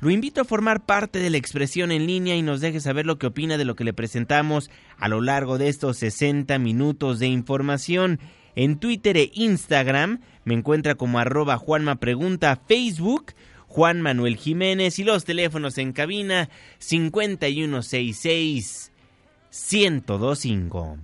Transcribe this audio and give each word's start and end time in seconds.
lo 0.00 0.10
invito 0.10 0.40
a 0.40 0.44
formar 0.44 0.86
parte 0.86 1.18
de 1.18 1.30
la 1.30 1.36
expresión 1.36 1.92
en 1.92 2.06
línea 2.06 2.36
y 2.36 2.42
nos 2.42 2.60
deje 2.60 2.80
saber 2.80 3.06
lo 3.06 3.18
que 3.18 3.26
opina 3.26 3.58
de 3.58 3.64
lo 3.64 3.76
que 3.76 3.84
le 3.84 3.92
presentamos 3.92 4.70
a 4.96 5.08
lo 5.08 5.20
largo 5.20 5.58
de 5.58 5.68
estos 5.68 5.98
60 5.98 6.58
minutos 6.58 7.18
de 7.18 7.26
información. 7.26 8.18
En 8.56 8.78
Twitter 8.78 9.16
e 9.16 9.30
Instagram 9.34 10.20
me 10.44 10.54
encuentra 10.54 10.94
como 10.94 11.18
arroba 11.18 11.58
Juanma 11.58 11.96
Pregunta, 11.96 12.60
Facebook 12.66 13.34
Juan 13.70 14.00
Manuel 14.00 14.36
Jiménez 14.36 14.98
y 14.98 15.04
los 15.04 15.24
teléfonos 15.24 15.78
en 15.78 15.92
cabina 15.92 16.50
5166 16.78 18.90
1025. 19.70 20.98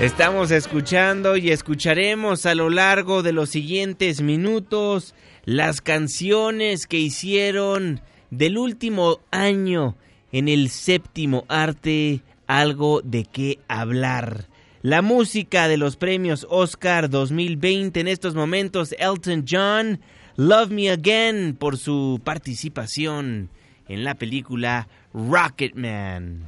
Estamos 0.00 0.50
escuchando 0.50 1.38
y 1.38 1.50
escucharemos 1.50 2.44
a 2.44 2.54
lo 2.54 2.68
largo 2.68 3.22
de 3.22 3.32
los 3.32 3.48
siguientes 3.48 4.20
minutos 4.20 5.14
las 5.46 5.80
canciones 5.80 6.86
que 6.86 6.98
hicieron 6.98 8.02
del 8.30 8.58
último 8.58 9.20
año 9.30 9.96
en 10.32 10.48
el 10.48 10.68
séptimo 10.68 11.46
arte 11.48 12.20
algo 12.46 13.00
de 13.00 13.24
qué 13.24 13.58
hablar. 13.68 14.48
La 14.82 15.00
música 15.00 15.66
de 15.66 15.78
los 15.78 15.96
premios 15.96 16.46
Oscar 16.50 17.08
2020 17.08 17.98
en 17.98 18.08
estos 18.08 18.34
momentos 18.34 18.94
Elton 18.98 19.46
John, 19.48 20.00
Love 20.36 20.72
Me 20.72 20.90
Again 20.90 21.56
por 21.56 21.78
su 21.78 22.20
participación 22.22 23.48
en 23.88 24.04
la 24.04 24.14
película 24.14 24.88
Rocketman. 25.14 26.44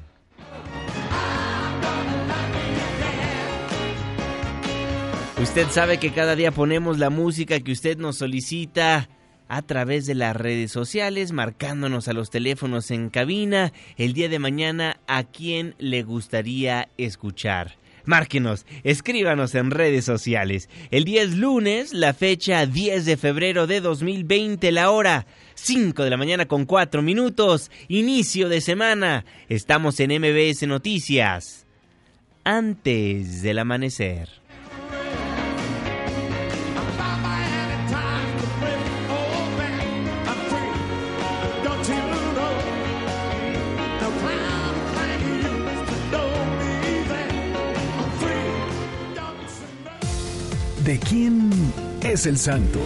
Usted 5.41 5.69
sabe 5.71 5.99
que 5.99 6.11
cada 6.11 6.35
día 6.35 6.51
ponemos 6.51 6.99
la 6.99 7.11
música 7.11 7.61
que 7.61 7.71
usted 7.71 7.97
nos 7.97 8.17
solicita 8.19 9.09
a 9.47 9.63
través 9.63 10.05
de 10.07 10.17
las 10.17 10.35
redes 10.35 10.73
sociales, 10.73 11.31
marcándonos 11.31 12.09
a 12.09 12.13
los 12.13 12.31
teléfonos 12.31 12.91
en 12.91 13.09
cabina. 13.09 13.73
El 13.97 14.15
día 14.15 14.29
de 14.29 14.41
mañana, 14.41 15.01
¿a 15.07 15.23
quién 15.23 15.77
le 15.79 16.03
gustaría 16.03 16.89
escuchar? 16.99 17.77
Márquenos, 18.05 18.67
escríbanos 18.83 19.55
en 19.55 19.71
redes 19.71 20.05
sociales. 20.05 20.69
El 20.91 21.05
día 21.05 21.23
es 21.23 21.37
lunes, 21.37 21.93
la 21.93 22.15
fecha 22.15 22.67
10 22.67 23.05
de 23.05 23.17
febrero 23.17 23.69
de 23.69 23.81
2020, 23.81 24.73
la 24.73 24.91
hora 24.91 25.27
5 25.55 26.03
de 26.03 26.11
la 26.11 26.17
mañana 26.17 26.47
con 26.47 26.65
4 26.65 27.01
minutos, 27.01 27.71
inicio 27.87 28.49
de 28.49 28.61
semana. 28.61 29.25
Estamos 29.49 30.01
en 30.01 30.21
MBS 30.21 30.67
Noticias. 30.67 31.65
Antes 32.43 33.43
del 33.43 33.61
amanecer. 33.61 34.48
¿De 50.89 50.99
quién 50.99 51.51
es 52.03 52.25
el 52.25 52.39
santo? 52.39 52.79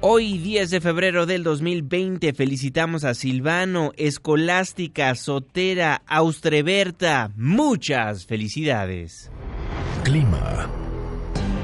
Hoy, 0.00 0.38
10 0.38 0.70
de 0.70 0.80
febrero 0.80 1.26
del 1.26 1.42
2020, 1.42 2.32
felicitamos 2.32 3.04
a 3.04 3.12
Silvano, 3.12 3.92
Escolástica, 3.98 5.14
Sotera, 5.14 6.00
Austreberta. 6.06 7.32
Muchas 7.36 8.24
felicidades. 8.24 9.30
Clima. 10.04 10.70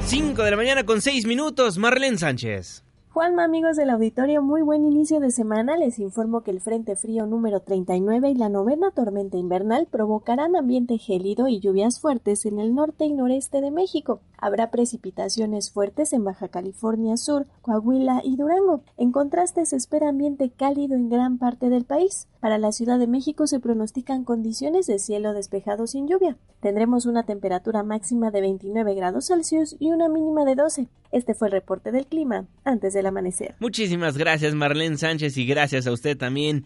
5 0.05 0.43
de 0.43 0.51
la 0.51 0.57
mañana 0.57 0.83
con 0.83 1.01
6 1.01 1.25
minutos, 1.25 1.79
Marlene 1.79 2.19
Sánchez. 2.19 2.85
Juanma, 3.15 3.45
amigos 3.45 3.77
del 3.77 3.91
auditorio, 3.91 4.41
muy 4.41 4.61
buen 4.61 4.83
inicio 4.83 5.21
de 5.21 5.31
semana. 5.31 5.77
Les 5.77 5.99
informo 5.99 6.41
que 6.41 6.51
el 6.51 6.59
Frente 6.59 6.97
Frío 6.97 7.25
número 7.25 7.61
39 7.61 8.31
y 8.31 8.35
la 8.35 8.49
novena 8.49 8.91
tormenta 8.91 9.37
invernal 9.37 9.87
provocarán 9.89 10.57
ambiente 10.57 10.97
gélido 10.97 11.47
y 11.47 11.61
lluvias 11.61 12.01
fuertes 12.01 12.45
en 12.45 12.59
el 12.59 12.75
norte 12.75 13.05
y 13.05 13.13
noreste 13.13 13.61
de 13.61 13.71
México. 13.71 14.19
Habrá 14.37 14.71
precipitaciones 14.71 15.71
fuertes 15.71 16.13
en 16.13 16.23
Baja 16.23 16.47
California 16.47 17.17
Sur, 17.17 17.47
Coahuila 17.61 18.21
y 18.23 18.37
Durango. 18.37 18.83
En 18.97 19.11
contraste, 19.11 19.65
se 19.65 19.75
espera 19.75 20.09
ambiente 20.09 20.49
cálido 20.49 20.95
en 20.95 21.09
gran 21.09 21.37
parte 21.37 21.69
del 21.69 21.85
país. 21.85 22.27
Para 22.39 22.57
la 22.57 22.71
Ciudad 22.71 22.99
de 22.99 23.07
México 23.07 23.47
se 23.47 23.59
pronostican 23.59 24.23
condiciones 24.23 24.87
de 24.87 24.99
cielo 24.99 25.33
despejado 25.33 25.87
sin 25.87 26.07
lluvia. 26.07 26.37
Tendremos 26.61 27.05
una 27.05 27.23
temperatura 27.23 27.83
máxima 27.83 28.31
de 28.31 28.41
29 28.41 28.93
grados 28.95 29.27
Celsius 29.27 29.75
y 29.79 29.91
una 29.91 30.09
mínima 30.09 30.45
de 30.45 30.55
12. 30.55 30.87
Este 31.11 31.33
fue 31.33 31.47
el 31.47 31.53
reporte 31.53 31.91
del 31.91 32.07
clima 32.07 32.45
antes 32.63 32.93
del 32.93 33.05
amanecer. 33.05 33.55
Muchísimas 33.59 34.17
gracias 34.17 34.53
Marlene 34.53 34.97
Sánchez 34.97 35.37
y 35.37 35.45
gracias 35.45 35.87
a 35.87 35.91
usted 35.91 36.17
también 36.17 36.65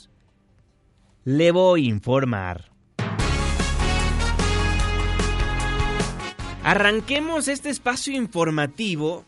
le 1.23 1.51
voy 1.51 1.85
a 1.85 1.89
informar. 1.89 2.71
Arranquemos 6.63 7.47
este 7.47 7.69
espacio 7.69 8.13
informativo 8.13 9.25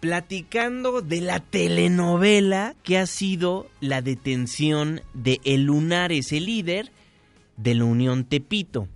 platicando 0.00 1.00
de 1.00 1.20
la 1.20 1.40
telenovela 1.40 2.76
que 2.82 2.98
ha 2.98 3.06
sido 3.06 3.68
la 3.80 4.00
detención 4.00 5.00
de 5.12 5.40
El 5.44 5.64
Lunar, 5.64 6.12
ese 6.12 6.40
líder 6.40 6.92
de 7.56 7.74
la 7.74 7.84
Unión 7.84 8.24
Tepito. 8.24 8.88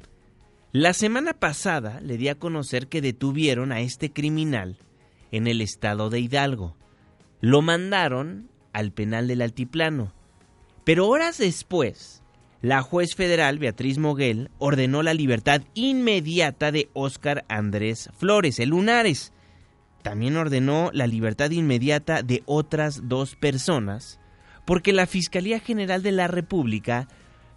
La 0.71 0.93
semana 0.93 1.35
pasada 1.35 2.01
le 2.01 2.17
di 2.17 2.29
a 2.29 2.37
conocer 2.37 2.87
que 2.87 3.03
detuvieron 3.03 3.73
a 3.73 3.81
este 3.81 4.13
criminal 4.13 4.79
en 5.33 5.49
el 5.49 5.61
estado 5.61 6.09
de 6.09 6.21
Hidalgo. 6.21 6.77
Lo 7.41 7.63
mandaron 7.63 8.49
al 8.73 8.93
penal 8.93 9.27
del 9.27 9.43
Altiplano. 9.43 10.15
Pero 10.85 11.09
horas 11.09 11.39
después, 11.39 12.22
la 12.63 12.81
juez 12.81 13.17
federal 13.17 13.59
Beatriz 13.59 13.99
Moguel 13.99 14.49
ordenó 14.59 15.03
la 15.03 15.15
libertad 15.15 15.63
inmediata 15.75 16.71
de 16.71 16.89
Óscar 16.93 17.45
Andrés 17.49 18.09
Flores, 18.17 18.61
el 18.61 18.71
Lunares. 18.71 19.33
También 20.03 20.37
ordenó 20.37 20.91
la 20.93 21.09
libertad 21.09 21.51
inmediata 21.51 22.23
de 22.23 22.43
otras 22.47 23.09
dos 23.09 23.35
personas, 23.35 24.21
porque 24.65 24.93
la 24.93 25.07
Fiscalía 25.07 25.59
General 25.59 26.03
de 26.03 26.13
la 26.13 26.29
República 26.29 27.09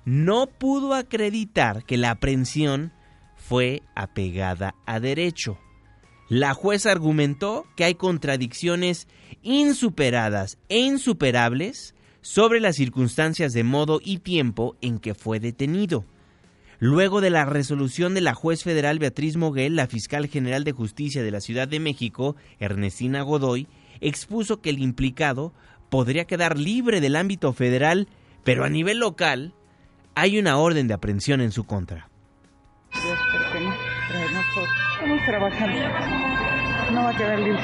no 0.06 0.48
pudo 0.48 0.96
acreditar 0.96 1.84
que 1.84 1.98
la 1.98 2.12
aprehensión 2.12 2.92
fue 3.36 3.84
apegada 3.96 4.74
a 4.88 5.00
derecho. 5.00 5.60
La 6.30 6.56
jueza 6.56 6.92
argumentó 6.92 7.66
que 7.76 7.84
hay 7.84 7.94
contradicciones 7.94 9.08
insuperadas 9.44 10.58
e 10.70 10.80
insuperables 10.80 11.95
sobre 12.26 12.60
las 12.60 12.76
circunstancias 12.76 13.54
de 13.54 13.64
modo 13.64 14.00
y 14.04 14.18
tiempo 14.18 14.76
en 14.82 14.98
que 14.98 15.14
fue 15.14 15.40
detenido. 15.40 16.06
Luego 16.80 17.22
de 17.22 17.30
la 17.30 17.46
resolución 17.46 18.16
de 18.16 18.22
la 18.22 18.34
juez 18.34 18.64
federal 18.64 18.98
Beatriz 18.98 19.38
Moguel, 19.38 19.76
la 19.76 19.86
fiscal 19.86 20.26
general 20.26 20.64
de 20.64 20.72
justicia 20.72 21.22
de 21.22 21.30
la 21.30 21.40
Ciudad 21.40 21.68
de 21.68 21.80
México, 21.80 22.36
Ernestina 22.60 23.22
Godoy, 23.22 23.68
expuso 24.02 24.60
que 24.60 24.72
el 24.72 24.80
implicado 24.80 25.54
podría 25.92 26.26
quedar 26.26 26.58
libre 26.58 27.00
del 27.00 27.16
ámbito 27.16 27.54
federal, 27.54 28.08
pero 28.44 28.66
a 28.66 28.70
nivel 28.70 28.98
local 28.98 29.54
hay 30.16 30.40
una 30.40 30.58
orden 30.58 30.88
de 30.88 30.96
aprehensión 30.96 31.42
en 31.42 31.52
su 31.52 31.66
contra. 31.66 32.10
Estamos 34.96 35.26
trabajando. 35.28 35.80
No 36.92 37.04
va 37.04 37.10
a 37.12 37.18
quedar 37.18 37.40
libre. 37.40 37.62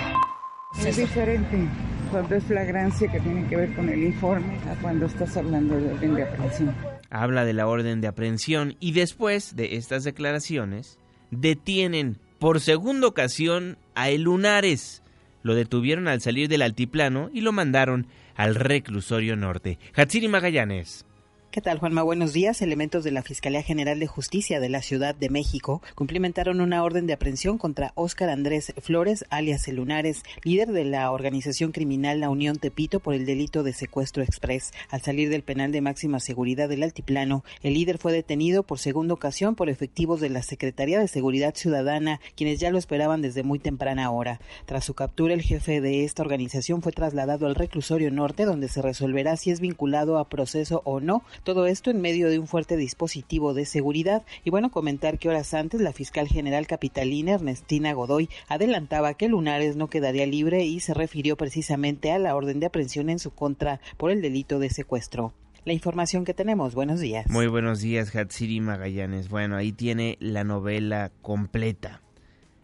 Es 0.85 0.97
diferente 0.97 1.67
es 2.13 2.43
flagrancia 2.43 3.09
que 3.09 3.21
tiene 3.21 3.47
que 3.47 3.55
ver 3.55 3.73
con 3.73 3.87
el 3.87 4.03
informe 4.03 4.57
a 4.69 4.75
cuando 4.81 5.05
estás 5.05 5.37
hablando 5.37 5.77
de 5.77 5.93
orden 5.93 6.15
de 6.15 6.23
aprehensión. 6.23 6.75
Habla 7.09 7.45
de 7.45 7.53
la 7.53 7.67
orden 7.67 8.01
de 8.01 8.07
aprehensión 8.07 8.75
y 8.81 8.91
después 8.91 9.55
de 9.55 9.77
estas 9.77 10.03
declaraciones 10.03 10.99
detienen 11.29 12.17
por 12.37 12.59
segunda 12.59 13.07
ocasión 13.07 13.77
a 13.95 14.09
El 14.09 14.23
Lunares. 14.23 15.03
Lo 15.41 15.55
detuvieron 15.55 16.09
al 16.09 16.19
salir 16.19 16.49
del 16.49 16.63
altiplano 16.63 17.29
y 17.33 17.41
lo 17.41 17.53
mandaron 17.53 18.07
al 18.35 18.55
reclusorio 18.55 19.37
norte. 19.37 19.79
Hatsiri 19.95 20.27
Magallanes. 20.27 21.05
¿Qué 21.51 21.59
tal, 21.59 21.79
Juanma? 21.79 22.01
Buenos 22.01 22.31
días. 22.31 22.61
Elementos 22.61 23.03
de 23.03 23.11
la 23.11 23.23
Fiscalía 23.23 23.61
General 23.61 23.99
de 23.99 24.07
Justicia 24.07 24.61
de 24.61 24.69
la 24.69 24.81
Ciudad 24.81 25.13
de 25.13 25.29
México 25.29 25.81
cumplimentaron 25.95 26.61
una 26.61 26.81
orden 26.81 27.07
de 27.07 27.13
aprehensión 27.13 27.57
contra 27.57 27.91
Óscar 27.95 28.29
Andrés 28.29 28.73
Flores, 28.81 29.25
alias 29.29 29.67
Lunares, 29.67 30.23
líder 30.45 30.71
de 30.71 30.85
la 30.85 31.11
organización 31.11 31.73
criminal 31.73 32.21
La 32.21 32.29
Unión 32.29 32.55
Tepito 32.55 33.01
por 33.01 33.15
el 33.15 33.25
delito 33.25 33.63
de 33.63 33.73
secuestro 33.73 34.23
express. 34.23 34.71
Al 34.89 35.01
salir 35.01 35.27
del 35.29 35.43
penal 35.43 35.73
de 35.73 35.81
máxima 35.81 36.21
seguridad 36.21 36.69
del 36.69 36.83
Altiplano, 36.83 37.43
el 37.63 37.73
líder 37.73 37.97
fue 37.97 38.13
detenido 38.13 38.63
por 38.63 38.79
segunda 38.79 39.13
ocasión 39.13 39.55
por 39.55 39.67
efectivos 39.67 40.21
de 40.21 40.29
la 40.29 40.43
Secretaría 40.43 41.01
de 41.01 41.09
Seguridad 41.09 41.53
Ciudadana, 41.53 42.21
quienes 42.37 42.61
ya 42.61 42.71
lo 42.71 42.77
esperaban 42.77 43.21
desde 43.21 43.43
muy 43.43 43.59
temprana 43.59 44.09
hora. 44.09 44.39
Tras 44.65 44.85
su 44.85 44.93
captura, 44.93 45.33
el 45.33 45.41
jefe 45.41 45.81
de 45.81 46.05
esta 46.05 46.23
organización 46.23 46.81
fue 46.81 46.93
trasladado 46.93 47.45
al 47.45 47.55
reclusorio 47.55 48.09
norte, 48.09 48.45
donde 48.45 48.69
se 48.69 48.81
resolverá 48.81 49.35
si 49.35 49.51
es 49.51 49.59
vinculado 49.59 50.17
a 50.17 50.29
proceso 50.29 50.81
o 50.85 51.01
no 51.01 51.23
todo 51.43 51.65
esto 51.65 51.91
en 51.91 52.01
medio 52.01 52.29
de 52.29 52.39
un 52.39 52.47
fuerte 52.47 52.77
dispositivo 52.77 53.53
de 53.53 53.65
seguridad. 53.65 54.23
Y 54.43 54.49
bueno, 54.49 54.71
comentar 54.71 55.19
que 55.19 55.29
horas 55.29 55.53
antes 55.53 55.81
la 55.81 55.93
fiscal 55.93 56.27
general 56.27 56.67
capitalina 56.67 57.33
Ernestina 57.33 57.93
Godoy 57.93 58.29
adelantaba 58.47 59.13
que 59.13 59.29
Lunares 59.29 59.75
no 59.75 59.89
quedaría 59.89 60.25
libre 60.25 60.65
y 60.65 60.79
se 60.79 60.93
refirió 60.93 61.37
precisamente 61.37 62.11
a 62.11 62.19
la 62.19 62.35
orden 62.35 62.59
de 62.59 62.67
aprehensión 62.67 63.09
en 63.09 63.19
su 63.19 63.31
contra 63.31 63.81
por 63.97 64.11
el 64.11 64.21
delito 64.21 64.59
de 64.59 64.69
secuestro 64.69 65.33
la 65.65 65.73
información 65.73 66.25
que 66.25 66.33
tenemos. 66.33 66.73
Buenos 66.73 66.99
días. 66.99 67.29
Muy 67.29 67.47
buenos 67.47 67.81
días, 67.81 68.15
Hatsiri 68.15 68.59
Magallanes. 68.61 69.29
Bueno, 69.29 69.55
ahí 69.55 69.71
tiene 69.71 70.17
la 70.19 70.43
novela 70.43 71.11
completa. 71.21 72.01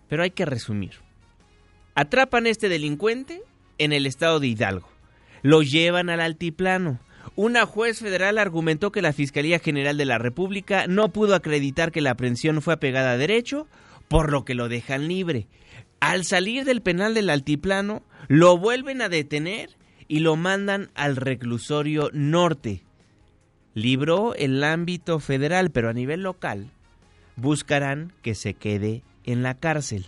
Pero 0.08 0.24
hay 0.24 0.32
que 0.32 0.46
resumir. 0.46 0.94
Atrapan 1.94 2.46
a 2.46 2.50
este 2.50 2.70
delincuente 2.70 3.42
en 3.78 3.94
el 3.94 4.06
estado 4.06 4.40
de 4.40 4.48
Hidalgo. 4.48 4.90
Lo 5.44 5.62
llevan 5.62 6.10
al 6.10 6.22
altiplano. 6.22 7.00
Una 7.36 7.66
juez 7.66 8.00
federal 8.00 8.38
argumentó 8.38 8.92
que 8.92 9.02
la 9.02 9.14
Fiscalía 9.14 9.60
General 9.60 9.98
de 9.98 10.06
la 10.06 10.18
República 10.18 10.88
no 10.88 11.10
pudo 11.10 11.36
acreditar 11.36 11.92
que 11.92 12.02
la 12.02 12.12
aprehensión 12.12 12.62
fue 12.62 12.74
apegada 12.74 13.12
a 13.12 13.18
derecho, 13.18 13.68
por 14.08 14.32
lo 14.32 14.46
que 14.46 14.56
lo 14.56 14.70
dejan 14.70 15.08
libre. 15.08 15.48
Al 16.00 16.26
salir 16.26 16.64
del 16.66 16.82
penal 16.82 17.14
del 17.14 17.30
altiplano, 17.30 18.04
lo 18.28 18.58
vuelven 18.58 19.02
a 19.02 19.10
detener 19.10 19.72
y 20.08 20.20
lo 20.20 20.36
mandan 20.36 20.90
al 20.96 21.16
reclusorio 21.16 22.10
norte. 22.14 22.84
Libró 23.74 24.34
el 24.36 24.64
ámbito 24.64 25.20
federal, 25.20 25.72
pero 25.72 25.90
a 25.90 25.94
nivel 25.94 26.22
local 26.22 26.72
buscarán 27.36 28.12
que 28.22 28.36
se 28.36 28.54
quede 28.54 29.04
en 29.24 29.44
la 29.44 29.54
cárcel. 29.56 30.08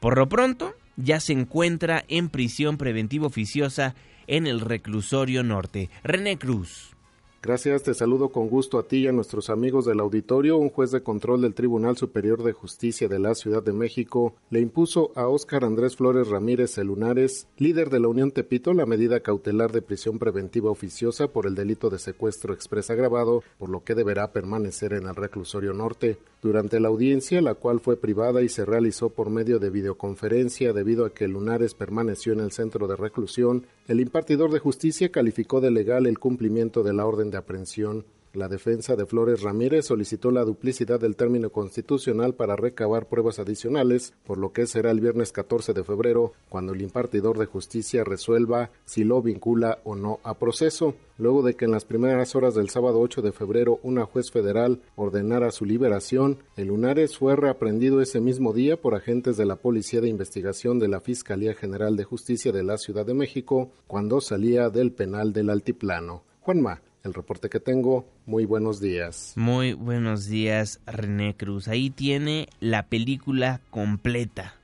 Por 0.00 0.18
lo 0.18 0.28
pronto, 0.28 0.74
ya 0.96 1.20
se 1.20 1.32
encuentra 1.32 2.04
en 2.08 2.28
prisión 2.28 2.76
preventiva 2.76 3.26
oficiosa 3.26 3.94
en 4.28 4.46
el 4.46 4.60
reclusorio 4.60 5.42
norte. 5.42 5.90
René 6.04 6.38
Cruz. 6.38 6.94
Gracias, 7.40 7.84
te 7.84 7.94
saludo 7.94 8.30
con 8.30 8.48
gusto 8.48 8.80
a 8.80 8.88
ti 8.88 8.98
y 8.98 9.06
a 9.06 9.12
nuestros 9.12 9.48
amigos 9.48 9.84
del 9.84 10.00
auditorio. 10.00 10.56
Un 10.56 10.70
juez 10.70 10.90
de 10.90 11.04
control 11.04 11.40
del 11.40 11.54
Tribunal 11.54 11.96
Superior 11.96 12.42
de 12.42 12.52
Justicia 12.52 13.06
de 13.06 13.20
la 13.20 13.36
Ciudad 13.36 13.62
de 13.62 13.72
México 13.72 14.34
le 14.50 14.58
impuso 14.58 15.12
a 15.14 15.28
Óscar 15.28 15.64
Andrés 15.64 15.94
Flores 15.94 16.26
Ramírez 16.28 16.72
Celunares, 16.72 17.46
líder 17.56 17.90
de 17.90 18.00
la 18.00 18.08
Unión 18.08 18.32
Tepito, 18.32 18.74
la 18.74 18.86
medida 18.86 19.20
cautelar 19.20 19.70
de 19.70 19.82
prisión 19.82 20.18
preventiva 20.18 20.68
oficiosa 20.68 21.28
por 21.28 21.46
el 21.46 21.54
delito 21.54 21.90
de 21.90 22.00
secuestro 22.00 22.52
expresa 22.52 22.94
agravado, 22.94 23.44
por 23.56 23.70
lo 23.70 23.84
que 23.84 23.94
deberá 23.94 24.32
permanecer 24.32 24.92
en 24.92 25.06
el 25.06 25.14
reclusorio 25.14 25.72
norte. 25.72 26.18
Durante 26.40 26.78
la 26.78 26.86
audiencia, 26.86 27.42
la 27.42 27.54
cual 27.54 27.80
fue 27.80 27.96
privada 27.96 28.42
y 28.42 28.48
se 28.48 28.64
realizó 28.64 29.10
por 29.10 29.28
medio 29.28 29.58
de 29.58 29.70
videoconferencia 29.70 30.72
debido 30.72 31.04
a 31.04 31.12
que 31.12 31.26
Lunares 31.26 31.74
permaneció 31.74 32.32
en 32.32 32.38
el 32.38 32.52
centro 32.52 32.86
de 32.86 32.94
reclusión, 32.94 33.66
el 33.88 33.98
impartidor 33.98 34.52
de 34.52 34.60
justicia 34.60 35.10
calificó 35.10 35.60
de 35.60 35.72
legal 35.72 36.06
el 36.06 36.20
cumplimiento 36.20 36.84
de 36.84 36.92
la 36.92 37.06
orden 37.06 37.32
de 37.32 37.38
aprehensión. 37.38 38.04
La 38.34 38.48
defensa 38.48 38.94
de 38.94 39.06
Flores 39.06 39.42
Ramírez 39.42 39.86
solicitó 39.86 40.30
la 40.30 40.44
duplicidad 40.44 41.00
del 41.00 41.16
término 41.16 41.50
constitucional 41.50 42.34
para 42.34 42.56
recabar 42.56 43.06
pruebas 43.06 43.38
adicionales, 43.38 44.12
por 44.26 44.36
lo 44.36 44.52
que 44.52 44.66
será 44.66 44.90
el 44.90 45.00
viernes 45.00 45.32
14 45.32 45.72
de 45.72 45.82
febrero 45.82 46.32
cuando 46.50 46.74
el 46.74 46.82
impartidor 46.82 47.38
de 47.38 47.46
justicia 47.46 48.04
resuelva 48.04 48.70
si 48.84 49.04
lo 49.04 49.22
vincula 49.22 49.78
o 49.84 49.96
no 49.96 50.20
a 50.24 50.34
proceso. 50.34 50.94
Luego 51.16 51.42
de 51.42 51.54
que 51.54 51.64
en 51.64 51.72
las 51.72 51.84
primeras 51.84 52.36
horas 52.36 52.54
del 52.54 52.68
sábado 52.68 53.00
8 53.00 53.22
de 53.22 53.32
febrero 53.32 53.80
una 53.82 54.04
juez 54.04 54.30
federal 54.30 54.80
ordenara 54.94 55.50
su 55.50 55.64
liberación, 55.64 56.38
el 56.56 56.68
Lunares 56.68 57.16
fue 57.16 57.34
reaprendido 57.34 58.00
ese 58.00 58.20
mismo 58.20 58.52
día 58.52 58.76
por 58.76 58.94
agentes 58.94 59.36
de 59.36 59.46
la 59.46 59.56
Policía 59.56 60.00
de 60.00 60.08
Investigación 60.08 60.78
de 60.78 60.88
la 60.88 61.00
Fiscalía 61.00 61.54
General 61.54 61.96
de 61.96 62.04
Justicia 62.04 62.52
de 62.52 62.62
la 62.62 62.76
Ciudad 62.76 63.06
de 63.06 63.14
México 63.14 63.70
cuando 63.86 64.20
salía 64.20 64.68
del 64.68 64.92
penal 64.92 65.32
del 65.32 65.50
Altiplano. 65.50 66.22
Juanma, 66.40 66.82
el 67.04 67.14
reporte 67.14 67.48
que 67.48 67.60
tengo. 67.60 68.06
Muy 68.26 68.44
buenos 68.44 68.80
días. 68.80 69.32
Muy 69.36 69.72
buenos 69.72 70.26
días, 70.26 70.80
René 70.86 71.34
Cruz. 71.36 71.68
Ahí 71.68 71.90
tiene 71.90 72.48
la 72.60 72.86
película 72.86 73.60
completa. 73.70 74.54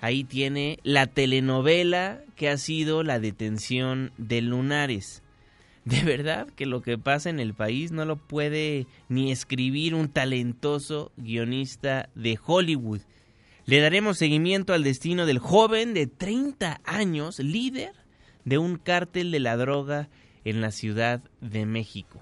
Ahí 0.00 0.24
tiene 0.24 0.78
la 0.84 1.06
telenovela 1.06 2.22
que 2.36 2.48
ha 2.48 2.56
sido 2.56 3.02
la 3.02 3.18
detención 3.18 4.12
de 4.16 4.42
Lunares. 4.42 5.22
De 5.84 6.02
verdad 6.02 6.48
que 6.54 6.66
lo 6.66 6.82
que 6.82 6.98
pasa 6.98 7.30
en 7.30 7.40
el 7.40 7.54
país 7.54 7.92
no 7.92 8.04
lo 8.04 8.16
puede 8.16 8.86
ni 9.08 9.32
escribir 9.32 9.94
un 9.94 10.08
talentoso 10.08 11.10
guionista 11.16 12.10
de 12.14 12.38
Hollywood. 12.44 13.00
Le 13.64 13.80
daremos 13.80 14.18
seguimiento 14.18 14.72
al 14.72 14.84
destino 14.84 15.26
del 15.26 15.38
joven 15.38 15.94
de 15.94 16.06
30 16.06 16.80
años, 16.84 17.38
líder 17.38 17.92
de 18.44 18.58
un 18.58 18.76
cártel 18.76 19.30
de 19.30 19.40
la 19.40 19.56
droga 19.56 20.08
en 20.44 20.60
la 20.60 20.70
Ciudad 20.70 21.20
de 21.40 21.66
México. 21.66 22.20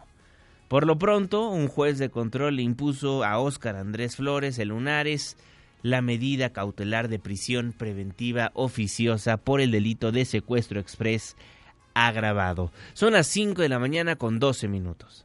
Por 0.68 0.86
lo 0.86 0.98
pronto, 0.98 1.48
un 1.48 1.68
juez 1.68 1.98
de 1.98 2.10
control 2.10 2.58
impuso 2.60 3.24
a 3.24 3.38
Óscar 3.38 3.76
Andrés 3.76 4.16
Flores 4.16 4.58
el 4.58 4.68
Lunares 4.68 5.36
la 5.82 6.02
medida 6.02 6.50
cautelar 6.50 7.08
de 7.08 7.20
prisión 7.20 7.72
preventiva 7.72 8.50
oficiosa 8.54 9.36
por 9.36 9.60
el 9.60 9.70
delito 9.70 10.10
de 10.10 10.24
secuestro 10.24 10.80
express 10.80 11.36
agravado. 11.94 12.72
Son 12.92 13.12
las 13.12 13.28
5 13.28 13.62
de 13.62 13.68
la 13.68 13.78
mañana 13.78 14.16
con 14.16 14.40
12 14.40 14.68
minutos. 14.68 15.24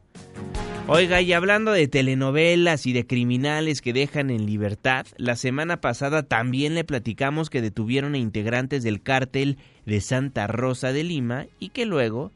Oiga, 0.87 1.21
y 1.21 1.33
hablando 1.33 1.71
de 1.71 1.87
telenovelas 1.87 2.85
y 2.85 2.93
de 2.93 3.07
criminales 3.07 3.81
que 3.81 3.93
dejan 3.93 4.29
en 4.29 4.45
libertad, 4.45 5.05
la 5.17 5.35
semana 5.35 5.81
pasada 5.81 6.23
también 6.23 6.75
le 6.75 6.83
platicamos 6.83 7.49
que 7.49 7.61
detuvieron 7.61 8.13
a 8.13 8.17
integrantes 8.17 8.83
del 8.83 9.01
cártel 9.01 9.57
de 9.85 10.01
Santa 10.01 10.47
Rosa 10.47 10.91
de 10.91 11.03
Lima 11.03 11.45
y 11.59 11.69
que 11.69 11.85
luego 11.85 12.31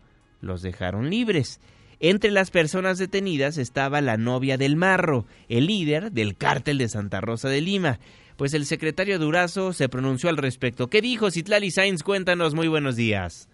los 0.46 0.62
dejaron 0.62 1.10
libres. 1.10 1.60
Entre 2.00 2.32
las 2.32 2.52
personas 2.52 2.98
detenidas 2.98 3.58
estaba 3.58 4.02
la 4.02 4.18
novia 4.18 4.58
del 4.58 4.76
Marro, 4.76 5.26
el 5.50 5.68
líder 5.68 6.12
del 6.12 6.38
cártel 6.38 6.78
de 6.78 6.88
Santa 6.88 7.20
Rosa 7.22 7.50
de 7.50 7.62
Lima. 7.62 8.00
Pues 8.38 8.54
el 8.54 8.66
secretario 8.66 9.18
Durazo 9.18 9.74
se 9.74 9.90
pronunció 9.90 10.30
al 10.30 10.38
respecto. 10.38 10.88
¿Qué 10.88 11.02
dijo 11.02 11.32
Citlali 11.32 11.72
Sainz? 11.72 12.04
Cuéntanos, 12.04 12.54
muy 12.54 12.68
buenos 12.68 12.96
días. 12.96 13.50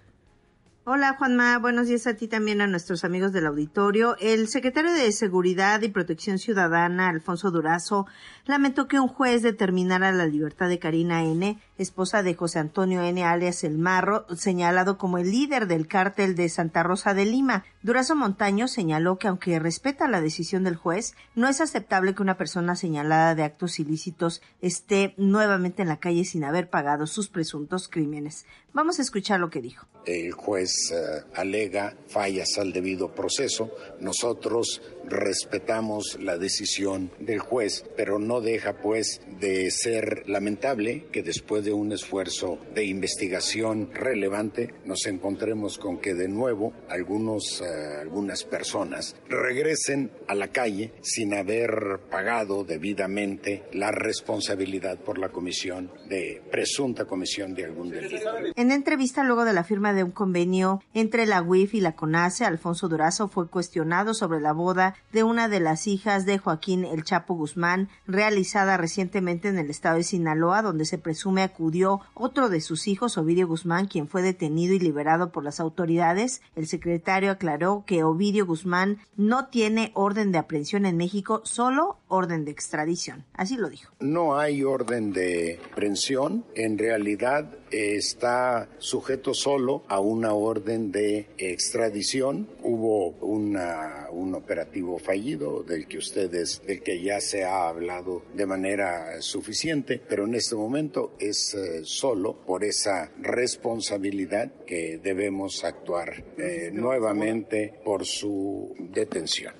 Hola 0.84 1.14
Juanma, 1.14 1.60
buenos 1.60 1.88
días 1.88 2.08
a 2.08 2.16
ti 2.16 2.28
también 2.28 2.60
a 2.60 2.66
nuestros 2.66 3.04
amigos 3.04 3.32
del 3.32 3.46
auditorio. 3.46 4.18
El 4.20 4.48
secretario 4.48 4.92
de 4.92 5.12
Seguridad 5.12 5.80
y 5.84 5.90
Protección 5.90 6.40
Ciudadana, 6.40 7.08
Alfonso 7.08 7.52
Durazo, 7.52 8.08
lamentó 8.48 8.88
que 8.88 9.00
un 9.00 9.08
juez 9.08 9.44
determinara 9.44 10.12
la 10.12 10.26
libertad 10.26 10.70
de 10.70 10.80
Karina 10.80 11.24
N., 11.24 11.60
esposa 11.82 12.24
de 12.24 12.36
José 12.36 12.60
Antonio 12.60 13.02
N. 13.02 13.24
alias 13.24 13.64
El 13.64 13.78
Marro, 13.78 14.26
señalado 14.36 14.98
como 14.98 15.18
el 15.18 15.32
líder 15.32 15.68
del 15.68 15.88
cártel 15.88 16.36
de 16.36 16.50
Santa 16.50 16.84
Rosa 16.84 17.14
de 17.14 17.26
Lima. 17.26 17.66
Durazo 17.82 18.16
Montaño 18.16 18.68
señaló 18.68 19.18
que 19.18 19.28
aunque 19.28 19.60
respeta 19.60 20.08
la 20.08 20.22
decisión 20.22 20.64
del 20.64 20.76
juez, 20.76 21.16
no 21.36 21.48
es 21.48 21.62
aceptable 21.62 22.14
que 22.14 22.22
una 22.22 22.38
persona 22.38 22.76
señalada 22.76 23.36
de 23.36 23.44
actos 23.44 23.80
ilícitos 23.80 24.42
esté 24.62 25.14
nuevamente 25.18 25.82
en 25.82 25.88
la 25.88 26.00
calle 26.00 26.26
sin 26.26 26.44
haber 26.44 26.70
pagado 26.70 27.08
sus 27.08 27.30
presuntos 27.30 27.88
crímenes. 27.88 28.46
Vamos 28.74 29.00
a 29.00 29.02
escuchar 29.02 29.40
lo 29.40 29.50
que 29.50 29.62
dijo. 29.62 29.86
El 30.06 30.32
juez 30.32 30.72
uh, 30.92 31.40
alega 31.40 31.96
fallas 32.08 32.58
al 32.58 32.72
debido 32.72 33.14
proceso. 33.14 33.70
Nosotros 34.00 34.82
respetamos 35.12 36.18
la 36.20 36.38
decisión 36.38 37.12
del 37.20 37.40
juez, 37.40 37.86
pero 37.96 38.20
no 38.20 38.42
deja 38.42 38.78
pues 38.78 39.22
de 39.40 39.70
ser 39.72 40.24
lamentable 40.28 41.06
que 41.12 41.24
después 41.24 41.64
de 41.64 41.74
un 41.74 41.92
esfuerzo 41.92 42.58
de 42.74 42.86
investigación 42.86 43.90
relevante 43.94 44.74
nos 44.86 45.06
encontremos 45.06 45.78
con 45.78 46.00
que 46.00 46.14
de 46.14 46.28
nuevo 46.28 46.74
algunos, 46.90 47.62
uh, 47.62 48.00
algunas 48.02 48.44
personas 48.44 49.16
regresen 49.30 50.12
a 50.28 50.36
la 50.36 50.48
calle 50.48 50.94
sin 51.02 51.34
haber 51.34 52.00
pagado 52.10 52.64
debidamente 52.64 53.64
la 53.74 53.92
responsabilidad 53.92 55.00
por 55.00 55.18
la 55.18 55.30
comisión 55.30 55.92
de 56.08 56.42
presunta 56.52 57.06
comisión 57.06 57.54
de 57.54 57.66
algún 57.66 57.90
delito. 57.90 58.30
En 58.56 58.72
entrevista 58.72 59.24
luego 59.24 59.46
de 59.46 59.54
la 59.54 59.64
firma 59.64 59.94
de 59.94 60.04
un 60.04 60.12
convenio 60.12 60.82
entre 60.94 61.26
la 61.26 61.42
UIF 61.42 61.74
y 61.74 61.82
la 61.82 61.96
CONACE, 61.96 62.46
Alfonso 62.46 62.88
Durazo 62.88 63.28
fue 63.28 63.48
cuestionado 63.50 64.14
sobre 64.14 64.40
la 64.40 64.54
boda 64.54 64.96
de 65.12 65.24
una 65.24 65.50
de 65.50 65.60
las 65.60 65.88
hijas 65.88 66.26
de 66.26 66.38
Joaquín 66.38 66.86
El 66.86 67.04
Chapo 67.04 67.34
Guzmán, 67.36 67.90
realizada 68.08 68.78
recientemente 68.78 69.50
en 69.50 69.58
el 69.58 69.70
estado 69.70 69.98
de 69.98 70.04
Sinaloa, 70.04 70.62
donde 70.62 70.86
se 70.86 70.98
presume 70.98 71.44
acudió 71.44 72.02
otro 72.14 72.50
de 72.50 72.62
sus 72.62 72.88
hijos, 72.88 73.18
Ovidio 73.18 73.48
Guzmán, 73.48 73.88
quien 73.88 74.08
fue 74.08 74.22
detenido 74.22 74.74
y 74.74 74.80
liberado 74.80 75.32
por 75.32 75.44
las 75.44 75.60
autoridades. 75.60 76.42
El 76.56 76.68
secretario 76.68 77.32
aclaró 77.32 77.84
que 77.86 78.04
Ovidio 78.04 78.46
Guzmán 78.46 79.00
no 79.18 79.48
tiene 79.48 79.92
orden 79.94 80.32
de 80.32 80.38
aprehensión 80.38 80.86
en 80.86 80.98
México, 80.98 81.42
solo 81.44 81.98
orden 82.08 82.46
de 82.46 82.52
extradición. 82.52 83.26
Así 83.34 83.58
lo 83.58 83.70
dijo. 83.70 83.94
No 84.00 84.38
hay 84.38 84.64
orden 84.64 85.14
de 85.14 85.60
aprehensión. 85.72 86.46
En 86.56 86.78
realidad 86.78 87.50
está 87.72 88.70
sujeto 88.78 89.34
solo 89.34 89.84
a 89.88 90.00
una 90.00 90.34
orden 90.34 90.92
de 90.92 91.28
extradición. 91.38 92.48
Hubo 92.64 93.10
una, 93.22 94.08
un 94.12 94.36
operativo 94.36 95.00
fallido 95.00 95.64
del 95.64 95.88
que 95.88 95.98
ustedes, 95.98 96.62
del 96.66 96.82
que 96.82 97.02
ya 97.02 97.22
se 97.22 97.44
ha 97.44 97.70
hablado 97.70 98.24
de 98.34 98.46
manera 98.46 99.22
suficiente, 99.22 100.02
pero 100.08 100.26
en 100.26 100.36
este 100.36 100.56
momento 100.56 101.14
es 101.20 101.54
eh, 101.54 101.82
solo 101.84 102.34
por 102.34 102.64
esa 102.64 103.12
responsabilidad 103.20 104.52
que 104.66 105.00
debemos 105.02 105.64
actuar 105.64 106.24
eh, 106.38 106.72
nuevamente 106.74 107.74
por 107.84 108.06
su 108.06 108.76
detención. 108.80 109.54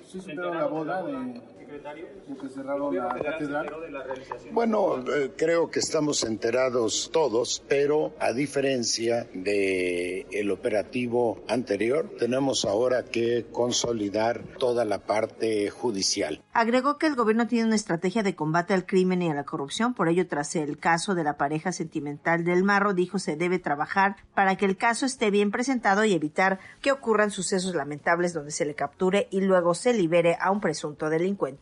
La 2.64 2.74
boda 2.74 3.14
de 3.14 4.52
bueno, 4.52 4.98
eh, 4.98 5.32
creo 5.36 5.70
que 5.70 5.78
estamos 5.78 6.24
enterados 6.24 7.10
todos, 7.12 7.62
pero 7.68 8.12
a 8.18 8.32
diferencia 8.32 9.26
de 9.32 10.26
el 10.30 10.50
operativo 10.50 11.42
anterior, 11.48 12.10
tenemos 12.18 12.64
ahora 12.64 13.04
que 13.04 13.46
consolidar 13.50 14.42
toda 14.58 14.84
la 14.84 14.98
parte 14.98 15.70
judicial. 15.70 16.42
Agregó 16.52 16.98
que 16.98 17.06
el 17.06 17.14
gobierno 17.14 17.46
tiene 17.46 17.66
una 17.66 17.76
estrategia 17.76 18.22
de 18.22 18.34
combate 18.34 18.74
al 18.74 18.86
crimen 18.86 19.22
y 19.22 19.30
a 19.30 19.34
la 19.34 19.44
corrupción, 19.44 19.94
por 19.94 20.08
ello 20.08 20.26
tras 20.26 20.54
el 20.56 20.78
caso 20.78 21.14
de 21.14 21.24
la 21.24 21.36
pareja 21.36 21.72
sentimental 21.72 22.44
del 22.44 22.64
Marro 22.64 22.94
dijo 22.94 23.18
se 23.18 23.36
debe 23.36 23.58
trabajar 23.58 24.16
para 24.34 24.56
que 24.56 24.66
el 24.66 24.76
caso 24.76 25.06
esté 25.06 25.30
bien 25.30 25.50
presentado 25.50 26.04
y 26.04 26.12
evitar 26.12 26.58
que 26.80 26.92
ocurran 26.92 27.30
sucesos 27.30 27.74
lamentables 27.74 28.32
donde 28.32 28.50
se 28.50 28.64
le 28.64 28.74
capture 28.74 29.28
y 29.30 29.40
luego 29.40 29.74
se 29.74 29.92
libere 29.94 30.36
a 30.40 30.50
un 30.50 30.60
presunto 30.60 31.08
delincuente. 31.08 31.61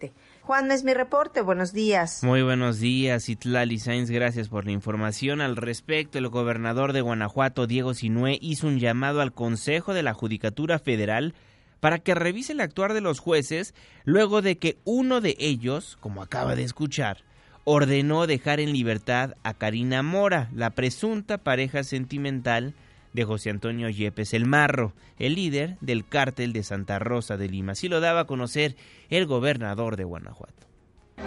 Juan, 0.51 0.73
es 0.73 0.83
mi 0.83 0.95
reporte. 0.95 1.43
Buenos 1.43 1.73
días. 1.73 2.25
Muy 2.25 2.43
buenos 2.43 2.81
días, 2.81 3.29
Itlali 3.29 3.79
Sainz. 3.79 4.11
Gracias 4.11 4.49
por 4.49 4.65
la 4.65 4.73
información. 4.73 5.41
Al 5.41 5.55
respecto, 5.55 6.19
el 6.19 6.27
gobernador 6.27 6.93
de 6.93 7.03
Guanajuato, 7.03 7.69
Diego 7.69 7.95
Sinué, 7.95 8.37
hizo 8.43 8.67
un 8.67 8.81
llamado 8.81 9.21
al 9.21 9.33
Consejo 9.33 9.95
de 9.95 10.03
la 10.03 10.13
Judicatura 10.13 10.81
Federal 10.81 11.35
para 11.79 12.01
que 12.01 12.17
revise 12.17 12.53
el 12.53 12.61
actuar 12.63 12.95
de 12.95 13.01
los 13.01 13.21
jueces 13.21 13.77
luego 14.05 14.43
de 14.43 14.59
que 14.59 14.77
uno 14.83 15.21
de 15.21 15.37
ellos, 15.39 15.97
como 16.01 16.21
acaba 16.21 16.57
de 16.57 16.65
escuchar, 16.65 17.19
ordenó 17.63 18.27
dejar 18.27 18.59
en 18.59 18.73
libertad 18.73 19.37
a 19.45 19.55
Karina 19.55 20.03
Mora, 20.03 20.51
la 20.53 20.71
presunta 20.71 21.39
pareja 21.39 21.85
sentimental 21.85 22.75
de 23.13 23.25
José 23.25 23.51
Antonio 23.51 23.89
Yepes 23.89 24.35
el 24.35 24.47
Marro, 24.47 24.93
el 25.19 25.35
líder 25.35 25.77
del 25.81 26.07
cártel 26.07 26.53
de 26.53 26.63
Santa 26.63 26.99
Rosa 26.99 27.37
de 27.37 27.49
Lima. 27.49 27.73
Así 27.73 27.89
lo 27.89 28.01
daba 28.01 28.21
a 28.21 28.27
conocer 28.27 28.77
el 29.09 29.27
gobernador 29.27 29.97
de 29.97 30.05
Guanajuato. 30.05 30.71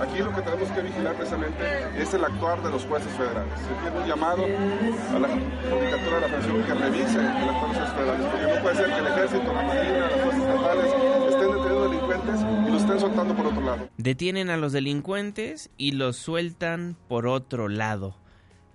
Aquí 0.01 0.17
lo 0.17 0.33
que 0.33 0.41
tenemos 0.41 0.69
que 0.69 0.81
vigilar 0.81 1.15
precisamente 1.15 2.01
es 2.01 2.13
el 2.15 2.23
actuar 2.23 2.63
de 2.63 2.71
los 2.71 2.83
jueces 2.85 3.11
federales. 3.13 3.53
Se 3.59 3.73
tiene 3.81 3.99
un 3.99 4.07
llamado 4.07 4.43
a 4.43 5.19
la 5.19 5.27
Judicatura 5.27 6.15
de 6.15 6.21
la 6.21 6.27
Federación 6.29 6.63
que 6.63 6.73
revise 6.73 7.19
el 7.19 7.27
actuar 7.27 7.43
de 7.43 7.45
los 7.45 7.55
jueces 7.57 7.93
federales, 7.93 8.25
porque 8.25 8.55
no 8.55 8.61
puede 8.63 8.75
ser 8.75 8.85
que 8.87 8.97
el 8.97 9.07
ejército, 9.07 9.53
la 9.53 9.61
marina, 9.61 9.99
las 9.99 10.21
fuerzas 10.21 10.41
estatales 10.41 10.85
estén 11.29 11.47
deteniendo 11.47 11.89
delincuentes 11.89 12.39
y 12.41 12.71
los 12.71 12.81
estén 12.81 12.99
soltando 12.99 13.35
por 13.35 13.45
otro 13.45 13.61
lado. 13.61 13.89
Detienen 13.97 14.49
a 14.49 14.57
los 14.57 14.71
delincuentes 14.71 15.69
y 15.77 15.91
los 15.91 16.17
sueltan 16.17 16.97
por 17.07 17.27
otro 17.27 17.67
lado. 17.67 18.17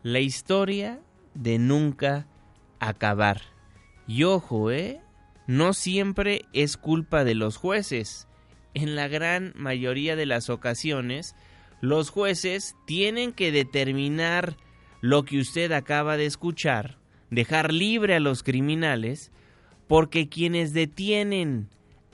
La 0.04 0.20
historia 0.20 1.00
de 1.34 1.58
nunca 1.58 2.26
acabar. 2.80 3.42
Y 4.06 4.24
ojo, 4.24 4.70
¿eh? 4.70 5.00
No 5.46 5.72
siempre 5.72 6.42
es 6.52 6.76
culpa 6.76 7.24
de 7.24 7.34
los 7.34 7.56
jueces. 7.56 8.28
En 8.74 8.96
la 8.96 9.08
gran 9.08 9.52
mayoría 9.56 10.14
de 10.16 10.26
las 10.26 10.50
ocasiones, 10.50 11.34
los 11.80 12.10
jueces 12.10 12.76
tienen 12.86 13.32
que 13.32 13.52
determinar 13.52 14.56
lo 15.00 15.24
que 15.24 15.38
usted 15.38 15.72
acaba 15.72 16.16
de 16.16 16.26
escuchar, 16.26 16.98
dejar 17.30 17.72
libre 17.72 18.14
a 18.14 18.20
los 18.20 18.42
criminales, 18.42 19.30
porque 19.86 20.28
quienes 20.28 20.72
detienen 20.72 21.68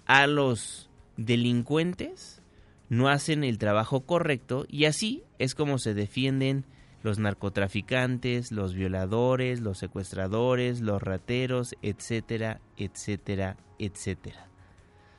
a 0.06 0.26
los 0.26 0.90
delincuentes 1.16 2.42
no 2.88 3.08
hacen 3.08 3.44
el 3.44 3.58
trabajo 3.58 4.02
correcto 4.02 4.66
y 4.68 4.84
así 4.84 5.22
es 5.38 5.54
como 5.54 5.78
se 5.78 5.94
defienden 5.94 6.64
los 7.04 7.18
narcotraficantes, 7.18 8.50
los 8.50 8.74
violadores, 8.74 9.60
los 9.60 9.78
secuestradores, 9.78 10.80
los 10.80 11.02
rateros, 11.02 11.76
etcétera, 11.82 12.60
etcétera, 12.78 13.58
etcétera. 13.78 14.48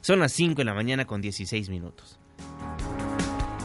Son 0.01 0.19
las 0.19 0.33
5 0.33 0.55
de 0.55 0.65
la 0.65 0.73
mañana 0.73 1.05
con 1.05 1.21
16 1.21 1.69
minutos. 1.69 2.19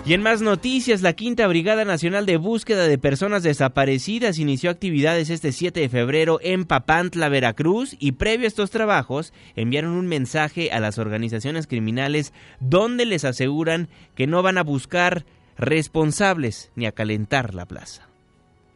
Y 0.04 0.14
en 0.14 0.22
más 0.22 0.42
noticias, 0.42 1.02
la 1.02 1.14
Quinta 1.14 1.46
Brigada 1.46 1.84
Nacional 1.84 2.26
de 2.26 2.36
Búsqueda 2.36 2.86
de 2.86 2.98
Personas 2.98 3.42
Desaparecidas 3.42 4.38
inició 4.38 4.70
actividades 4.70 5.30
este 5.30 5.52
7 5.52 5.80
de 5.80 5.88
febrero 5.88 6.40
en 6.42 6.64
Papantla, 6.64 7.28
Veracruz, 7.28 7.96
y 7.98 8.12
previo 8.12 8.46
a 8.46 8.48
estos 8.48 8.70
trabajos 8.70 9.32
enviaron 9.56 9.92
un 9.92 10.06
mensaje 10.06 10.72
a 10.72 10.80
las 10.80 10.98
organizaciones 10.98 11.66
criminales 11.66 12.32
donde 12.60 13.06
les 13.06 13.24
aseguran 13.24 13.88
que 14.14 14.26
no 14.26 14.42
van 14.42 14.58
a 14.58 14.62
buscar 14.62 15.24
responsables 15.56 16.70
ni 16.74 16.86
a 16.86 16.92
calentar 16.92 17.54
la 17.54 17.66
plaza 17.66 18.09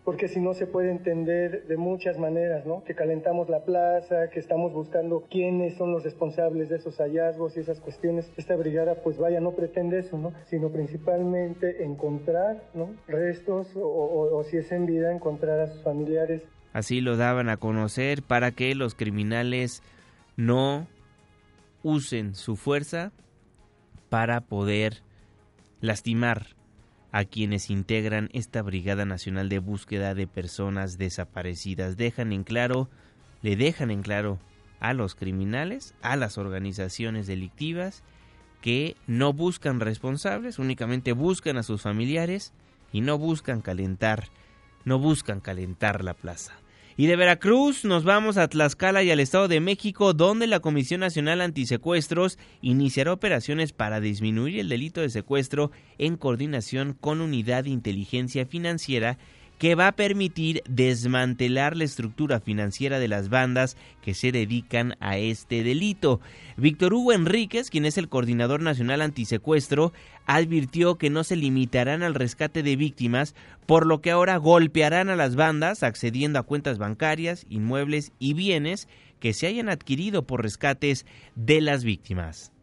porque 0.04 0.28
si 0.28 0.38
no 0.38 0.52
se 0.52 0.66
puede 0.66 0.90
entender 0.90 1.66
de 1.66 1.76
muchas 1.78 2.18
maneras, 2.18 2.66
¿no? 2.66 2.84
Que 2.84 2.94
calentamos 2.94 3.48
la 3.48 3.64
plaza, 3.64 4.28
que 4.30 4.38
estamos 4.38 4.72
buscando 4.72 5.24
quiénes 5.30 5.76
son 5.76 5.92
los 5.92 6.04
responsables 6.04 6.68
de 6.68 6.76
esos 6.76 6.98
hallazgos 6.98 7.56
y 7.56 7.60
esas 7.60 7.80
cuestiones. 7.80 8.30
Esta 8.36 8.54
brigada, 8.54 8.96
pues 9.02 9.16
vaya, 9.16 9.40
no 9.40 9.52
pretende 9.52 10.00
eso, 10.00 10.18
¿no? 10.18 10.34
Sino 10.44 10.68
principalmente 10.68 11.84
encontrar, 11.84 12.62
¿no? 12.74 12.94
Restos 13.08 13.74
o, 13.76 13.80
o 13.80 14.44
si 14.44 14.58
es 14.58 14.70
en 14.72 14.84
vida, 14.84 15.10
encontrar 15.10 15.58
a 15.60 15.68
sus 15.68 15.82
familiares. 15.82 16.42
Así 16.74 17.00
lo 17.00 17.16
daban 17.16 17.48
a 17.48 17.56
conocer 17.56 18.22
para 18.22 18.50
que 18.50 18.74
los 18.74 18.94
criminales 18.94 19.82
no 20.36 20.86
usen 21.82 22.34
su 22.34 22.56
fuerza 22.56 23.12
para 24.10 24.42
poder 24.42 25.02
lastimar 25.80 26.56
a 27.14 27.24
quienes 27.24 27.70
integran 27.70 28.28
esta 28.32 28.60
Brigada 28.60 29.04
Nacional 29.04 29.48
de 29.48 29.60
Búsqueda 29.60 30.16
de 30.16 30.26
Personas 30.26 30.98
Desaparecidas. 30.98 31.96
Dejan 31.96 32.32
en 32.32 32.42
claro, 32.42 32.90
le 33.40 33.54
dejan 33.54 33.92
en 33.92 34.02
claro 34.02 34.40
a 34.80 34.94
los 34.94 35.14
criminales, 35.14 35.94
a 36.02 36.16
las 36.16 36.38
organizaciones 36.38 37.28
delictivas 37.28 38.02
que 38.60 38.96
no 39.06 39.32
buscan 39.32 39.78
responsables, 39.78 40.58
únicamente 40.58 41.12
buscan 41.12 41.56
a 41.56 41.62
sus 41.62 41.82
familiares 41.82 42.52
y 42.92 43.00
no 43.00 43.16
buscan 43.16 43.60
calentar, 43.60 44.30
no 44.84 44.98
buscan 44.98 45.38
calentar 45.38 46.02
la 46.02 46.14
plaza. 46.14 46.54
Y 46.96 47.06
de 47.06 47.16
Veracruz 47.16 47.84
nos 47.84 48.04
vamos 48.04 48.36
a 48.36 48.46
Tlaxcala 48.46 49.02
y 49.02 49.10
al 49.10 49.18
Estado 49.18 49.48
de 49.48 49.58
México, 49.58 50.12
donde 50.12 50.46
la 50.46 50.60
Comisión 50.60 51.00
Nacional 51.00 51.40
Antisecuestros 51.40 52.38
iniciará 52.62 53.12
operaciones 53.12 53.72
para 53.72 53.98
disminuir 53.98 54.60
el 54.60 54.68
delito 54.68 55.00
de 55.00 55.10
secuestro 55.10 55.72
en 55.98 56.16
coordinación 56.16 56.96
con 57.00 57.20
Unidad 57.20 57.64
de 57.64 57.70
Inteligencia 57.70 58.46
Financiera 58.46 59.18
que 59.58 59.74
va 59.74 59.88
a 59.88 59.92
permitir 59.92 60.62
desmantelar 60.68 61.76
la 61.76 61.84
estructura 61.84 62.40
financiera 62.40 62.98
de 62.98 63.08
las 63.08 63.28
bandas 63.28 63.76
que 64.02 64.14
se 64.14 64.32
dedican 64.32 64.96
a 65.00 65.16
este 65.18 65.62
delito. 65.62 66.20
Víctor 66.56 66.94
Hugo 66.94 67.12
Enríquez, 67.12 67.70
quien 67.70 67.84
es 67.84 67.98
el 67.98 68.08
coordinador 68.08 68.60
nacional 68.60 69.02
antisecuestro, 69.02 69.92
advirtió 70.26 70.96
que 70.96 71.10
no 71.10 71.24
se 71.24 71.36
limitarán 71.36 72.02
al 72.02 72.14
rescate 72.14 72.62
de 72.62 72.76
víctimas, 72.76 73.34
por 73.66 73.86
lo 73.86 74.00
que 74.00 74.10
ahora 74.10 74.36
golpearán 74.36 75.08
a 75.08 75.16
las 75.16 75.36
bandas 75.36 75.82
accediendo 75.82 76.38
a 76.38 76.44
cuentas 76.44 76.78
bancarias, 76.78 77.46
inmuebles 77.48 78.12
y 78.18 78.34
bienes 78.34 78.88
que 79.20 79.32
se 79.32 79.46
hayan 79.46 79.68
adquirido 79.68 80.26
por 80.26 80.42
rescates 80.42 81.06
de 81.34 81.60
las 81.60 81.84
víctimas. 81.84 82.53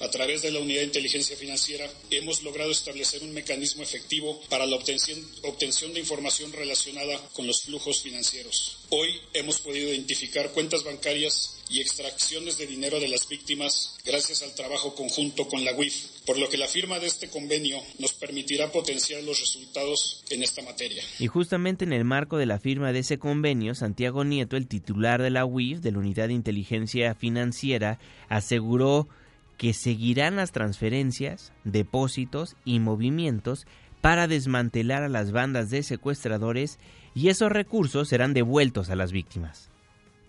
A 0.00 0.08
través 0.10 0.42
de 0.42 0.50
la 0.50 0.58
Unidad 0.58 0.80
de 0.80 0.86
Inteligencia 0.86 1.36
Financiera 1.36 1.88
hemos 2.10 2.42
logrado 2.42 2.70
establecer 2.70 3.22
un 3.22 3.32
mecanismo 3.32 3.82
efectivo 3.82 4.40
para 4.50 4.66
la 4.66 4.74
obtención, 4.74 5.18
obtención, 5.42 5.94
de 5.94 6.00
información 6.00 6.52
relacionada 6.52 7.16
con 7.32 7.46
los 7.46 7.62
flujos 7.62 8.02
financieros. 8.02 8.78
Hoy 8.90 9.08
hemos 9.34 9.60
podido 9.60 9.90
identificar 9.90 10.50
cuentas 10.50 10.82
bancarias 10.82 11.62
y 11.70 11.80
extracciones 11.80 12.58
de 12.58 12.66
dinero 12.66 12.98
de 12.98 13.08
las 13.08 13.28
víctimas 13.28 13.96
gracias 14.04 14.42
al 14.42 14.54
trabajo 14.54 14.94
conjunto 14.94 15.46
con 15.46 15.64
la 15.64 15.74
UIF, 15.74 15.94
por 16.26 16.38
lo 16.38 16.48
que 16.48 16.58
la 16.58 16.66
firma 16.66 16.98
de 16.98 17.06
este 17.06 17.28
convenio 17.28 17.80
nos 17.98 18.12
permitirá 18.14 18.72
potenciar 18.72 19.22
los 19.22 19.40
resultados 19.40 20.24
en 20.30 20.42
esta 20.42 20.62
materia. 20.62 21.02
Y 21.20 21.28
justamente 21.28 21.84
en 21.84 21.92
el 21.92 22.04
marco 22.04 22.36
de 22.36 22.46
la 22.46 22.58
firma 22.58 22.92
de 22.92 22.98
ese 22.98 23.18
convenio, 23.18 23.74
Santiago 23.74 24.24
Nieto, 24.24 24.56
el 24.56 24.66
titular 24.66 25.22
de 25.22 25.30
la 25.30 25.46
UIF, 25.46 25.78
de 25.78 25.92
la 25.92 25.98
Unidad 25.98 26.28
de 26.28 26.34
Inteligencia 26.34 27.14
Financiera, 27.14 28.00
aseguró 28.28 29.08
que 29.56 29.72
seguirán 29.72 30.36
las 30.36 30.52
transferencias, 30.52 31.52
depósitos 31.64 32.56
y 32.64 32.80
movimientos 32.80 33.66
para 34.00 34.26
desmantelar 34.26 35.02
a 35.02 35.08
las 35.08 35.32
bandas 35.32 35.70
de 35.70 35.82
secuestradores 35.82 36.78
y 37.14 37.28
esos 37.28 37.50
recursos 37.50 38.08
serán 38.08 38.34
devueltos 38.34 38.90
a 38.90 38.96
las 38.96 39.12
víctimas. 39.12 39.70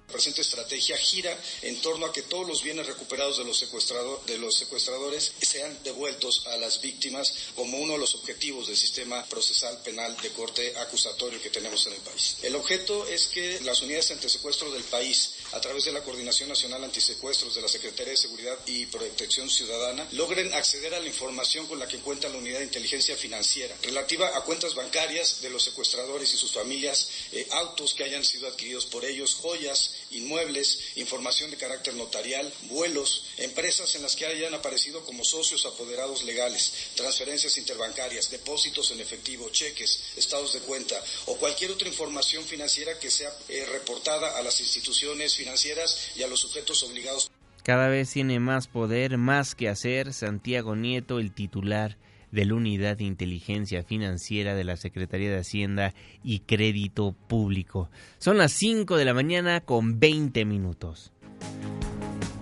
La 0.08 0.13
presente 0.13 0.41
estrategia 0.41 0.96
gira 0.98 1.38
en 1.63 1.82
torno 1.82 2.05
a 2.05 2.13
que 2.13 2.22
todos 2.22 2.48
los 2.48 2.63
bienes 2.63 2.86
recuperados 2.86 3.38
de 3.38 3.44
los, 3.44 4.55
secuestradores 4.55 5.34
sean 5.41 5.77
devueltos 5.84 6.46
a 6.48 6.58
las 6.58 6.79
víctimas 6.79 7.34
como 7.55 7.79
uno 7.79 7.94
de 7.94 8.00
los 8.00 8.13
objetivos 8.15 8.67
del 8.67 8.77
sistema 8.77 9.25
procesal 9.25 9.82
penal 9.82 10.15
de 10.22 10.29
corte 10.29 10.77
acusatorio 10.77 11.41
que 11.41 11.50
tenemos 11.50 11.88
en 11.88 11.94
el 11.94 12.00
país. 12.01 12.38
El 12.44 12.55
objeto 12.55 13.05
es 13.08 13.27
que 13.27 13.60
las 13.62 13.82
unidades 13.82 14.12
antisecuestro 14.12 14.72
del 14.72 14.84
país, 14.84 15.34
a 15.52 15.62
través 15.62 15.86
de 15.86 15.92
la 15.92 16.02
Coordinación 16.02 16.50
Nacional 16.50 16.84
Antisecuestros 16.84 17.56
de 17.56 17.62
la 17.62 17.68
Secretaría 17.68 18.12
de 18.12 18.18
Seguridad 18.18 18.58
y 18.66 18.86
Protección 18.88 19.50
Ciudadana, 19.50 20.08
logren 20.12 20.54
acceder 20.54 20.94
a 20.94 21.00
la 21.00 21.08
información 21.08 21.68
con 21.68 21.80
la 21.80 21.88
que 21.88 22.00
cuenta 22.00 22.30
la 22.30 22.38
Unidad 22.38 22.60
de 22.60 22.66
Inteligencia 22.66 23.16
Financiera 23.16 23.75
relativa 23.84 24.36
a 24.36 24.42
cuentas 24.42 24.75
bancarias 24.75 25.42
de 25.42 25.50
los 25.50 25.64
secuestradores 25.64 26.34
y 26.34 26.38
sus 26.38 26.52
familias, 26.52 27.10
eh, 27.32 27.48
autos 27.52 27.94
que 27.94 28.04
hayan 28.04 28.24
sido 28.24 28.48
adquiridos 28.48 28.86
por 28.86 29.06
ellos, 29.06 29.36
joyas, 29.36 29.92
inmuebles, 30.16 30.80
información 30.96 31.52
de 31.52 31.58
carácter 31.58 31.94
notarial, 31.96 32.52
vuelos, 32.64 33.26
empresas 33.38 33.96
en 33.96 34.02
las 34.02 34.16
que 34.16 34.26
hayan 34.26 34.54
aparecido 34.54 35.04
como 35.06 35.24
socios 35.24 35.66
apoderados 35.66 36.24
legales, 36.24 36.92
transferencias 36.96 37.58
interbancarias, 37.58 38.30
depósitos 38.30 38.92
en 38.92 39.00
efectivo, 39.00 39.50
cheques, 39.50 40.04
estados 40.16 40.54
de 40.54 40.62
cuenta 40.62 40.96
o 41.26 41.38
cualquier 41.38 41.72
otra 41.72 41.88
información 41.88 42.44
financiera 42.44 42.98
que 43.00 43.12
sea 43.12 43.32
eh, 43.50 43.66
reportada 43.72 44.38
a 44.38 44.42
las 44.42 44.60
instituciones 44.62 45.36
financieras 45.36 46.12
y 46.16 46.24
a 46.24 46.28
los 46.28 46.40
sujetos 46.40 46.84
obligados. 46.84 47.32
Cada 47.64 47.88
vez 47.88 48.12
tiene 48.12 48.40
más 48.40 48.68
poder, 48.68 49.18
más 49.18 49.56
que 49.56 49.70
hacer 49.70 50.14
Santiago 50.14 50.75
Nieto, 50.75 51.20
el 51.20 51.34
titular 51.34 51.98
de 52.36 52.46
la 52.46 52.54
Unidad 52.54 52.98
de 52.98 53.06
Inteligencia 53.06 53.82
Financiera 53.82 54.54
de 54.54 54.66
la 54.66 54.76
Secretaría 54.76 55.32
de 55.32 55.40
Hacienda 55.40 55.94
y 56.24 56.40
Crédito 56.40 57.16
Público. 57.28 57.90
Son 58.20 58.38
las 58.38 58.52
5 58.52 58.98
de 58.98 59.06
la 59.06 59.14
mañana 59.14 59.62
con 59.62 60.00
20 60.00 60.44
minutos. 60.46 61.14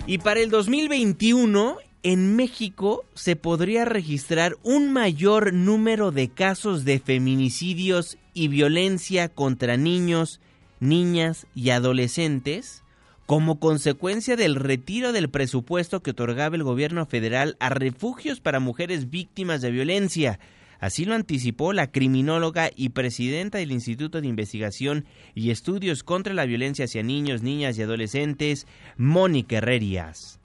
Y 0.07 0.17
para 0.17 0.41
el 0.41 0.49
2021, 0.49 1.77
en 2.01 2.35
México 2.35 3.05
se 3.13 3.35
podría 3.35 3.85
registrar 3.85 4.57
un 4.63 4.91
mayor 4.91 5.53
número 5.53 6.11
de 6.11 6.27
casos 6.27 6.83
de 6.83 6.99
feminicidios 6.99 8.17
y 8.33 8.47
violencia 8.47 9.29
contra 9.29 9.77
niños, 9.77 10.41
niñas 10.79 11.45
y 11.55 11.69
adolescentes 11.69 12.82
como 13.25 13.59
consecuencia 13.59 14.35
del 14.35 14.55
retiro 14.55 15.11
del 15.13 15.29
presupuesto 15.29 16.01
que 16.01 16.11
otorgaba 16.11 16.55
el 16.55 16.63
gobierno 16.63 17.05
federal 17.05 17.55
a 17.59 17.69
refugios 17.69 18.39
para 18.39 18.59
mujeres 18.59 19.09
víctimas 19.09 19.61
de 19.61 19.71
violencia. 19.71 20.39
Así 20.79 21.05
lo 21.05 21.15
anticipó 21.15 21.71
la 21.71 21.87
criminóloga 21.91 22.69
y 22.75 22.89
presidenta 22.89 23.57
del 23.57 23.71
Instituto 23.71 24.19
de 24.19 24.27
Investigación 24.27 25.05
y 25.33 25.51
Estudios 25.51 26.03
contra 26.03 26.33
la 26.33 26.45
Violencia 26.45 26.85
hacia 26.85 27.03
Niños, 27.03 27.41
Niñas 27.41 27.77
y 27.77 27.83
Adolescentes, 27.83 28.67
Mónica 28.97 29.57
Herrerías. 29.57 30.41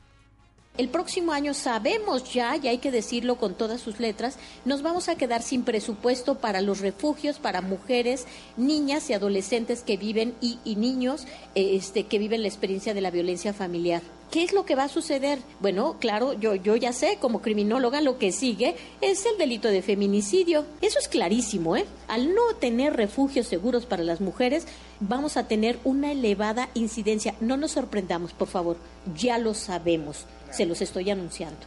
El 0.79 0.89
próximo 0.91 1.33
año 1.33 1.55
sabemos 1.55 2.33
ya, 2.33 2.57
y 2.57 2.69
hay 2.69 2.79
que 2.79 2.93
decirlo 2.93 3.35
con 3.35 3.55
todas 3.55 3.81
sus 3.81 3.99
letras, 3.99 4.37
nos 4.65 4.83
vamos 4.83 5.09
a 5.09 5.17
quedar 5.17 5.43
sin 5.43 5.65
presupuesto 5.65 6.37
para 6.37 6.61
los 6.61 6.79
refugios 6.79 7.41
para 7.41 7.63
mujeres, 7.63 8.27
niñas 8.57 9.11
y 9.11 9.13
adolescentes 9.13 9.83
que 9.83 9.97
viven 9.97 10.37
y, 10.41 10.61
niños 10.77 11.27
eh, 11.57 11.75
este, 11.75 12.05
que 12.05 12.21
viven 12.21 12.43
la 12.43 12.49
experiencia 12.49 12.95
de 12.95 13.01
la 13.01 13.11
violencia 13.11 13.53
familiar. 13.53 14.03
¿Qué 14.31 14.45
es 14.45 14.53
lo 14.53 14.65
que 14.65 14.77
va 14.77 14.85
a 14.85 14.89
suceder? 14.89 15.41
Bueno, 15.59 15.97
claro, 15.99 16.35
yo, 16.35 16.55
yo 16.55 16.77
ya 16.77 16.93
sé, 16.93 17.19
como 17.19 17.43
criminóloga, 17.43 18.01
lo 18.01 18.19
que 18.19 18.31
sigue 18.31 18.77
es 19.01 19.27
el 19.27 19.37
delito 19.37 19.69
de 19.69 19.83
feminicidio. 19.83 20.65
Eso 20.81 21.01
es 21.01 21.09
clarísimo, 21.09 21.77
¿eh? 21.77 21.87
Al 22.07 22.35
no 22.35 22.55
tener 22.61 22.95
refugios 22.95 23.49
seguros 23.49 23.85
para 23.85 24.05
las 24.05 24.21
mujeres, 24.21 24.67
vamos 25.01 25.37
a 25.37 25.49
tener 25.49 25.81
una 25.83 26.13
elevada 26.13 26.69
incidencia. 26.75 27.35
No 27.41 27.57
nos 27.57 27.73
sorprendamos, 27.73 28.33
por 28.33 28.49
favor, 28.49 28.77
ya 29.17 29.39
lo 29.39 29.55
sabemos, 29.55 30.27
se 30.51 30.67
los 30.67 30.81
estoy 30.81 31.11
anunciando. 31.11 31.61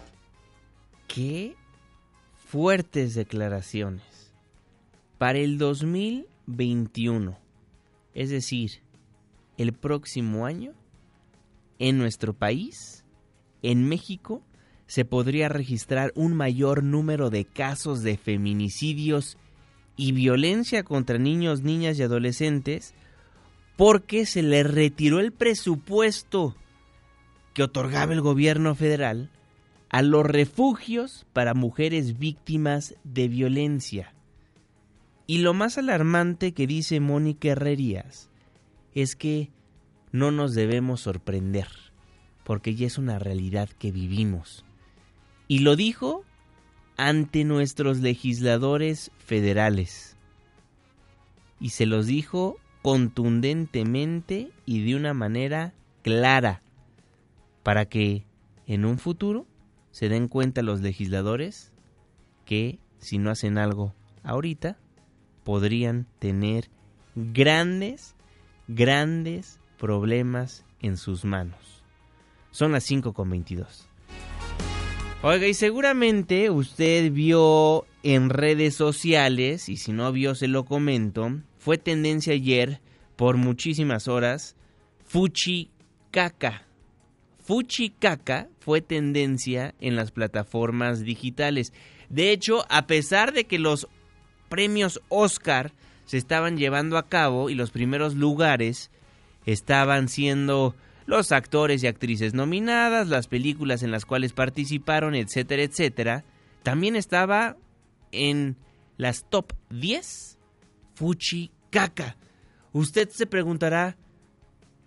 Qué 1.08 1.56
fuertes 2.48 3.16
declaraciones. 3.16 4.34
Para 5.18 5.40
el 5.40 5.58
2021, 5.58 7.38
es 8.14 8.30
decir, 8.30 8.82
el 9.58 9.74
próximo 9.74 10.46
año, 10.46 10.74
en 11.80 11.98
nuestro 11.98 12.34
país, 12.34 13.04
en 13.62 13.88
México, 13.88 14.42
se 14.88 15.06
podría 15.06 15.48
registrar 15.48 16.12
un 16.16 16.36
mayor 16.36 16.84
número 16.84 17.30
de 17.30 17.46
casos 17.46 18.04
de 18.04 18.18
feminicidios 18.18 19.38
y 19.96 20.12
violencia 20.12 20.84
contra 20.84 21.18
niños, 21.18 21.62
niñas 21.62 21.98
y 22.00 22.04
adolescentes 22.04 22.94
porque 23.78 24.26
se 24.26 24.44
le 24.44 24.64
retiró 24.64 25.20
el 25.20 25.32
presupuesto 25.32 26.56
que 27.54 27.64
otorgaba 27.64 28.14
el 28.14 28.22
gobierno 28.22 28.76
federal 28.76 29.30
a 29.90 30.02
los 30.02 30.26
refugios 30.26 31.26
para 31.34 31.54
mujeres 31.54 32.18
víctimas 32.18 32.96
de 33.04 33.28
violencia. 33.28 34.14
Y 35.28 35.40
lo 35.40 35.54
más 35.54 35.78
alarmante 35.78 36.54
que 36.54 36.68
dice 36.68 37.00
Mónica 37.00 37.50
Herrerías 37.50 38.30
es 38.94 39.16
que 39.16 39.50
no 40.12 40.32
nos 40.32 40.54
debemos 40.54 41.02
sorprender, 41.02 41.68
porque 42.44 42.76
ya 42.76 42.88
es 42.88 42.98
una 42.98 43.20
realidad 43.20 43.70
que 43.70 43.92
vivimos. 43.92 44.66
Y 45.48 45.60
lo 45.60 45.76
dijo 45.76 46.24
ante 46.98 47.44
nuestros 47.44 48.00
legisladores 48.00 49.12
federales. 49.26 50.16
Y 51.60 51.70
se 51.70 51.86
los 51.86 52.08
dijo 52.08 52.58
contundentemente 52.82 54.52
y 54.66 54.84
de 54.84 54.96
una 54.96 55.14
manera 55.14 55.74
clara, 56.02 56.62
para 57.64 57.86
que 57.86 58.26
en 58.68 58.86
un 58.86 58.98
futuro 58.98 59.48
se 59.92 60.10
den 60.10 60.28
cuenta 60.28 60.62
los 60.62 60.82
legisladores 60.82 61.72
que 62.46 62.80
si 63.00 63.18
no 63.18 63.30
hacen 63.30 63.58
algo 63.58 63.94
ahorita, 64.24 64.78
podrían 65.44 66.08
tener 66.20 66.70
grandes, 67.16 68.16
grandes 68.68 69.60
problemas 69.78 70.66
en 70.80 70.98
sus 70.98 71.26
manos. 71.26 71.84
Son 72.52 72.72
las 72.72 72.90
5.22. 72.90 73.88
Oiga, 75.24 75.48
y 75.48 75.54
seguramente 75.54 76.50
usted 76.50 77.12
vio 77.12 77.86
en 78.04 78.30
redes 78.30 78.76
sociales, 78.76 79.70
y 79.70 79.78
si 79.78 79.94
no 79.94 80.12
vio 80.12 80.34
se 80.34 80.48
lo 80.48 80.66
comento, 80.66 81.42
fue 81.60 81.78
tendencia 81.78 82.34
ayer 82.34 82.82
por 83.16 83.38
muchísimas 83.38 84.08
horas, 84.08 84.56
Fuchi 85.06 85.70
Caca. 86.10 86.66
Fuchicaca 87.52 88.48
fue 88.62 88.80
tendencia 88.80 89.76
en 89.82 89.98
las 89.98 90.12
plataformas 90.12 91.02
digitales. 91.02 91.74
De 92.08 92.32
hecho, 92.32 92.66
a 92.70 92.88
pesar 92.88 93.34
de 93.34 93.44
que 93.44 93.60
los 93.60 93.90
premios 94.48 95.02
Oscar 95.10 95.74
se 96.06 96.18
estaban 96.18 96.56
llevando 96.56 96.98
a 96.98 97.10
cabo 97.10 97.50
y 97.50 97.56
los 97.56 97.72
primeros 97.72 98.16
lugares 98.16 98.90
estaban 99.46 100.08
siendo 100.08 100.78
los 101.06 101.34
actores 101.34 101.84
y 101.84 101.88
actrices 101.88 102.34
nominadas, 102.34 103.10
las 103.10 103.28
películas 103.28 103.84
en 103.84 103.92
las 103.92 104.06
cuales 104.06 104.32
participaron, 104.32 105.14
etcétera, 105.14 105.64
etcétera, 105.64 106.24
también 106.64 106.96
estaba 106.96 107.58
en 108.14 108.56
las 108.96 109.30
top 109.30 109.52
10 109.72 110.38
Fuchicaca. 110.94 112.16
Usted 112.72 113.10
se 113.10 113.26
preguntará, 113.26 113.98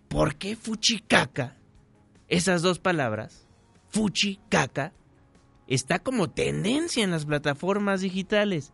¿por 0.08 0.36
qué 0.36 0.56
Fuchicaca? 0.56 1.58
Esas 2.28 2.62
dos 2.62 2.78
palabras, 2.78 3.46
Fuchicaca, 3.90 4.92
está 5.66 5.98
como 5.98 6.30
tendencia 6.30 7.04
en 7.04 7.10
las 7.10 7.26
plataformas 7.26 8.00
digitales. 8.00 8.72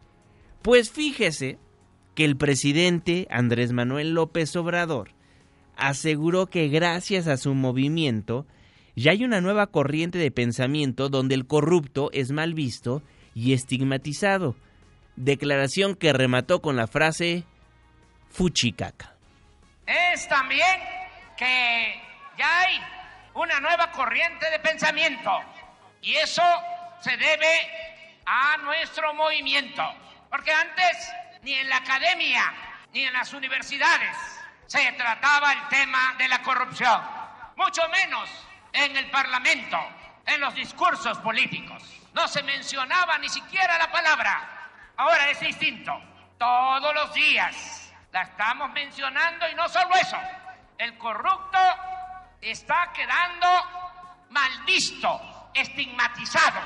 Pues 0.62 0.90
fíjese 0.90 1.58
que 2.14 2.24
el 2.24 2.36
presidente 2.36 3.26
Andrés 3.30 3.72
Manuel 3.72 4.14
López 4.14 4.54
Obrador 4.56 5.12
aseguró 5.76 6.46
que 6.46 6.68
gracias 6.68 7.26
a 7.26 7.36
su 7.36 7.54
movimiento 7.54 8.46
ya 8.96 9.12
hay 9.12 9.24
una 9.24 9.40
nueva 9.40 9.68
corriente 9.68 10.18
de 10.18 10.30
pensamiento 10.30 11.08
donde 11.08 11.34
el 11.34 11.46
corrupto 11.46 12.10
es 12.12 12.32
mal 12.32 12.54
visto 12.54 13.02
y 13.34 13.52
estigmatizado. 13.52 14.56
Declaración 15.16 15.94
que 15.94 16.12
remató 16.12 16.60
con 16.60 16.76
la 16.76 16.86
frase 16.86 17.44
Fuchicaca. 18.30 19.16
Es 19.86 20.28
también 20.28 20.78
que 21.38 21.94
ya 22.38 22.60
hay 22.60 22.99
una 23.34 23.60
nueva 23.60 23.90
corriente 23.90 24.50
de 24.50 24.58
pensamiento 24.58 25.42
y 26.02 26.16
eso 26.16 26.42
se 27.00 27.16
debe 27.16 28.20
a 28.26 28.56
nuestro 28.58 29.14
movimiento. 29.14 29.82
Porque 30.28 30.52
antes 30.52 31.12
ni 31.42 31.54
en 31.54 31.68
la 31.68 31.76
academia 31.76 32.52
ni 32.92 33.04
en 33.04 33.12
las 33.12 33.32
universidades 33.32 34.16
se 34.66 34.92
trataba 34.92 35.52
el 35.52 35.68
tema 35.68 36.14
de 36.18 36.28
la 36.28 36.42
corrupción, 36.42 37.00
mucho 37.56 37.88
menos 37.88 38.30
en 38.72 38.96
el 38.96 39.10
Parlamento, 39.10 39.78
en 40.26 40.40
los 40.40 40.54
discursos 40.54 41.18
políticos. 41.18 41.82
No 42.12 42.28
se 42.28 42.42
mencionaba 42.42 43.18
ni 43.18 43.28
siquiera 43.28 43.78
la 43.78 43.90
palabra. 43.90 44.70
Ahora 44.96 45.30
es 45.30 45.40
distinto. 45.40 46.00
Todos 46.38 46.94
los 46.94 47.12
días 47.14 47.92
la 48.12 48.22
estamos 48.22 48.70
mencionando 48.72 49.48
y 49.48 49.54
no 49.54 49.68
solo 49.68 49.94
eso. 49.94 50.16
El 50.78 50.96
corrupto 50.98 51.58
está 52.42 52.92
quedando 52.94 53.46
mal 54.30 54.50
visto, 54.66 55.08
estigmatizado. 55.54 56.60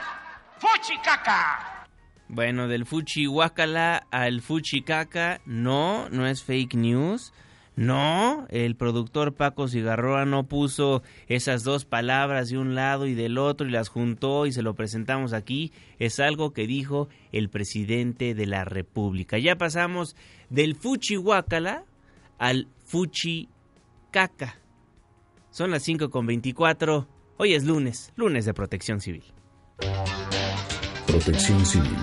¡Fuchicaca! 0.58 1.86
Bueno, 2.28 2.68
del 2.68 2.86
fuchi 2.86 3.26
guacala 3.26 4.06
al 4.10 4.40
fuchi 4.40 4.82
caca, 4.82 5.40
no, 5.44 6.08
no 6.08 6.26
es 6.26 6.42
fake 6.42 6.74
news. 6.74 7.32
No, 7.76 8.46
el 8.50 8.76
productor 8.76 9.34
Paco 9.34 9.66
Cigarroa 9.66 10.24
no 10.24 10.44
puso 10.46 11.02
esas 11.26 11.64
dos 11.64 11.84
palabras 11.84 12.48
de 12.48 12.58
un 12.58 12.76
lado 12.76 13.06
y 13.06 13.14
del 13.14 13.36
otro 13.36 13.66
y 13.66 13.72
las 13.72 13.88
juntó 13.88 14.46
y 14.46 14.52
se 14.52 14.62
lo 14.62 14.74
presentamos 14.74 15.32
aquí. 15.32 15.72
Es 15.98 16.20
algo 16.20 16.52
que 16.52 16.68
dijo 16.68 17.08
el 17.32 17.50
presidente 17.50 18.34
de 18.34 18.46
la 18.46 18.64
República. 18.64 19.38
Ya 19.38 19.56
pasamos 19.56 20.14
del 20.50 20.76
fuchi 20.76 21.16
guacala 21.16 21.84
al 22.38 22.68
fuchi 22.84 23.48
caca. 24.12 24.60
Son 25.54 25.70
las 25.70 25.84
5 25.84 26.10
con 26.10 26.26
24. 26.26 27.06
Hoy 27.36 27.54
es 27.54 27.64
lunes, 27.64 28.12
lunes 28.16 28.44
de 28.44 28.52
protección 28.52 29.00
civil. 29.00 29.22
Protección 31.06 31.64
Civil, 31.64 31.96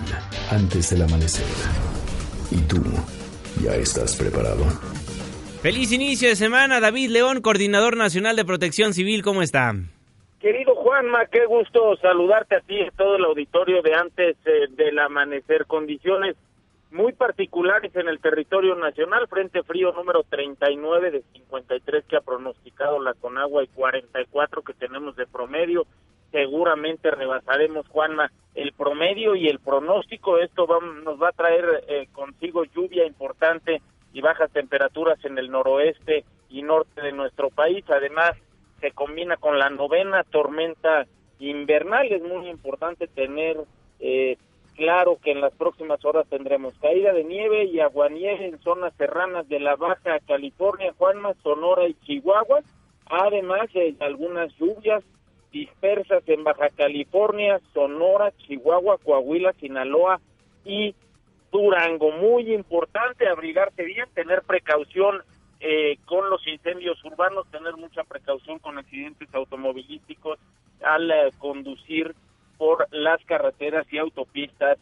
antes 0.49 0.89
del 0.89 1.01
amanecer. 1.01 1.45
¿Y 2.49 2.61
tú, 2.65 2.81
ya 3.61 3.75
estás 3.75 4.15
preparado? 4.15 4.63
Feliz 5.61 5.91
inicio 5.91 6.29
de 6.29 6.37
semana, 6.37 6.79
David 6.79 7.09
León, 7.09 7.41
coordinador 7.41 7.97
nacional 7.97 8.37
de 8.37 8.45
protección 8.45 8.93
civil, 8.93 9.21
¿cómo 9.21 9.41
está? 9.41 9.73
Querido 10.39 10.73
Juanma, 10.75 11.25
qué 11.25 11.45
gusto 11.45 11.97
saludarte 11.97 12.55
a 12.55 12.61
ti 12.61 12.75
y 12.75 12.87
a 12.87 12.91
todo 12.91 13.17
el 13.17 13.25
auditorio 13.25 13.81
de 13.81 13.93
antes 13.93 14.37
eh, 14.45 14.67
del 14.77 14.97
amanecer. 14.97 15.65
Condiciones 15.65 16.37
muy 16.91 17.13
particulares 17.13 17.95
en 17.95 18.07
el 18.07 18.19
territorio 18.19 18.75
nacional, 18.75 19.27
frente 19.27 19.63
frío 19.63 19.93
número 19.93 20.23
39 20.23 21.11
de 21.11 21.23
53 21.33 22.05
que 22.05 22.17
ha 22.17 22.21
pronosticado 22.21 22.99
la 22.99 23.13
Conagua 23.13 23.63
y 23.63 23.67
44 23.67 24.61
que 24.61 24.73
tenemos 24.73 25.15
de 25.15 25.25
promedio 25.25 25.85
seguramente 26.31 27.11
rebasaremos, 27.11 27.87
Juanma, 27.89 28.31
el 28.55 28.73
promedio 28.73 29.35
y 29.35 29.47
el 29.47 29.59
pronóstico. 29.59 30.37
Esto 30.37 30.67
nos 30.81 31.21
va 31.21 31.29
a 31.29 31.33
traer 31.33 31.83
eh, 31.87 32.07
consigo 32.11 32.63
lluvia 32.63 33.05
importante 33.05 33.81
y 34.13 34.21
bajas 34.21 34.51
temperaturas 34.51 35.23
en 35.25 35.37
el 35.37 35.51
noroeste 35.51 36.25
y 36.49 36.63
norte 36.63 37.01
de 37.01 37.11
nuestro 37.11 37.49
país. 37.49 37.83
Además, 37.89 38.31
se 38.79 38.91
combina 38.91 39.37
con 39.37 39.59
la 39.59 39.69
novena 39.69 40.23
tormenta 40.23 41.05
invernal. 41.39 42.11
Es 42.11 42.23
muy 42.23 42.47
importante 42.49 43.07
tener 43.07 43.57
eh, 43.99 44.37
claro 44.81 45.19
que 45.23 45.29
en 45.29 45.41
las 45.41 45.53
próximas 45.53 46.03
horas 46.03 46.25
tendremos 46.27 46.73
caída 46.79 47.13
de 47.13 47.23
nieve 47.23 47.65
y 47.65 47.79
aguanieve 47.79 48.47
en 48.47 48.59
zonas 48.63 48.91
serranas 48.97 49.47
de 49.47 49.59
la 49.59 49.75
Baja 49.75 50.19
California, 50.27 50.91
Juanma, 50.97 51.35
Sonora 51.43 51.87
y 51.87 51.93
Chihuahua. 52.03 52.61
Además, 53.05 53.71
de 53.73 53.95
algunas 53.99 54.51
lluvias 54.57 55.03
dispersas 55.51 56.23
en 56.25 56.43
Baja 56.43 56.69
California, 56.69 57.61
Sonora, 57.75 58.31
Chihuahua, 58.39 58.97
Coahuila, 58.97 59.53
Sinaloa 59.53 60.19
y 60.65 60.95
Durango. 61.51 62.11
Muy 62.13 62.51
importante 62.51 63.27
abrigarse 63.27 63.83
bien, 63.83 64.07
tener 64.15 64.41
precaución 64.41 65.21
eh, 65.59 65.97
con 66.05 66.27
los 66.31 66.47
incendios 66.47 66.97
urbanos, 67.05 67.45
tener 67.51 67.77
mucha 67.77 68.03
precaución 68.03 68.57
con 68.57 68.79
accidentes 68.79 69.29
automovilísticos 69.35 70.39
al 70.81 71.11
eh, 71.11 71.29
conducir 71.37 72.15
por 72.61 72.85
las 72.91 73.19
carreteras 73.25 73.91
y 73.91 73.97
autopistas 73.97 74.77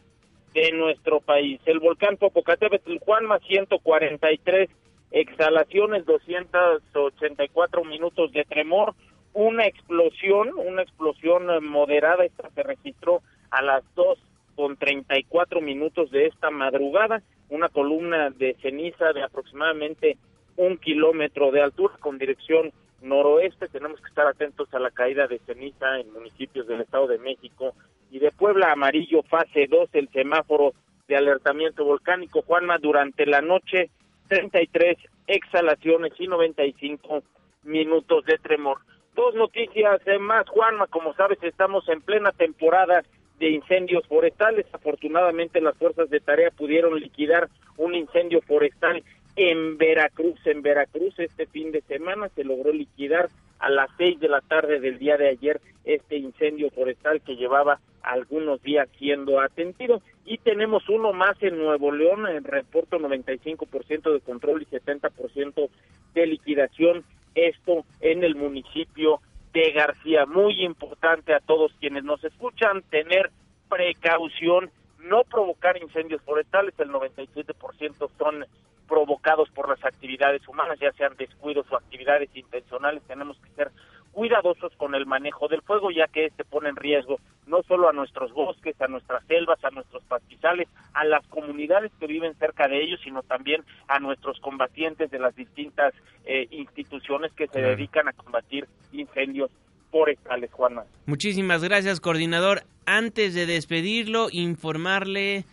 de 0.52 0.70
nuestro 0.72 1.20
país. 1.20 1.62
El 1.64 1.80
volcán 1.80 2.18
Popocatépetl 2.18 2.98
Juanma 2.98 3.38
143 3.38 4.68
exhalaciones, 5.12 6.04
284 6.04 7.84
minutos 7.84 8.32
de 8.32 8.44
tremor, 8.44 8.94
una 9.32 9.64
explosión, 9.64 10.50
una 10.58 10.82
explosión 10.82 11.48
eh, 11.48 11.60
moderada, 11.60 12.22
esta 12.26 12.50
se 12.50 12.62
registró 12.64 13.22
a 13.50 13.62
las 13.62 13.82
dos 13.94 14.18
con 14.56 14.76
34 14.76 15.62
minutos 15.62 16.10
de 16.10 16.26
esta 16.26 16.50
madrugada, 16.50 17.22
una 17.48 17.70
columna 17.70 18.28
de 18.28 18.58
ceniza 18.60 19.14
de 19.14 19.22
aproximadamente 19.22 20.18
un 20.58 20.76
kilómetro 20.76 21.50
de 21.50 21.62
altura 21.62 21.94
con 21.98 22.18
dirección 22.18 22.72
noroeste. 23.02 23.68
Tenemos 23.68 24.00
que 24.00 24.08
estar 24.08 24.26
atentos 24.26 24.72
a 24.74 24.78
la 24.78 24.90
caída 24.90 25.26
de 25.26 25.38
ceniza 25.40 25.98
en 25.98 26.12
municipios 26.12 26.66
del 26.66 26.80
Estado 26.80 27.06
de 27.06 27.18
México 27.18 27.74
y 28.10 28.18
de 28.18 28.30
Puebla 28.32 28.72
amarillo 28.72 29.22
fase 29.22 29.66
2, 29.68 29.90
el 29.92 30.08
semáforo 30.08 30.72
de 31.08 31.16
alertamiento 31.16 31.84
volcánico. 31.84 32.42
Juanma, 32.42 32.78
durante 32.78 33.26
la 33.26 33.40
noche, 33.40 33.90
33 34.28 34.96
exhalaciones 35.26 36.12
y 36.18 36.26
95 36.26 37.22
minutos 37.64 38.24
de 38.24 38.38
tremor. 38.38 38.78
Dos 39.14 39.34
noticias 39.34 40.00
más, 40.20 40.48
Juanma, 40.48 40.86
como 40.86 41.14
sabes, 41.14 41.38
estamos 41.42 41.88
en 41.88 42.00
plena 42.00 42.32
temporada 42.32 43.02
de 43.38 43.50
incendios 43.50 44.06
forestales. 44.06 44.66
Afortunadamente 44.72 45.60
las 45.60 45.76
fuerzas 45.76 46.08
de 46.10 46.20
tarea 46.20 46.50
pudieron 46.50 46.98
liquidar 46.98 47.48
un 47.76 47.94
incendio 47.94 48.40
forestal 48.42 49.02
en 49.36 49.78
Veracruz. 49.78 50.38
En 50.46 50.62
Veracruz 50.62 51.18
este 51.18 51.46
fin 51.46 51.72
de 51.72 51.82
semana 51.82 52.28
se 52.34 52.44
logró 52.44 52.72
liquidar 52.72 53.28
a 53.58 53.68
las 53.68 53.90
seis 53.98 54.18
de 54.20 54.28
la 54.28 54.40
tarde 54.40 54.80
del 54.80 54.98
día 54.98 55.16
de 55.16 55.28
ayer 55.28 55.60
este 55.84 56.16
incendio 56.16 56.70
forestal 56.70 57.20
que 57.20 57.36
llevaba 57.36 57.80
algunos 58.02 58.62
días 58.62 58.88
siendo 58.98 59.40
atendido. 59.40 60.02
Y 60.24 60.38
tenemos 60.38 60.88
uno 60.88 61.12
más 61.12 61.42
en 61.42 61.58
Nuevo 61.58 61.92
León, 61.92 62.26
en 62.26 62.44
reporto 62.44 62.98
95% 62.98 64.12
de 64.12 64.20
control 64.20 64.62
y 64.62 64.66
70% 64.66 65.68
de 66.14 66.26
liquidación 66.26 67.04
esto 67.34 67.84
en 68.00 68.24
el 68.24 68.34
municipio 68.34 69.20
de 69.52 69.72
García. 69.72 70.26
Muy 70.26 70.62
importante 70.64 71.34
a 71.34 71.40
todos 71.40 71.72
quienes 71.80 72.04
nos 72.04 72.22
escuchan 72.24 72.82
tener 72.90 73.30
precaución, 73.68 74.70
no 75.00 75.24
provocar 75.24 75.80
incendios 75.80 76.22
forestales, 76.22 76.74
el 76.78 76.90
97% 76.90 78.10
son 78.18 78.44
provocados 78.90 79.48
por 79.50 79.68
las 79.68 79.82
actividades 79.84 80.46
humanas, 80.48 80.78
ya 80.80 80.90
sean 80.92 81.14
descuidos 81.16 81.64
o 81.70 81.76
actividades 81.76 82.28
intencionales, 82.34 83.02
tenemos 83.04 83.38
que 83.38 83.50
ser 83.50 83.70
cuidadosos 84.10 84.72
con 84.76 84.96
el 84.96 85.06
manejo 85.06 85.46
del 85.46 85.62
fuego, 85.62 85.92
ya 85.92 86.08
que 86.08 86.26
este 86.26 86.44
pone 86.44 86.68
en 86.68 86.76
riesgo 86.76 87.20
no 87.46 87.62
solo 87.62 87.88
a 87.88 87.92
nuestros 87.92 88.32
bosques, 88.32 88.80
a 88.80 88.88
nuestras 88.88 89.24
selvas, 89.26 89.64
a 89.64 89.70
nuestros 89.70 90.02
pastizales, 90.04 90.68
a 90.94 91.04
las 91.04 91.24
comunidades 91.28 91.92
que 91.98 92.06
viven 92.06 92.34
cerca 92.34 92.66
de 92.68 92.82
ellos, 92.82 93.00
sino 93.02 93.22
también 93.22 93.62
a 93.86 94.00
nuestros 94.00 94.40
combatientes 94.40 95.10
de 95.10 95.18
las 95.20 95.34
distintas 95.36 95.94
eh, 96.24 96.48
instituciones 96.50 97.32
que 97.32 97.46
se 97.46 97.60
dedican 97.60 98.08
a 98.08 98.12
combatir 98.12 98.66
incendios 98.92 99.50
forestales, 99.90 100.50
Juana. 100.52 100.82
Muchísimas 101.06 101.62
gracias, 101.62 102.00
coordinador. 102.00 102.62
Antes 102.86 103.34
de 103.34 103.46
despedirlo, 103.46 104.28
informarle, 104.32 105.44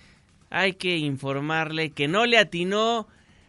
hay 0.49 0.73
que 0.73 0.97
informarle 0.97 1.91
que 1.91 2.07
no 2.07 2.25
le 2.25 2.37
atinó 2.37 3.07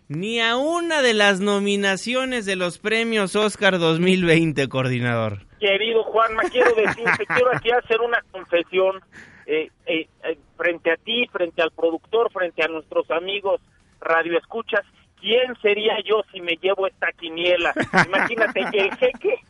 ni 0.09 0.41
a 0.41 0.57
una 0.57 1.03
de 1.03 1.15
las 1.15 1.41
nominaciones 1.41 2.47
de 2.47 2.57
los 2.57 2.79
premios 2.79 3.37
Oscar 3.37 3.79
2020, 3.79 4.69
coordinador. 4.69 5.47
Querido 5.61 6.03
Juanma, 6.05 6.43
quiero 6.45 6.75
decirte, 6.75 7.27
quiero 7.35 7.55
aquí 7.55 7.71
hacer 7.71 8.01
una 8.01 8.23
confesión 8.31 9.01
eh, 9.47 9.71
eh, 9.87 10.09
eh, 10.25 10.39
frente 10.57 10.91
a 10.91 10.97
ti, 10.97 11.27
frente 11.31 11.63
al 11.63 11.71
productor, 11.73 12.33
frente 12.33 12.63
a 12.63 12.69
nuestros 12.69 13.11
amigos 13.11 13.61
radioescuchas. 14.01 14.85
¿Quién 15.21 15.55
sería 15.61 15.95
yo 16.05 16.23
si 16.33 16.41
me 16.41 16.57
llevo 16.57 16.87
esta 16.87 17.13
quiniela? 17.13 17.75
Imagínate 18.07 18.65
que 18.71 18.79
el 18.79 18.97
jeque 18.97 19.41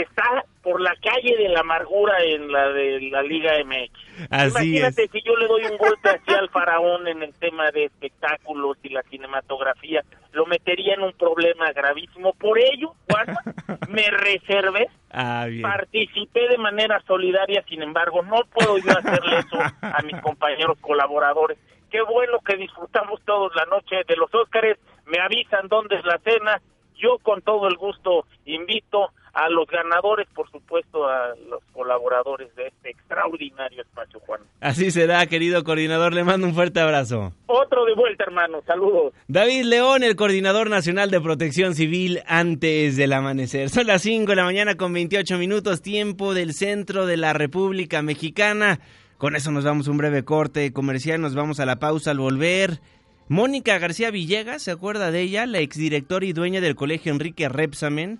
está 0.00 0.44
por 0.62 0.80
la 0.80 0.94
calle 0.96 1.36
de 1.36 1.48
la 1.48 1.60
amargura 1.60 2.14
en 2.22 2.50
la 2.50 2.68
de 2.68 3.00
la 3.10 3.22
Liga 3.22 3.52
MX. 3.64 4.30
Así 4.30 4.68
Imagínate 4.76 5.08
si 5.08 5.22
yo 5.22 5.36
le 5.36 5.46
doy 5.46 5.64
un 5.64 5.78
golpe 5.78 6.08
así 6.08 6.32
al 6.32 6.48
faraón 6.50 7.06
en 7.08 7.22
el 7.22 7.34
tema 7.34 7.70
de 7.70 7.84
espectáculos 7.84 8.76
y 8.82 8.88
la 8.90 9.02
cinematografía, 9.04 10.02
lo 10.32 10.46
metería 10.46 10.94
en 10.94 11.02
un 11.02 11.12
problema 11.12 11.72
gravísimo. 11.72 12.32
Por 12.34 12.58
ello, 12.58 12.94
Juan, 13.08 13.36
me 13.88 14.10
reservé, 14.10 14.88
Ah, 15.18 15.46
participé 15.62 16.46
de 16.46 16.58
manera 16.58 17.02
solidaria, 17.06 17.64
sin 17.70 17.82
embargo, 17.82 18.22
no 18.22 18.42
puedo 18.52 18.76
yo 18.76 18.90
hacerle 18.90 19.38
eso 19.38 19.58
a 19.80 20.02
mis 20.02 20.20
compañeros 20.20 20.76
colaboradores. 20.82 21.56
Qué 21.90 22.02
bueno 22.02 22.40
que 22.44 22.56
disfrutamos 22.56 23.22
todos 23.24 23.50
la 23.56 23.64
noche 23.64 23.96
de 24.06 24.14
los 24.14 24.28
Óscares, 24.34 24.76
me 25.06 25.18
avisan 25.18 25.68
dónde 25.68 25.96
es 25.96 26.04
la 26.04 26.18
cena, 26.18 26.60
yo 26.96 27.16
con 27.22 27.40
todo 27.40 27.66
el 27.66 27.76
gusto 27.76 28.26
invito 28.44 29.08
a 29.36 29.50
los 29.50 29.66
ganadores, 29.68 30.26
por 30.34 30.50
supuesto, 30.50 31.06
a 31.06 31.34
los 31.50 31.62
colaboradores 31.74 32.54
de 32.56 32.68
este 32.68 32.90
extraordinario 32.90 33.82
espacio, 33.82 34.18
Juan. 34.20 34.40
Así 34.62 34.90
será, 34.90 35.26
querido 35.26 35.62
coordinador. 35.62 36.14
Le 36.14 36.24
mando 36.24 36.46
un 36.46 36.54
fuerte 36.54 36.80
abrazo. 36.80 37.34
Otro 37.44 37.84
de 37.84 37.94
vuelta, 37.94 38.24
hermano. 38.24 38.62
Saludos. 38.66 39.12
David 39.28 39.64
León, 39.64 40.02
el 40.02 40.16
coordinador 40.16 40.70
nacional 40.70 41.10
de 41.10 41.20
protección 41.20 41.74
civil 41.74 42.22
antes 42.26 42.96
del 42.96 43.12
amanecer. 43.12 43.68
Son 43.68 43.86
las 43.86 44.00
5 44.00 44.30
de 44.30 44.36
la 44.36 44.44
mañana 44.44 44.76
con 44.76 44.94
28 44.94 45.36
minutos, 45.36 45.82
tiempo 45.82 46.32
del 46.32 46.54
centro 46.54 47.04
de 47.04 47.18
la 47.18 47.34
República 47.34 48.00
Mexicana. 48.00 48.80
Con 49.18 49.36
eso 49.36 49.52
nos 49.52 49.64
vamos 49.64 49.86
a 49.86 49.90
un 49.90 49.98
breve 49.98 50.24
corte 50.24 50.72
comercial, 50.72 51.20
nos 51.20 51.34
vamos 51.34 51.60
a 51.60 51.66
la 51.66 51.76
pausa 51.76 52.12
al 52.12 52.18
volver. 52.18 52.80
Mónica 53.28 53.78
García 53.78 54.10
Villegas, 54.10 54.62
¿se 54.62 54.70
acuerda 54.70 55.10
de 55.10 55.20
ella? 55.20 55.44
La 55.44 55.58
exdirectora 55.58 56.24
y 56.24 56.32
dueña 56.32 56.62
del 56.62 56.74
colegio 56.74 57.12
Enrique 57.12 57.50
Repsamen, 57.50 58.18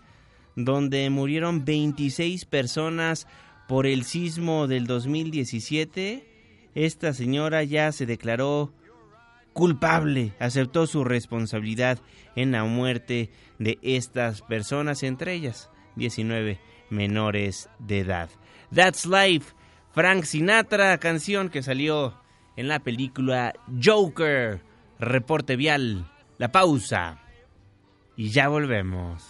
donde 0.57 1.09
murieron 1.11 1.65
26 1.65 2.45
personas 2.47 3.29
por 3.69 3.87
el 3.87 4.05
sismo 4.05 4.67
del 4.67 4.87
2017. 4.87 6.27
Esta 6.75 7.13
señora 7.13 7.63
ya 7.63 7.93
se 7.93 8.07
declaró 8.07 8.73
culpable, 9.53 10.35
aceptó 10.39 10.87
su 10.87 11.05
responsabilidad 11.05 11.99
en 12.35 12.53
la 12.53 12.65
muerte 12.65 13.31
de 13.59 13.79
estas 13.83 14.43
personas, 14.43 15.03
entre 15.03 15.35
ellas 15.35 15.71
19 15.97 16.59
menores 16.91 17.69
de 17.79 18.01
edad. 18.01 18.29
That's 18.75 19.07
Life, 19.07 19.55
Frank 19.93 20.25
Sinatra, 20.25 20.99
canción 20.99 21.49
que 21.49 21.63
salió 21.63 22.21
en 22.57 22.69
la 22.69 22.81
película 22.81 23.55
Joker. 23.83 24.61
Reporte 24.99 25.57
vial, 25.57 26.11
la 26.39 26.53
pausa 26.53 27.21
y 28.17 28.31
ya 28.31 28.49
volvemos. 28.49 29.23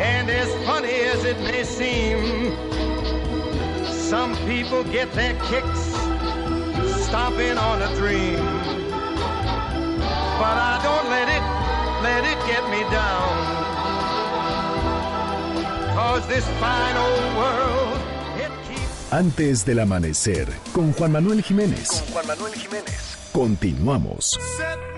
And 0.00 0.30
as 0.30 0.48
funny 0.66 1.00
as 1.12 1.24
it 1.24 1.38
may 1.40 1.64
seem, 1.64 2.52
some 3.86 4.36
people 4.46 4.84
get 4.84 5.12
their 5.12 5.34
kicks 5.50 5.84
stomping 7.06 7.56
on 7.58 7.82
a 7.82 7.94
dream. 7.96 8.38
But 10.38 10.56
I 10.56 10.80
don't 10.82 11.08
let 11.10 11.28
it, 11.28 11.44
let 12.02 12.22
it 12.24 12.38
get 12.46 12.62
me 12.70 12.80
down. 12.90 13.28
Cause 15.94 16.26
this 16.28 16.46
fine 16.60 16.96
old 16.96 17.36
world, 17.36 17.98
keeps... 18.68 19.12
Antes 19.12 19.64
del 19.64 19.80
amanecer, 19.80 20.48
con 20.72 20.92
Juan 20.92 21.12
Manuel 21.12 21.42
Jiménez. 21.42 22.04
Juan 22.12 22.26
Manuel 22.26 22.52
Jiménez. 22.52 23.16
Continuamos. 23.32 24.38
Set 24.56 24.97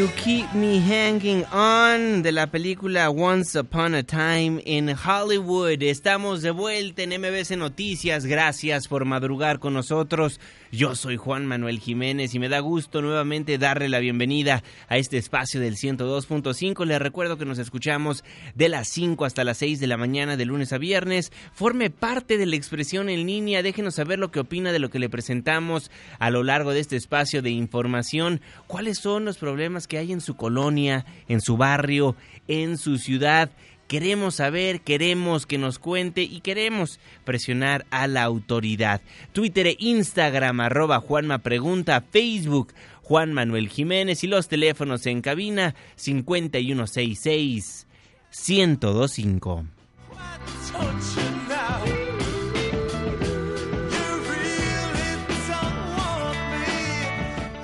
You 0.00 0.08
Keep 0.24 0.54
Me 0.54 0.80
Hanging 0.80 1.44
On 1.52 2.22
de 2.22 2.32
la 2.32 2.46
película 2.46 3.10
Once 3.10 3.58
Upon 3.58 3.94
a 3.94 4.02
Time 4.02 4.62
in 4.64 4.88
Hollywood. 4.88 5.82
Estamos 5.82 6.40
de 6.40 6.52
vuelta 6.52 7.02
en 7.02 7.20
MBC 7.20 7.58
Noticias. 7.58 8.24
Gracias 8.24 8.88
por 8.88 9.04
madrugar 9.04 9.58
con 9.58 9.74
nosotros. 9.74 10.40
Yo 10.72 10.94
soy 10.94 11.16
Juan 11.16 11.44
Manuel 11.44 11.80
Jiménez 11.80 12.34
y 12.34 12.38
me 12.38 12.48
da 12.48 12.60
gusto 12.60 13.02
nuevamente 13.02 13.58
darle 13.58 13.88
la 13.88 13.98
bienvenida 13.98 14.62
a 14.88 14.96
este 14.96 15.18
espacio 15.18 15.60
del 15.60 15.74
102.5. 15.74 16.86
Les 16.86 16.98
recuerdo 16.98 17.36
que 17.36 17.44
nos 17.44 17.58
escuchamos 17.58 18.24
de 18.54 18.68
las 18.68 18.88
5 18.88 19.24
hasta 19.24 19.44
las 19.44 19.58
6 19.58 19.80
de 19.80 19.88
la 19.88 19.98
mañana 19.98 20.38
de 20.38 20.46
lunes 20.46 20.72
a 20.72 20.78
viernes. 20.78 21.32
Forme 21.52 21.90
parte 21.90 22.38
de 22.38 22.46
la 22.46 22.56
expresión 22.56 23.10
en 23.10 23.26
línea. 23.26 23.62
Déjenos 23.62 23.96
saber 23.96 24.18
lo 24.18 24.30
que 24.30 24.40
opina 24.40 24.72
de 24.72 24.78
lo 24.78 24.88
que 24.88 25.00
le 25.00 25.10
presentamos 25.10 25.90
a 26.20 26.30
lo 26.30 26.42
largo 26.42 26.70
de 26.70 26.80
este 26.80 26.96
espacio 26.96 27.42
de 27.42 27.50
información. 27.50 28.40
¿Cuáles 28.66 28.98
son 28.98 29.26
los 29.26 29.36
problemas 29.36 29.88
que 29.90 29.98
hay 29.98 30.12
en 30.12 30.20
su 30.22 30.36
colonia, 30.36 31.04
en 31.28 31.42
su 31.42 31.58
barrio, 31.58 32.14
en 32.48 32.78
su 32.78 32.96
ciudad? 32.96 33.50
Queremos 33.88 34.36
saber, 34.36 34.82
queremos 34.82 35.46
que 35.46 35.58
nos 35.58 35.80
cuente 35.80 36.22
y 36.22 36.40
queremos 36.42 37.00
presionar 37.24 37.86
a 37.90 38.06
la 38.06 38.22
autoridad. 38.22 39.00
Twitter 39.32 39.66
e 39.66 39.76
Instagram, 39.80 40.60
arroba 40.60 41.00
Juanma 41.00 41.38
Pregunta, 41.38 42.04
Facebook, 42.12 42.72
Juan 43.02 43.32
Manuel 43.32 43.68
Jiménez 43.68 44.22
y 44.22 44.28
los 44.28 44.46
teléfonos 44.46 45.04
en 45.06 45.22
cabina 45.22 45.74
5166 45.96 47.88
1025. 48.30 49.64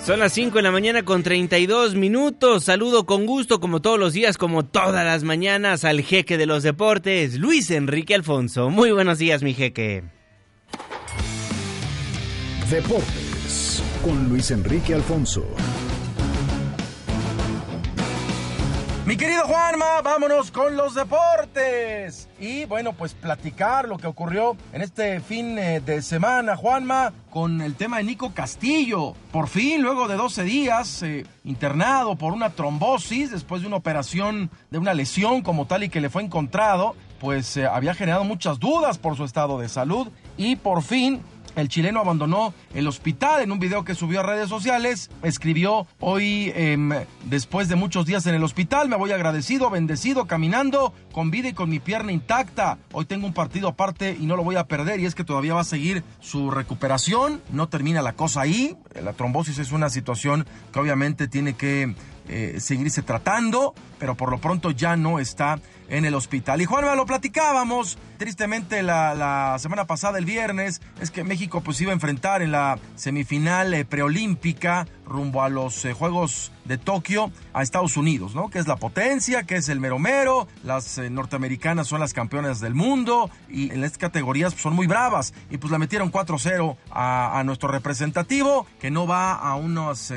Son 0.06 0.20
las 0.20 0.34
5 0.34 0.58
de 0.58 0.62
la 0.62 0.70
mañana 0.70 1.04
con 1.04 1.24
32 1.24 1.96
minutos. 1.96 2.62
Saludo 2.62 3.06
con 3.06 3.26
gusto, 3.26 3.58
como 3.58 3.82
todos 3.82 3.98
los 3.98 4.12
días, 4.12 4.38
como 4.38 4.64
todas 4.64 5.04
las 5.04 5.24
mañanas, 5.24 5.84
al 5.84 6.00
jeque 6.00 6.38
de 6.38 6.46
los 6.46 6.62
deportes, 6.62 7.40
Luis 7.40 7.72
Enrique 7.72 8.14
Alfonso. 8.14 8.70
Muy 8.70 8.92
buenos 8.92 9.18
días, 9.18 9.42
mi 9.42 9.52
jeque. 9.52 10.04
Deportes 12.70 13.82
con 14.04 14.28
Luis 14.28 14.52
Enrique 14.52 14.94
Alfonso. 14.94 15.44
Mi 19.06 19.16
querido 19.16 19.44
Juanma, 19.44 20.02
vámonos 20.02 20.50
con 20.50 20.76
los 20.76 20.96
deportes. 20.96 22.28
Y 22.40 22.64
bueno, 22.64 22.92
pues 22.92 23.14
platicar 23.14 23.86
lo 23.86 23.98
que 23.98 24.08
ocurrió 24.08 24.56
en 24.72 24.82
este 24.82 25.20
fin 25.20 25.56
eh, 25.60 25.78
de 25.78 26.02
semana, 26.02 26.56
Juanma, 26.56 27.12
con 27.30 27.60
el 27.60 27.76
tema 27.76 27.98
de 27.98 28.02
Nico 28.02 28.34
Castillo. 28.34 29.14
Por 29.30 29.46
fin, 29.46 29.80
luego 29.80 30.08
de 30.08 30.16
12 30.16 30.42
días, 30.42 31.04
eh, 31.04 31.24
internado 31.44 32.16
por 32.16 32.32
una 32.32 32.50
trombosis, 32.50 33.30
después 33.30 33.60
de 33.60 33.68
una 33.68 33.76
operación 33.76 34.50
de 34.72 34.78
una 34.78 34.92
lesión 34.92 35.42
como 35.42 35.66
tal 35.66 35.84
y 35.84 35.88
que 35.88 36.00
le 36.00 36.10
fue 36.10 36.24
encontrado, 36.24 36.96
pues 37.20 37.56
eh, 37.56 37.64
había 37.64 37.94
generado 37.94 38.24
muchas 38.24 38.58
dudas 38.58 38.98
por 38.98 39.16
su 39.16 39.22
estado 39.22 39.60
de 39.60 39.68
salud. 39.68 40.08
Y 40.36 40.56
por 40.56 40.82
fin 40.82 41.22
el 41.56 41.68
chileno 41.68 42.00
abandonó 42.00 42.54
el 42.74 42.86
hospital 42.86 43.42
en 43.42 43.50
un 43.50 43.58
video 43.58 43.84
que 43.84 43.94
subió 43.94 44.20
a 44.20 44.22
redes 44.22 44.48
sociales. 44.48 45.10
Escribió 45.22 45.86
hoy, 46.00 46.52
em, 46.54 46.90
después 47.24 47.68
de 47.68 47.76
muchos 47.76 48.06
días 48.06 48.26
en 48.26 48.34
el 48.34 48.44
hospital, 48.44 48.88
me 48.88 48.96
voy 48.96 49.10
agradecido, 49.12 49.70
bendecido, 49.70 50.26
caminando, 50.26 50.92
con 51.12 51.30
vida 51.30 51.48
y 51.48 51.54
con 51.54 51.70
mi 51.70 51.80
pierna 51.80 52.12
intacta. 52.12 52.78
Hoy 52.92 53.06
tengo 53.06 53.26
un 53.26 53.32
partido 53.32 53.68
aparte 53.68 54.16
y 54.20 54.26
no 54.26 54.36
lo 54.36 54.44
voy 54.44 54.56
a 54.56 54.68
perder 54.68 55.00
y 55.00 55.06
es 55.06 55.14
que 55.14 55.24
todavía 55.24 55.54
va 55.54 55.62
a 55.62 55.64
seguir 55.64 56.04
su 56.20 56.50
recuperación. 56.50 57.40
No 57.50 57.68
termina 57.68 58.02
la 58.02 58.12
cosa 58.12 58.42
ahí. 58.42 58.76
La 59.02 59.14
trombosis 59.14 59.58
es 59.58 59.72
una 59.72 59.88
situación 59.88 60.46
que 60.72 60.78
obviamente 60.78 61.26
tiene 61.26 61.54
que 61.54 61.94
eh, 62.28 62.56
seguirse 62.58 63.02
tratando, 63.02 63.74
pero 63.98 64.14
por 64.16 64.30
lo 64.30 64.38
pronto 64.38 64.72
ya 64.72 64.96
no 64.96 65.18
está 65.20 65.60
en 65.88 66.04
el 66.04 66.14
hospital. 66.14 66.60
Y 66.60 66.64
Juanma, 66.64 66.94
lo 66.94 67.06
platicábamos 67.06 67.98
tristemente 68.16 68.82
la, 68.82 69.56
semana 69.58 69.86
pasada, 69.86 70.18
el 70.18 70.24
viernes, 70.24 70.80
es 71.00 71.10
que 71.10 71.24
México 71.24 71.60
pues 71.60 71.80
iba 71.80 71.90
a 71.90 71.94
enfrentar 71.94 72.42
en 72.42 72.52
la 72.52 72.78
semifinal 72.94 73.74
eh, 73.74 73.84
preolímpica 73.84 74.86
rumbo 75.06 75.42
a 75.42 75.48
los 75.48 75.84
eh, 75.84 75.92
Juegos 75.92 76.52
de 76.64 76.78
Tokio 76.78 77.30
a 77.52 77.62
Estados 77.62 77.96
Unidos, 77.96 78.34
¿no? 78.34 78.50
Que 78.50 78.58
es 78.58 78.66
la 78.66 78.76
potencia, 78.76 79.44
que 79.44 79.56
es 79.56 79.68
el 79.68 79.80
mero 79.80 79.98
mero, 79.98 80.48
las 80.64 80.98
eh, 80.98 81.10
norteamericanas 81.10 81.86
son 81.86 82.00
las 82.00 82.12
campeonas 82.12 82.60
del 82.60 82.74
mundo 82.74 83.30
y 83.48 83.72
en 83.72 83.84
estas 83.84 83.98
categorías 83.98 84.52
pues, 84.54 84.62
son 84.62 84.74
muy 84.74 84.86
bravas 84.86 85.32
y 85.50 85.58
pues 85.58 85.70
la 85.70 85.78
metieron 85.78 86.10
4-0 86.10 86.76
a, 86.90 87.42
nuestro 87.44 87.68
representativo 87.68 88.66
que 88.80 88.90
no 88.90 89.06
va 89.06 89.34
a 89.34 89.54
unos... 89.56 90.12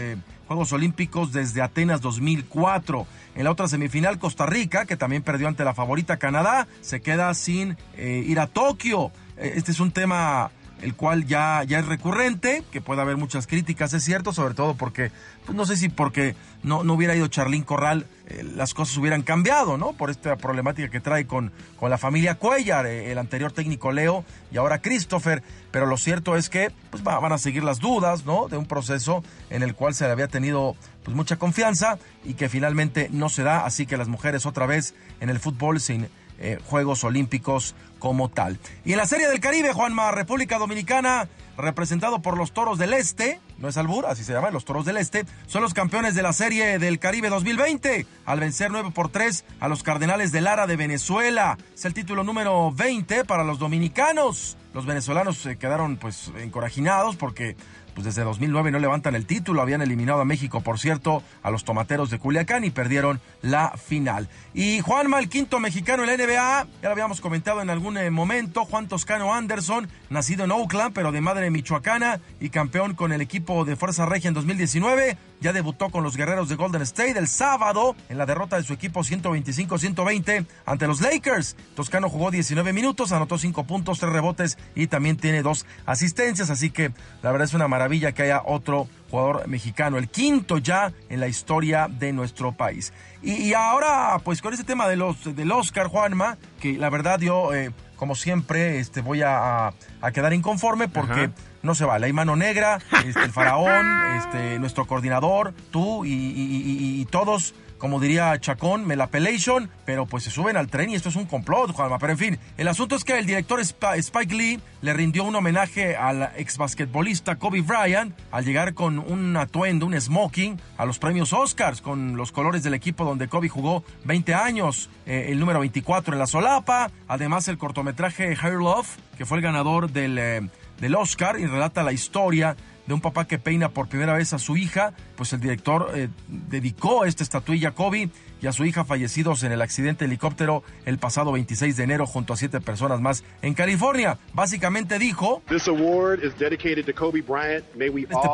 Juegos 0.49 0.73
Olímpicos 0.73 1.31
desde 1.31 1.61
Atenas 1.61 2.01
2004. 2.01 3.05
En 3.35 3.43
la 3.43 3.51
otra 3.51 3.67
semifinal, 3.67 4.17
Costa 4.17 4.47
Rica, 4.47 4.87
que 4.87 4.97
también 4.97 5.21
perdió 5.21 5.47
ante 5.47 5.63
la 5.63 5.75
favorita 5.75 6.17
Canadá, 6.17 6.67
se 6.81 7.01
queda 7.01 7.31
sin 7.35 7.77
eh, 7.95 8.23
ir 8.25 8.39
a 8.39 8.47
Tokio. 8.47 9.11
Eh, 9.37 9.53
este 9.57 9.71
es 9.71 9.79
un 9.79 9.91
tema 9.91 10.49
el 10.81 10.95
cual 10.95 11.25
ya, 11.25 11.63
ya 11.63 11.79
es 11.79 11.85
recurrente, 11.85 12.63
que 12.71 12.81
puede 12.81 13.01
haber 13.01 13.17
muchas 13.17 13.47
críticas, 13.47 13.93
es 13.93 14.03
cierto, 14.03 14.33
sobre 14.33 14.53
todo 14.53 14.75
porque, 14.75 15.11
pues 15.45 15.55
no 15.55 15.65
sé 15.65 15.75
si 15.75 15.89
porque 15.89 16.35
no, 16.63 16.83
no 16.83 16.93
hubiera 16.93 17.15
ido 17.15 17.27
Charlín 17.27 17.63
Corral, 17.63 18.05
eh, 18.27 18.43
las 18.55 18.73
cosas 18.73 18.97
hubieran 18.97 19.21
cambiado, 19.21 19.77
¿no? 19.77 19.93
Por 19.93 20.09
esta 20.09 20.35
problemática 20.37 20.89
que 20.89 20.99
trae 20.99 21.25
con, 21.25 21.51
con 21.77 21.89
la 21.89 21.97
familia 21.97 22.35
Cuellar, 22.35 22.85
eh, 22.85 23.11
el 23.11 23.17
anterior 23.17 23.51
técnico 23.51 23.91
Leo 23.91 24.23
y 24.51 24.57
ahora 24.57 24.81
Christopher, 24.81 25.43
pero 25.71 25.85
lo 25.85 25.97
cierto 25.97 26.35
es 26.35 26.49
que 26.49 26.71
pues, 26.91 27.03
van 27.03 27.31
a 27.31 27.37
seguir 27.37 27.63
las 27.63 27.79
dudas, 27.79 28.25
¿no? 28.25 28.47
De 28.47 28.57
un 28.57 28.65
proceso 28.65 29.23
en 29.49 29.63
el 29.63 29.75
cual 29.75 29.93
se 29.93 30.05
le 30.05 30.11
había 30.11 30.27
tenido 30.27 30.75
pues 31.03 31.15
mucha 31.15 31.37
confianza 31.37 31.97
y 32.23 32.35
que 32.35 32.49
finalmente 32.49 33.09
no 33.11 33.29
se 33.29 33.43
da, 33.43 33.65
así 33.65 33.85
que 33.85 33.97
las 33.97 34.07
mujeres 34.07 34.45
otra 34.45 34.65
vez 34.65 34.93
en 35.19 35.29
el 35.29 35.39
fútbol 35.39 35.79
sin 35.79 36.07
eh, 36.39 36.57
Juegos 36.65 37.03
Olímpicos 37.03 37.75
como 37.99 38.29
tal. 38.29 38.57
Y 38.85 38.93
en 38.93 38.97
la 38.97 39.05
Serie 39.05 39.27
del 39.27 39.39
Caribe, 39.39 39.73
Juanma, 39.73 40.11
República 40.11 40.57
Dominicana, 40.57 41.27
representado 41.57 42.21
por 42.21 42.37
los 42.37 42.53
Toros 42.53 42.79
del 42.79 42.93
Este, 42.93 43.39
no 43.57 43.67
es 43.67 43.77
Albur, 43.77 44.05
así 44.05 44.23
se 44.23 44.33
llama, 44.33 44.49
los 44.49 44.65
Toros 44.65 44.85
del 44.85 44.97
Este, 44.97 45.25
son 45.47 45.61
los 45.61 45.73
campeones 45.73 46.15
de 46.15 46.21
la 46.21 46.33
Serie 46.33 46.79
del 46.79 46.99
Caribe 46.99 47.29
2020, 47.29 48.05
al 48.25 48.39
vencer 48.39 48.71
9 48.71 48.91
por 48.93 49.09
3 49.09 49.43
a 49.59 49.67
los 49.67 49.83
Cardenales 49.83 50.31
de 50.31 50.41
Lara 50.41 50.65
de 50.65 50.77
Venezuela. 50.77 51.57
Es 51.75 51.85
el 51.85 51.93
título 51.93 52.23
número 52.23 52.71
20 52.71 53.25
para 53.25 53.43
los 53.43 53.59
dominicanos. 53.59 54.57
Los 54.73 54.85
venezolanos 54.85 55.37
se 55.37 55.57
quedaron 55.57 55.97
pues 55.97 56.31
encorajinados 56.37 57.15
porque 57.15 57.57
pues 57.99 58.15
desde 58.15 58.23
2009 58.23 58.71
no 58.71 58.79
levantan 58.79 59.13
el 59.13 59.25
título, 59.25 59.61
habían 59.61 59.81
eliminado 59.81 60.21
a 60.21 60.25
México, 60.25 60.61
por 60.61 60.79
cierto, 60.79 61.21
a 61.43 61.51
los 61.51 61.65
tomateros 61.65 62.09
de 62.09 62.17
Culiacán 62.17 62.63
y 62.63 62.69
perdieron 62.69 63.19
la 63.41 63.71
final. 63.71 64.29
Y 64.53 64.79
Juanma, 64.79 65.19
el 65.19 65.27
quinto 65.27 65.59
mexicano 65.59 66.05
en 66.05 66.07
la 66.07 66.15
NBA, 66.15 66.67
ya 66.81 66.87
lo 66.87 66.91
habíamos 66.91 67.19
comentado 67.19 67.61
en 67.61 67.69
algún 67.69 67.97
eh, 67.97 68.09
momento, 68.09 68.63
Juan 68.63 68.87
Toscano 68.87 69.33
Anderson, 69.33 69.89
nacido 70.09 70.45
en 70.45 70.51
Oakland, 70.51 70.93
pero 70.93 71.11
de 71.11 71.19
madre 71.19 71.51
michoacana 71.51 72.21
y 72.39 72.51
campeón 72.51 72.95
con 72.95 73.11
el 73.11 73.19
equipo 73.19 73.65
de 73.65 73.75
Fuerza 73.75 74.05
Regia 74.05 74.29
en 74.29 74.33
2019, 74.33 75.17
ya 75.41 75.53
debutó 75.53 75.89
con 75.89 76.03
los 76.03 76.17
guerreros 76.17 76.49
de 76.49 76.55
Golden 76.55 76.81
State 76.81 77.17
el 77.17 77.27
sábado 77.27 77.95
en 78.09 78.17
la 78.17 78.25
derrota 78.25 78.57
de 78.57 78.63
su 78.63 78.73
equipo 78.73 79.01
125-120 79.01 80.45
ante 80.65 80.87
los 80.87 81.01
Lakers. 81.01 81.55
Toscano 81.75 82.09
jugó 82.09 82.31
19 82.31 82.73
minutos, 82.73 83.11
anotó 83.11 83.37
5 83.37 83.63
puntos, 83.65 83.99
3 83.99 84.11
rebotes 84.11 84.57
y 84.75 84.87
también 84.87 85.17
tiene 85.17 85.41
dos 85.41 85.65
asistencias, 85.85 86.49
así 86.49 86.69
que 86.69 86.91
la 87.21 87.31
verdad 87.31 87.47
es 87.47 87.53
una 87.53 87.67
maravilla 87.67 88.11
que 88.11 88.23
haya 88.23 88.41
otro 88.45 88.87
jugador 89.09 89.47
mexicano, 89.47 89.97
el 89.97 90.09
quinto 90.09 90.57
ya 90.57 90.93
en 91.09 91.19
la 91.19 91.27
historia 91.27 91.87
de 91.89 92.13
nuestro 92.13 92.51
país. 92.51 92.93
Y, 93.21 93.53
ahora, 93.53 94.19
pues 94.23 94.41
con 94.41 94.53
ese 94.53 94.63
tema 94.63 94.87
de 94.87 94.95
los, 94.95 95.35
del 95.35 95.51
Oscar, 95.51 95.87
Juanma, 95.87 96.37
que 96.61 96.73
la 96.73 96.89
verdad 96.89 97.19
yo, 97.19 97.53
eh, 97.53 97.71
como 97.97 98.15
siempre, 98.15 98.79
este, 98.79 99.01
voy 99.01 99.21
a, 99.23 99.73
quedar 100.13 100.33
inconforme 100.33 100.87
porque 100.87 101.31
no 101.63 101.75
se 101.75 101.85
vale. 101.85 102.07
Hay 102.07 102.13
mano 102.13 102.35
negra, 102.35 102.79
este, 103.05 103.23
el 103.23 103.31
faraón, 103.31 103.85
este, 104.17 104.59
nuestro 104.59 104.85
coordinador, 104.85 105.53
tú 105.71 106.03
y, 106.05 107.05
todos 107.09 107.53
como 107.79 108.01
diría 108.01 108.37
Chacón, 108.39 108.85
Melapelation, 108.85 109.69
pero 109.85 110.05
pues 110.05 110.25
se 110.25 110.31
suben 110.31 110.57
al 110.57 110.67
tren 110.67 110.89
y 110.89 110.95
esto 110.95 111.07
es 111.07 111.15
un 111.15 111.25
complot, 111.25 111.71
Juanma. 111.71 111.97
Pero 111.97 112.11
en 112.11 112.19
fin, 112.19 112.39
el 112.57 112.67
asunto 112.67 112.97
es 112.97 113.05
que 113.05 113.17
el 113.17 113.25
director 113.25 113.61
Spike 113.61 114.35
Lee 114.35 114.59
le 114.81 114.93
rindió 114.93 115.23
un 115.23 115.33
homenaje 115.33 115.95
al 115.95 116.29
ex 116.35 116.57
basquetbolista 116.57 117.37
Kobe 117.37 117.61
Bryant 117.61 118.13
al 118.31 118.43
llegar 118.43 118.73
con 118.73 118.99
un 118.99 119.35
atuendo, 119.37 119.85
un 119.85 119.99
smoking, 119.99 120.59
a 120.77 120.85
los 120.85 120.99
premios 120.99 121.31
Oscars 121.31 121.81
con 121.81 122.17
los 122.17 122.33
colores 122.33 122.63
del 122.63 122.73
equipo 122.73 123.05
donde 123.05 123.29
Kobe 123.29 123.47
jugó 123.47 123.85
20 124.03 124.33
años, 124.33 124.89
eh, 125.05 125.27
el 125.29 125.39
número 125.39 125.61
24 125.61 126.13
en 126.13 126.19
la 126.19 126.27
solapa, 126.27 126.91
además 127.07 127.47
el 127.47 127.57
cortometraje 127.57 128.35
Hair 128.41 128.55
Love, 128.55 128.97
que 129.17 129.25
fue 129.25 129.37
el 129.37 129.43
ganador 129.43 129.89
del... 129.89 130.17
Eh, 130.19 130.49
del 130.79 130.95
Oscar 130.95 131.39
y 131.39 131.45
relata 131.45 131.83
la 131.83 131.91
historia 131.91 132.55
de 132.89 132.93
un 132.95 133.01
papá 133.01 133.27
que 133.27 133.37
peina 133.37 133.69
por 133.69 133.87
primera 133.87 134.13
vez 134.13 134.33
a 134.33 134.39
su 134.39 134.57
hija, 134.57 134.93
pues 135.15 135.31
el 135.33 135.39
director 135.39 135.91
eh, 135.93 136.09
dedicó 136.27 137.05
esta 137.05 137.21
estatuilla 137.21 137.69
a 137.69 137.71
Kobe 137.73 138.09
y 138.41 138.47
a 138.47 138.51
su 138.51 138.65
hija 138.65 138.83
fallecidos 138.83 139.43
en 139.43 139.51
el 139.51 139.61
accidente 139.61 140.05
helicóptero 140.05 140.63
el 140.85 140.97
pasado 140.97 141.31
26 141.31 141.77
de 141.77 141.83
enero 141.83 142.07
junto 142.07 142.33
a 142.33 142.35
siete 142.35 142.59
personas 142.61 142.99
más 142.99 143.23
en 143.43 143.53
California. 143.53 144.17
Básicamente 144.33 144.97
dijo, 144.97 145.43
este 145.47 145.71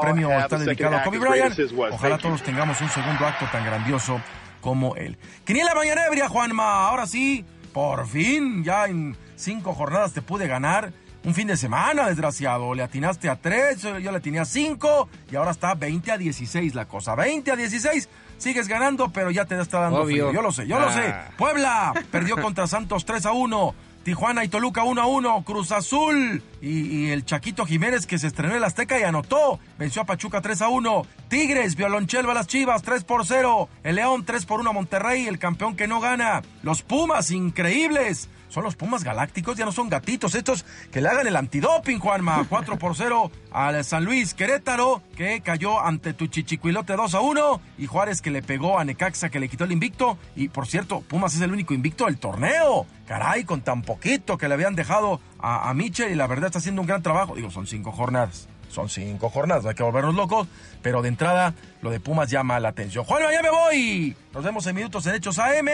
premio 0.01 0.31
está 0.39 0.57
dedicado 0.57 0.95
a 0.95 1.03
Kobe 1.03 1.19
Bryant. 1.19 1.59
Ojalá 1.91 2.17
todos 2.17 2.41
tengamos 2.41 2.79
un 2.79 2.87
segundo 2.87 3.25
acto 3.25 3.45
tan 3.51 3.65
grandioso 3.65 4.21
como 4.61 4.95
él. 4.95 5.17
Quiniela 5.43 5.75
Mañanebria, 5.75 6.29
Juanma, 6.29 6.87
ahora 6.87 7.07
sí, 7.07 7.43
por 7.73 8.07
fin, 8.07 8.63
ya 8.63 8.85
en 8.85 9.17
cinco 9.35 9.73
jornadas 9.73 10.13
te 10.13 10.21
pude 10.21 10.47
ganar 10.47 10.93
un 11.25 11.33
fin 11.33 11.47
de 11.47 11.57
semana, 11.57 12.07
desgraciado. 12.07 12.73
Le 12.73 12.83
atinaste 12.83 13.29
a 13.29 13.35
3, 13.35 13.81
yo 14.01 14.11
le 14.11 14.17
atiné 14.17 14.39
a 14.39 14.45
5 14.45 15.09
y 15.31 15.35
ahora 15.35 15.51
está 15.51 15.73
20 15.73 16.11
a 16.11 16.17
16 16.17 16.75
la 16.75 16.85
cosa. 16.85 17.15
20 17.15 17.51
a 17.51 17.55
16. 17.55 18.07
Sigues 18.37 18.67
ganando, 18.67 19.09
pero 19.09 19.31
ya 19.31 19.45
te 19.45 19.59
está 19.59 19.79
dando 19.79 20.05
frío. 20.05 20.31
Yo 20.31 20.41
lo 20.41 20.51
sé, 20.51 20.67
yo 20.67 20.79
lo 20.79 20.91
sé. 20.91 21.07
Ah. 21.07 21.31
Puebla 21.37 21.93
perdió 22.11 22.37
contra 22.37 22.67
Santos 22.67 23.05
3 23.05 23.25
a 23.25 23.31
1. 23.33 23.75
Tijuana 24.03 24.43
y 24.43 24.49
Toluca 24.49 24.83
1 24.83 25.01
a 25.01 25.07
1, 25.07 25.43
Cruz 25.43 25.71
Azul 25.71 26.43
y, 26.61 27.09
el 27.09 27.25
Chaquito 27.25 27.65
Jiménez 27.65 28.05
que 28.05 28.19
se 28.19 28.27
estrenó 28.27 28.51
en 28.51 28.57
el 28.57 28.63
Azteca 28.63 28.99
y 28.99 29.01
anotó, 29.01 29.59
venció 29.79 30.03
a 30.03 30.05
Pachuca 30.05 30.41
3 30.41 30.61
a 30.61 30.67
1, 30.67 31.07
Tigres, 31.27 31.75
Violonchelva 31.75 32.33
a 32.33 32.35
las 32.35 32.45
Chivas 32.45 32.83
3 32.83 33.03
por 33.03 33.25
0, 33.25 33.67
el 33.83 33.95
León 33.95 34.23
3 34.23 34.45
por 34.45 34.59
1 34.59 34.69
a 34.69 34.73
Monterrey, 34.73 35.25
el 35.25 35.39
campeón 35.39 35.75
que 35.75 35.87
no 35.87 36.01
gana, 36.01 36.43
los 36.61 36.83
Pumas 36.83 37.31
increíbles, 37.31 38.29
son 38.55 38.63
los 38.63 38.77
Pumas 38.77 39.03
Galácticos, 39.03 39.57
ya 39.57 39.65
no 39.65 39.73
son 39.73 39.89
gatitos 39.89 40.33
estos 40.33 40.63
que 40.89 41.01
le 41.01 41.09
hagan 41.09 41.27
el 41.27 41.35
antidoping, 41.35 41.99
Juanma. 41.99 42.45
4 42.49 42.79
por 42.79 42.95
0 42.95 43.29
al 43.51 43.83
San 43.83 44.05
Luis 44.05 44.33
Querétaro, 44.33 45.01
que 45.17 45.41
cayó 45.41 45.81
ante 45.81 46.13
tu 46.13 46.27
chichicuilote 46.27 46.95
2 46.95 47.15
a 47.15 47.19
1. 47.19 47.61
Y 47.79 47.87
Juárez 47.87 48.21
que 48.21 48.31
le 48.31 48.41
pegó 48.41 48.79
a 48.79 48.85
Necaxa, 48.85 49.27
que 49.27 49.41
le 49.41 49.49
quitó 49.49 49.65
el 49.65 49.73
invicto. 49.73 50.17
Y 50.37 50.47
por 50.47 50.67
cierto, 50.67 51.01
Pumas 51.01 51.35
es 51.35 51.41
el 51.41 51.51
único 51.51 51.73
invicto 51.73 52.05
del 52.05 52.17
torneo. 52.17 52.85
Caray, 53.05 53.43
con 53.43 53.59
tan 53.59 53.81
poquito 53.81 54.37
que 54.37 54.47
le 54.47 54.53
habían 54.53 54.73
dejado 54.73 55.19
a, 55.37 55.69
a 55.69 55.73
Michel 55.73 56.13
y 56.13 56.15
la 56.15 56.25
verdad 56.25 56.45
está 56.45 56.59
haciendo 56.59 56.79
un 56.79 56.87
gran 56.87 57.03
trabajo. 57.03 57.35
Digo, 57.35 57.51
son 57.51 57.67
cinco 57.67 57.91
jornadas. 57.91 58.47
Son 58.69 58.87
cinco 58.87 59.29
jornadas, 59.29 59.63
no 59.63 59.69
hay 59.69 59.75
que 59.75 59.83
volvernos 59.83 60.15
locos, 60.15 60.47
pero 60.81 61.01
de 61.01 61.09
entrada 61.09 61.53
lo 61.81 61.91
de 61.91 61.99
Pumas 61.99 62.29
llama 62.29 62.59
la 62.59 62.69
atención. 62.69 63.03
Juanma, 63.05 63.31
ya 63.31 63.41
me 63.41 63.49
voy. 63.49 64.15
Nos 64.33 64.43
vemos 64.43 64.65
en 64.65 64.75
minutos 64.75 65.05
en 65.07 65.15
Hechos 65.15 65.39
AM 65.39 65.67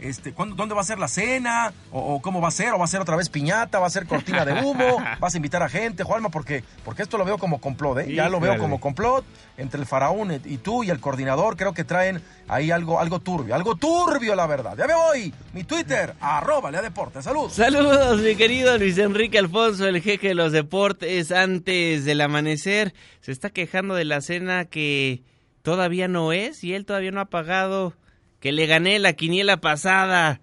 este, 0.00 0.32
¿dónde 0.32 0.74
va 0.74 0.80
a 0.80 0.84
ser 0.84 0.98
la 0.98 1.08
cena? 1.08 1.72
O, 1.92 2.20
cómo 2.22 2.40
va 2.40 2.48
a 2.48 2.52
ser? 2.52 2.72
¿O 2.72 2.78
va 2.78 2.84
a 2.84 2.88
ser 2.88 3.00
otra 3.00 3.16
vez 3.16 3.28
piñata? 3.28 3.78
¿Va 3.78 3.86
a 3.86 3.90
ser 3.90 4.06
cortina 4.06 4.44
de 4.44 4.64
humo? 4.64 4.96
¿Vas 5.20 5.34
a 5.34 5.36
invitar 5.36 5.62
a 5.62 5.68
gente, 5.68 6.04
Juanma? 6.04 6.30
Porque, 6.30 6.64
porque 6.84 7.02
esto 7.02 7.18
lo 7.18 7.24
veo 7.24 7.38
como 7.38 7.60
complot, 7.60 7.98
¿eh? 7.98 8.14
ya 8.14 8.28
lo 8.28 8.40
veo 8.40 8.58
como 8.58 8.80
complot 8.80 9.24
entre 9.56 9.80
el 9.80 9.86
faraón 9.86 10.40
y 10.44 10.56
tú 10.58 10.84
y 10.84 10.90
el 10.90 11.00
coordinador. 11.00 11.56
Creo 11.56 11.74
que 11.74 11.84
traen 11.84 12.22
ahí 12.48 12.70
algo, 12.70 12.98
algo 12.98 13.20
turbio, 13.20 13.54
algo 13.54 13.76
turbio 13.76 14.34
la 14.34 14.46
verdad. 14.46 14.76
Ya 14.76 14.86
me 14.86 14.94
voy. 14.94 15.34
Mi 15.52 15.64
Twitter, 15.64 16.14
arroba 16.20 16.70
Lea 16.70 16.82
Deportes. 16.82 17.24
Saludos. 17.24 17.52
Saludos, 17.52 18.20
mi 18.20 18.34
querido 18.36 18.78
Luis 18.78 18.96
Enrique 18.98 19.38
Alfonso, 19.38 19.86
el 19.86 20.00
jefe 20.00 20.28
de 20.28 20.34
los 20.34 20.52
deportes. 20.52 21.30
Antes 21.30 22.04
del 22.04 22.20
amanecer, 22.20 22.94
se 23.20 23.32
está 23.32 23.50
quejando 23.50 23.94
de 23.94 24.04
la 24.04 24.20
cena 24.20 24.64
que 24.64 25.22
todavía 25.62 26.08
no 26.08 26.32
es 26.32 26.64
y 26.64 26.74
él 26.74 26.86
todavía 26.86 27.10
no 27.10 27.20
ha 27.20 27.26
pagado 27.26 27.94
que 28.40 28.52
le 28.52 28.66
gané 28.66 28.98
la 28.98 29.12
quiniela 29.12 29.58
pasada. 29.58 30.40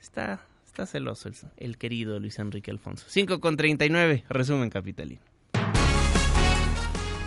Está, 0.00 0.46
está 0.66 0.86
celoso 0.86 1.30
el, 1.56 1.78
querido 1.78 2.20
Luis 2.20 2.38
Enrique 2.38 2.70
Alfonso. 2.70 3.06
5 3.08 3.40
con 3.40 3.56
39, 3.56 4.24
resumen 4.28 4.70
capitalino. 4.70 5.20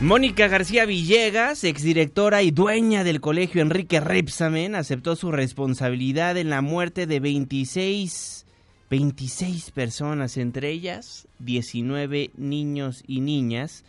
Mónica 0.01 0.49
García 0.49 0.85
Villegas, 0.85 1.63
exdirectora 1.63 2.43
y 2.43 2.51
dueña 2.51 3.03
del 3.03 3.21
colegio 3.21 3.61
Enrique 3.61 4.01
Repsamen, 4.01 4.75
aceptó 4.75 5.15
su 5.15 5.31
responsabilidad 5.31 6.37
en 6.37 6.49
la 6.49 6.61
muerte 6.61 7.07
de 7.07 7.21
26, 7.21 8.45
26 8.89 9.71
personas, 9.71 10.35
entre 10.35 10.69
ellas 10.69 11.29
19 11.39 12.31
niños 12.35 13.03
y 13.07 13.21
niñas, 13.21 13.85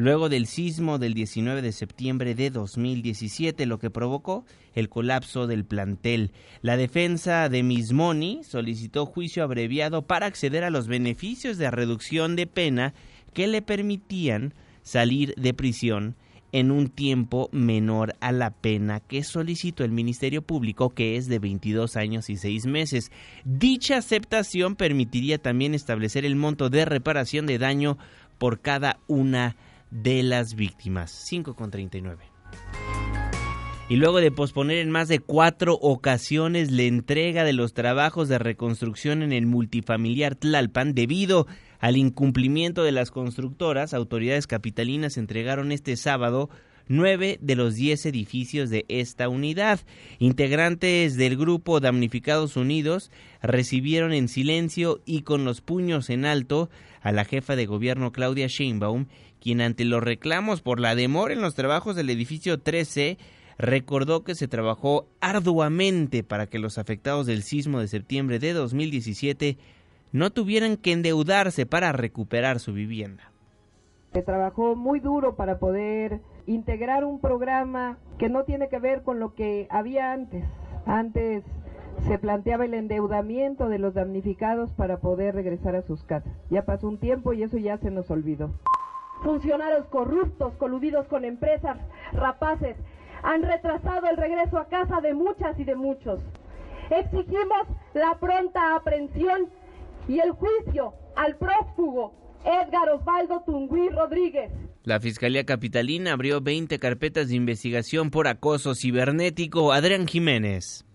luego 0.00 0.28
del 0.28 0.46
sismo 0.46 0.98
del 0.98 1.14
19 1.14 1.62
de 1.62 1.72
septiembre 1.72 2.34
de 2.34 2.50
2017, 2.50 3.66
lo 3.66 3.78
que 3.78 3.90
provocó 3.90 4.44
el 4.74 4.88
colapso 4.88 5.46
del 5.46 5.64
plantel. 5.64 6.32
La 6.62 6.76
defensa 6.76 7.48
de 7.48 7.62
Mismoni 7.62 8.42
solicitó 8.42 9.06
juicio 9.06 9.44
abreviado 9.44 10.02
para 10.02 10.26
acceder 10.26 10.64
a 10.64 10.70
los 10.70 10.88
beneficios 10.88 11.58
de 11.58 11.70
reducción 11.70 12.34
de 12.34 12.46
pena 12.46 12.94
que 13.34 13.46
le 13.46 13.62
permitían 13.62 14.54
salir 14.82 15.34
de 15.36 15.54
prisión 15.54 16.16
en 16.52 16.70
un 16.70 16.88
tiempo 16.88 17.48
menor 17.52 18.16
a 18.20 18.32
la 18.32 18.50
pena 18.50 19.00
que 19.00 19.22
solicitó 19.22 19.84
el 19.84 19.92
Ministerio 19.92 20.42
Público, 20.42 20.90
que 20.90 21.16
es 21.16 21.28
de 21.28 21.38
22 21.38 21.96
años 21.96 22.28
y 22.28 22.36
6 22.36 22.66
meses. 22.66 23.12
Dicha 23.44 23.98
aceptación 23.98 24.74
permitiría 24.74 25.38
también 25.38 25.74
establecer 25.74 26.24
el 26.24 26.36
monto 26.36 26.70
de 26.70 26.86
reparación 26.86 27.46
de 27.46 27.58
daño 27.58 27.98
por 28.38 28.60
cada 28.60 28.98
una 29.06 29.56
de 29.90 30.22
las 30.22 30.54
víctimas. 30.54 31.12
5,39. 31.30 32.18
Y 33.88 33.96
luego 33.96 34.20
de 34.20 34.30
posponer 34.30 34.78
en 34.78 34.90
más 34.90 35.08
de 35.08 35.18
cuatro 35.18 35.74
ocasiones 35.74 36.70
la 36.70 36.82
entrega 36.82 37.42
de 37.42 37.52
los 37.52 37.74
trabajos 37.74 38.28
de 38.28 38.38
reconstrucción 38.38 39.22
en 39.22 39.32
el 39.32 39.46
multifamiliar 39.46 40.36
Tlalpan 40.36 40.94
debido 40.94 41.48
al 41.80 41.96
incumplimiento 41.96 42.84
de 42.84 42.92
las 42.92 43.10
constructoras, 43.10 43.92
autoridades 43.92 44.46
capitalinas 44.46 45.16
entregaron 45.16 45.72
este 45.72 45.96
sábado 45.96 46.50
nueve 46.90 47.38
de 47.40 47.54
los 47.54 47.76
diez 47.76 48.04
edificios 48.04 48.68
de 48.68 48.84
esta 48.88 49.28
unidad. 49.28 49.78
Integrantes 50.18 51.16
del 51.16 51.36
grupo 51.36 51.78
Damnificados 51.78 52.56
Unidos 52.56 53.12
recibieron 53.40 54.12
en 54.12 54.28
silencio 54.28 55.00
y 55.06 55.22
con 55.22 55.44
los 55.44 55.60
puños 55.60 56.10
en 56.10 56.24
alto 56.24 56.68
a 57.00 57.12
la 57.12 57.24
jefa 57.24 57.54
de 57.54 57.66
gobierno 57.66 58.10
Claudia 58.10 58.48
Sheinbaum, 58.48 59.06
quien 59.40 59.60
ante 59.60 59.84
los 59.84 60.02
reclamos 60.02 60.62
por 60.62 60.80
la 60.80 60.96
demora 60.96 61.32
en 61.32 61.40
los 61.40 61.54
trabajos 61.54 61.94
del 61.94 62.10
edificio 62.10 62.58
13 62.58 63.18
recordó 63.56 64.24
que 64.24 64.34
se 64.34 64.48
trabajó 64.48 65.06
arduamente 65.20 66.24
para 66.24 66.48
que 66.48 66.58
los 66.58 66.76
afectados 66.76 67.26
del 67.26 67.44
sismo 67.44 67.78
de 67.78 67.86
septiembre 67.86 68.40
de 68.40 68.52
2017 68.52 69.58
no 70.10 70.30
tuvieran 70.30 70.76
que 70.76 70.92
endeudarse 70.92 71.66
para 71.66 71.92
recuperar 71.92 72.58
su 72.58 72.72
vivienda. 72.72 73.30
Se 74.12 74.22
trabajó 74.22 74.74
muy 74.74 74.98
duro 74.98 75.36
para 75.36 75.60
poder 75.60 76.20
integrar 76.46 77.04
un 77.04 77.20
programa 77.20 77.98
que 78.18 78.28
no 78.28 78.44
tiene 78.44 78.68
que 78.68 78.78
ver 78.78 79.02
con 79.02 79.20
lo 79.20 79.34
que 79.34 79.66
había 79.70 80.12
antes. 80.12 80.44
Antes 80.86 81.44
se 82.06 82.18
planteaba 82.18 82.64
el 82.64 82.74
endeudamiento 82.74 83.68
de 83.68 83.78
los 83.78 83.94
damnificados 83.94 84.70
para 84.72 84.98
poder 84.98 85.34
regresar 85.34 85.76
a 85.76 85.82
sus 85.82 86.02
casas. 86.04 86.32
Ya 86.48 86.64
pasó 86.64 86.88
un 86.88 86.98
tiempo 86.98 87.32
y 87.32 87.42
eso 87.42 87.58
ya 87.58 87.78
se 87.78 87.90
nos 87.90 88.10
olvidó. 88.10 88.50
Funcionarios 89.22 89.86
corruptos, 89.86 90.54
coludidos 90.54 91.06
con 91.08 91.24
empresas 91.24 91.76
rapaces, 92.12 92.76
han 93.22 93.42
retrasado 93.42 94.06
el 94.06 94.16
regreso 94.16 94.58
a 94.58 94.66
casa 94.66 95.00
de 95.00 95.12
muchas 95.14 95.58
y 95.58 95.64
de 95.64 95.74
muchos. 95.74 96.20
Exigimos 96.90 97.66
la 97.94 98.16
pronta 98.18 98.74
aprehensión 98.74 99.48
y 100.08 100.20
el 100.20 100.32
juicio 100.32 100.94
al 101.16 101.36
prófugo 101.36 102.12
Edgar 102.44 102.88
Osvaldo 102.88 103.42
Tungui 103.42 103.90
Rodríguez. 103.90 104.50
La 104.82 104.98
Fiscalía 104.98 105.44
Capitalina 105.44 106.12
abrió 106.12 106.40
20 106.40 106.78
carpetas 106.78 107.28
de 107.28 107.34
investigación 107.34 108.10
por 108.10 108.28
acoso 108.28 108.74
cibernético. 108.74 109.72
Adrián 109.72 110.06
Jiménez. 110.06 110.86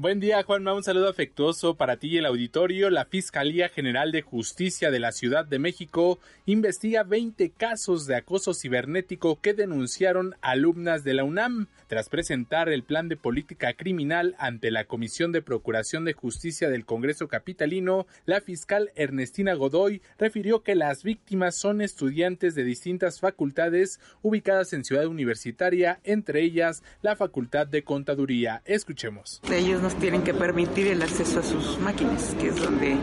Buen 0.00 0.18
día, 0.18 0.42
Juanma. 0.42 0.72
Un 0.72 0.82
saludo 0.82 1.10
afectuoso 1.10 1.74
para 1.74 1.98
ti 1.98 2.08
y 2.08 2.16
el 2.16 2.24
auditorio. 2.24 2.88
La 2.88 3.04
Fiscalía 3.04 3.68
General 3.68 4.12
de 4.12 4.22
Justicia 4.22 4.90
de 4.90 4.98
la 4.98 5.12
Ciudad 5.12 5.44
de 5.44 5.58
México 5.58 6.18
investiga 6.46 7.02
20 7.02 7.50
casos 7.50 8.06
de 8.06 8.16
acoso 8.16 8.54
cibernético 8.54 9.42
que 9.42 9.52
denunciaron 9.52 10.36
alumnas 10.40 11.04
de 11.04 11.12
la 11.12 11.24
UNAM. 11.24 11.66
Tras 11.86 12.08
presentar 12.08 12.70
el 12.70 12.82
plan 12.82 13.10
de 13.10 13.18
política 13.18 13.74
criminal 13.74 14.36
ante 14.38 14.70
la 14.70 14.86
Comisión 14.86 15.32
de 15.32 15.42
Procuración 15.42 16.06
de 16.06 16.14
Justicia 16.14 16.70
del 16.70 16.86
Congreso 16.86 17.28
Capitalino, 17.28 18.06
la 18.24 18.40
fiscal 18.40 18.92
Ernestina 18.94 19.52
Godoy 19.52 20.00
refirió 20.18 20.62
que 20.62 20.76
las 20.76 21.02
víctimas 21.02 21.56
son 21.56 21.82
estudiantes 21.82 22.54
de 22.54 22.64
distintas 22.64 23.20
facultades 23.20 24.00
ubicadas 24.22 24.72
en 24.72 24.82
Ciudad 24.82 25.08
Universitaria, 25.08 26.00
entre 26.04 26.40
ellas 26.40 26.82
la 27.02 27.16
Facultad 27.16 27.66
de 27.66 27.84
Contaduría. 27.84 28.62
Escuchemos. 28.64 29.42
Ellos 29.52 29.89
tienen 29.96 30.22
que 30.22 30.34
permitir 30.34 30.88
el 30.88 31.02
acceso 31.02 31.40
a 31.40 31.42
sus 31.42 31.78
máquinas, 31.78 32.34
que 32.40 32.48
es 32.48 32.56
donde 32.56 32.96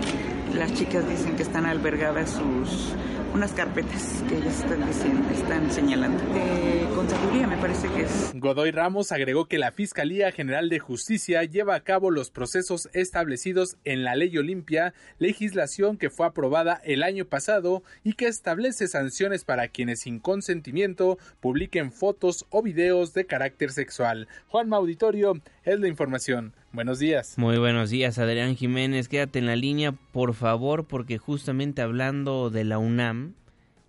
las 0.54 0.74
chicas 0.74 1.08
dicen 1.10 1.36
que 1.36 1.44
están 1.44 1.66
albergadas 1.66 2.32
sus 2.32 2.94
unas 3.34 3.52
carpetas 3.52 4.24
que 4.28 4.38
ellos 4.38 4.54
están 4.54 4.88
diciendo, 4.88 5.30
están 5.30 5.72
señalando. 5.72 6.24
De 6.34 6.88
contaduría 6.96 7.46
me 7.46 7.58
parece 7.58 7.88
que 7.90 8.02
es. 8.04 8.32
Godoy 8.34 8.72
Ramos 8.72 9.12
agregó 9.12 9.46
que 9.46 9.60
la 9.60 9.72
Fiscalía 9.72 10.32
General 10.32 10.70
de 10.70 10.80
Justicia 10.80 11.44
lleva 11.44 11.76
a 11.76 11.82
cabo 11.82 12.10
los 12.10 12.32
procesos 12.32 12.90
establecidos 12.94 13.78
en 13.84 14.04
la 14.04 14.16
Ley 14.16 14.36
Olimpia, 14.38 14.94
legislación 15.20 15.98
que 15.98 16.10
fue 16.10 16.26
aprobada 16.26 16.82
el 16.84 17.04
año 17.04 17.26
pasado 17.26 17.84
y 18.04 18.14
que 18.14 18.28
establece 18.28 18.88
sanciones 18.88 19.44
para 19.44 19.68
quienes 19.68 20.00
sin 20.02 20.20
consentimiento 20.20 21.20
publiquen 21.40 21.92
fotos 21.92 22.46
o 22.50 22.64
videos 22.64 23.14
de 23.14 23.26
carácter 23.26 23.72
sexual. 23.72 24.28
Juan 24.48 24.70
Mauditorio 24.70 25.34
es 25.68 25.80
la 25.82 25.88
información. 25.90 26.54
Buenos 26.72 27.00
días. 27.00 27.34
Muy 27.38 27.58
buenos 27.58 27.90
días, 27.90 28.18
Adrián 28.20 28.56
Jiménez. 28.56 29.10
Quédate 29.10 29.40
en 29.40 29.46
la 29.46 29.58
línea, 29.58 29.92
por 29.92 30.34
favor, 30.34 30.86
porque 30.86 31.18
justamente 31.18 31.82
hablando 31.82 32.50
de 32.50 32.64
la 32.64 32.78
UNAM, 32.78 33.34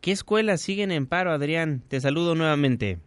¿qué 0.00 0.10
escuelas 0.10 0.60
siguen 0.60 0.90
en 0.90 1.06
paro, 1.06 1.30
Adrián? 1.30 1.82
Te 1.86 2.00
saludo 2.00 2.34
nuevamente. 2.34 2.98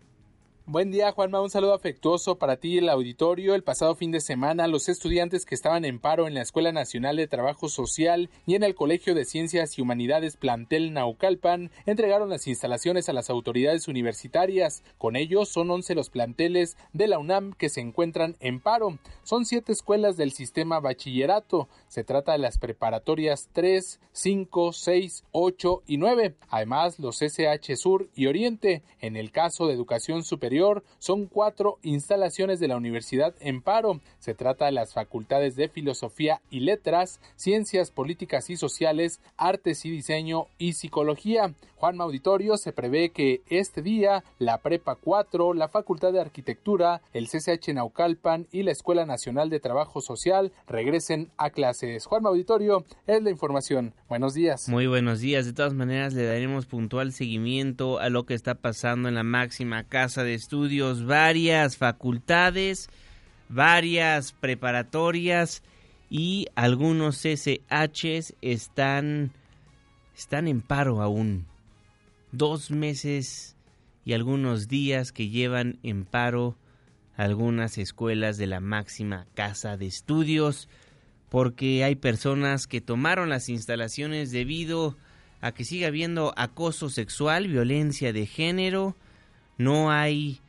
Buen 0.68 0.92
día, 0.92 1.12
Juanma. 1.12 1.42
Un 1.42 1.50
saludo 1.50 1.74
afectuoso 1.74 2.38
para 2.38 2.58
ti 2.58 2.76
y 2.76 2.78
el 2.78 2.90
auditorio. 2.90 3.56
El 3.56 3.64
pasado 3.64 3.96
fin 3.96 4.12
de 4.12 4.22
semana, 4.22 4.68
los 4.68 4.90
estudiantes 4.90 5.44
que 5.44 5.56
estaban 5.56 5.86
en 5.86 5.98
paro 5.98 6.28
en 6.28 6.36
la 6.36 6.44
Escuela 6.44 6.72
Nacional 6.72 7.16
de 7.18 7.28
Trabajo 7.28 7.68
Social 7.68 8.30
y 8.46 8.54
en 8.54 8.62
el 8.62 8.76
Colegio 8.76 9.16
de 9.16 9.26
Ciencias 9.26 9.78
y 9.78 9.82
Humanidades 9.82 10.38
Plantel 10.38 10.94
Naucalpan 10.94 11.72
entregaron 11.88 12.30
las 12.30 12.46
instalaciones 12.46 13.10
a 13.10 13.14
las 13.14 13.32
autoridades 13.32 13.88
universitarias. 13.88 14.84
Con 15.00 15.16
ellos 15.16 15.50
son 15.50 15.72
11 15.72 15.96
los 15.96 16.12
planteles 16.12 16.78
de 16.94 17.08
la 17.08 17.18
UNAM 17.18 17.54
que 17.54 17.70
se 17.70 17.82
encuentran 17.82 18.38
en 18.40 18.60
paro. 18.60 19.00
Son 19.24 19.46
siete 19.46 19.72
escuelas 19.72 20.16
del 20.16 20.32
sistema 20.32 20.80
bachillerato. 20.80 21.70
Se 21.88 22.04
trata 22.04 22.34
de 22.34 22.38
las 22.38 22.60
preparatorias 22.60 23.50
3, 23.52 24.00
5, 24.14 24.74
6, 24.74 25.24
8 25.32 25.84
y 25.88 25.98
9. 25.98 26.36
Además, 26.50 27.00
los 27.00 27.24
SH 27.24 27.76
Sur 27.78 28.10
y 28.14 28.28
Oriente. 28.28 28.84
En 29.00 29.18
el 29.18 29.32
caso 29.32 29.66
de 29.66 29.74
educación 29.74 30.24
superior, 30.24 30.51
son 31.00 31.28
cuatro 31.28 31.78
instalaciones 31.82 32.60
de 32.60 32.68
la 32.68 32.78
universidad 32.78 33.34
en 33.40 33.62
paro. 33.62 34.02
Se 34.20 34.34
trata 34.34 34.66
de 34.66 34.72
las 34.74 34.94
facultades 34.94 35.56
de 35.56 35.70
Filosofía 35.70 36.42
y 36.50 36.62
Letras, 36.62 37.20
Ciencias 37.36 37.92
Políticas 37.92 38.50
y 38.50 38.58
Sociales, 38.58 39.22
Artes 39.38 39.86
y 39.86 39.90
Diseño 39.90 40.48
y 40.58 40.74
Psicología. 40.74 41.54
Juan 41.82 42.00
Auditorio 42.00 42.58
se 42.58 42.74
prevé 42.74 43.10
que 43.10 43.42
este 43.48 43.82
día 43.82 44.24
la 44.38 44.60
Prepa 44.60 44.94
4, 44.94 45.56
la 45.56 45.68
Facultad 45.68 46.14
de 46.14 46.22
Arquitectura, 46.22 47.02
el 47.12 47.28
CCH 47.28 47.74
Naucalpan 47.74 48.46
y 48.52 48.62
la 48.62 48.72
Escuela 48.72 49.08
Nacional 49.08 49.50
de 49.50 49.60
Trabajo 49.60 50.00
Social 50.00 50.52
regresen 50.68 51.32
a 51.38 51.50
clases. 51.50 52.06
Juan 52.06 52.28
Auditorio 52.28 52.86
es 53.08 53.24
la 53.24 53.32
información. 53.32 53.96
Buenos 54.08 54.36
días. 54.36 54.70
Muy 54.70 54.86
buenos 54.86 55.22
días. 55.22 55.48
De 55.48 55.54
todas 55.54 55.74
maneras, 55.74 56.14
le 56.14 56.24
daremos 56.24 56.68
puntual 56.68 57.14
seguimiento 57.14 57.98
a 57.98 58.10
lo 58.10 58.28
que 58.28 58.36
está 58.36 58.54
pasando 58.54 59.10
en 59.10 59.16
la 59.16 59.24
máxima 59.24 59.84
casa 59.84 60.24
de 60.24 60.36
estudios, 60.36 61.08
varias 61.08 61.78
facultades, 61.78 62.92
varias 63.50 64.34
preparatorias 64.34 65.64
y 66.12 66.46
algunos 66.54 67.24
CCHs 67.24 68.36
están, 68.44 69.32
están 70.16 70.48
en 70.48 70.62
paro 70.62 71.02
aún. 71.02 71.50
Dos 72.32 72.72
meses 72.72 73.56
y 74.06 74.14
algunos 74.14 74.68
días 74.68 75.12
que 75.12 75.30
llevan 75.30 75.80
en 75.84 76.06
paro 76.06 76.58
algunas 77.16 77.78
escuelas 77.78 78.38
de 78.38 78.48
la 78.48 78.60
máxima 78.60 79.28
casa 79.34 79.78
de 79.78 79.88
estudios 79.88 80.70
porque 81.30 81.84
hay 81.84 81.96
personas 81.96 82.68
que 82.68 82.82
tomaron 82.82 83.30
las 83.30 83.48
instalaciones 83.48 84.32
debido 84.32 84.98
a 85.40 85.54
que 85.54 85.64
sigue 85.64 85.86
habiendo 85.86 86.34
acoso 86.36 86.90
sexual, 86.90 87.48
violencia 87.48 88.12
de 88.12 88.26
género, 88.26 88.96
no 89.58 89.92
hay 89.92 90.42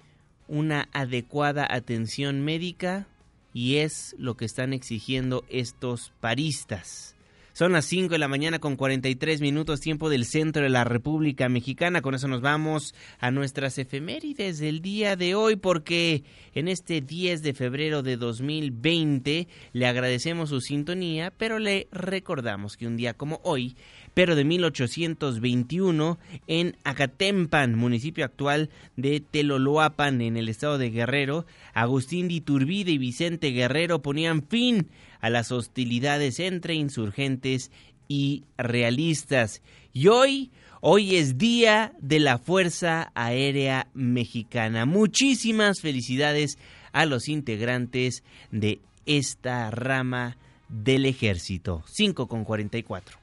una 0.49 0.89
adecuada 0.93 1.67
atención 1.71 2.43
médica 2.43 3.07
y 3.55 3.77
es 3.77 4.15
lo 4.19 4.37
que 4.37 4.45
están 4.45 4.73
exigiendo 4.73 5.45
estos 5.49 6.13
paristas. 6.21 7.15
Son 7.55 7.73
las 7.73 7.85
5 7.85 8.13
de 8.13 8.19
la 8.19 8.29
mañana 8.29 8.61
con 8.61 8.77
43 8.77 9.43
minutos 9.43 9.81
tiempo 9.81 10.09
del 10.09 10.25
centro 10.25 10.63
de 10.63 10.71
la 10.71 10.85
República 10.85 11.51
Mexicana. 11.51 12.01
Con 12.01 12.15
eso 12.15 12.27
nos 12.27 12.41
vamos 12.41 12.95
a 13.19 13.31
nuestras 13.31 13.77
efemérides 13.77 14.59
del 14.59 14.81
día 14.81 15.17
de 15.17 15.35
hoy 15.35 15.57
porque 15.57 16.25
en 16.55 16.67
este 16.69 17.03
10 17.03 17.43
de 17.43 17.53
febrero 17.53 18.03
de 18.03 18.17
2020 18.17 19.49
le 19.75 19.87
agradecemos 19.87 20.49
su 20.49 20.63
sintonía, 20.63 21.31
pero 21.31 21.59
le 21.59 21.89
recordamos 21.93 22.79
que 22.79 22.87
un 22.87 22.97
día 22.97 23.13
como 23.13 23.39
hoy, 23.45 23.77
pero 24.15 24.35
de 24.35 24.45
1821, 24.45 26.19
en 26.47 26.77
Acatempan, 26.85 27.75
municipio 27.75 28.25
actual 28.25 28.71
de 28.97 29.21
Teloloapan, 29.21 30.21
en 30.21 30.37
el 30.37 30.49
estado 30.49 30.79
de 30.79 30.91
Guerrero, 30.91 31.47
Agustín 31.73 32.29
de 32.29 32.35
Iturbide 32.35 32.93
y 32.93 32.99
Vicente 32.99 33.51
Guerrero 33.51 34.03
ponían 34.03 34.43
fin 34.43 34.89
a 35.21 35.31
las 35.31 35.53
hostilidades 35.53 36.41
entre 36.41 36.75
insurgentes 36.75 37.71
y 38.09 38.45
realistas. 38.59 39.63
Y 39.95 40.09
hoy, 40.09 40.51
hoy 40.81 41.17
es 41.17 41.39
Día 41.39 41.95
de 42.01 42.21
la 42.21 42.39
Fuerza 42.39 43.13
Aérea 43.15 43.89
Mexicana. 43.95 44.85
Muchísimas 44.85 45.81
felicidades 45.81 46.59
a 46.93 47.07
los 47.07 47.29
integrantes 47.29 48.25
de 48.51 48.81
esta 49.07 49.71
rama 49.71 50.37
del 50.69 51.07
ejército. 51.07 51.83
5 51.87 52.27
con 52.27 52.45
44. 52.45 53.22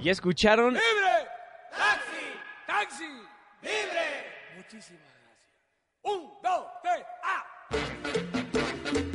¿Ya 0.00 0.12
escucharon? 0.12 0.74
¡Libre! 0.74 1.28
¡Taxi! 1.70 2.40
¡Taxi! 2.66 3.08
¡Libre! 3.62 4.32
Muchísimas 4.56 5.02
Un, 6.02 6.30
dos, 6.42 6.66
tres, 6.82 7.06
¡ah! 7.22 7.44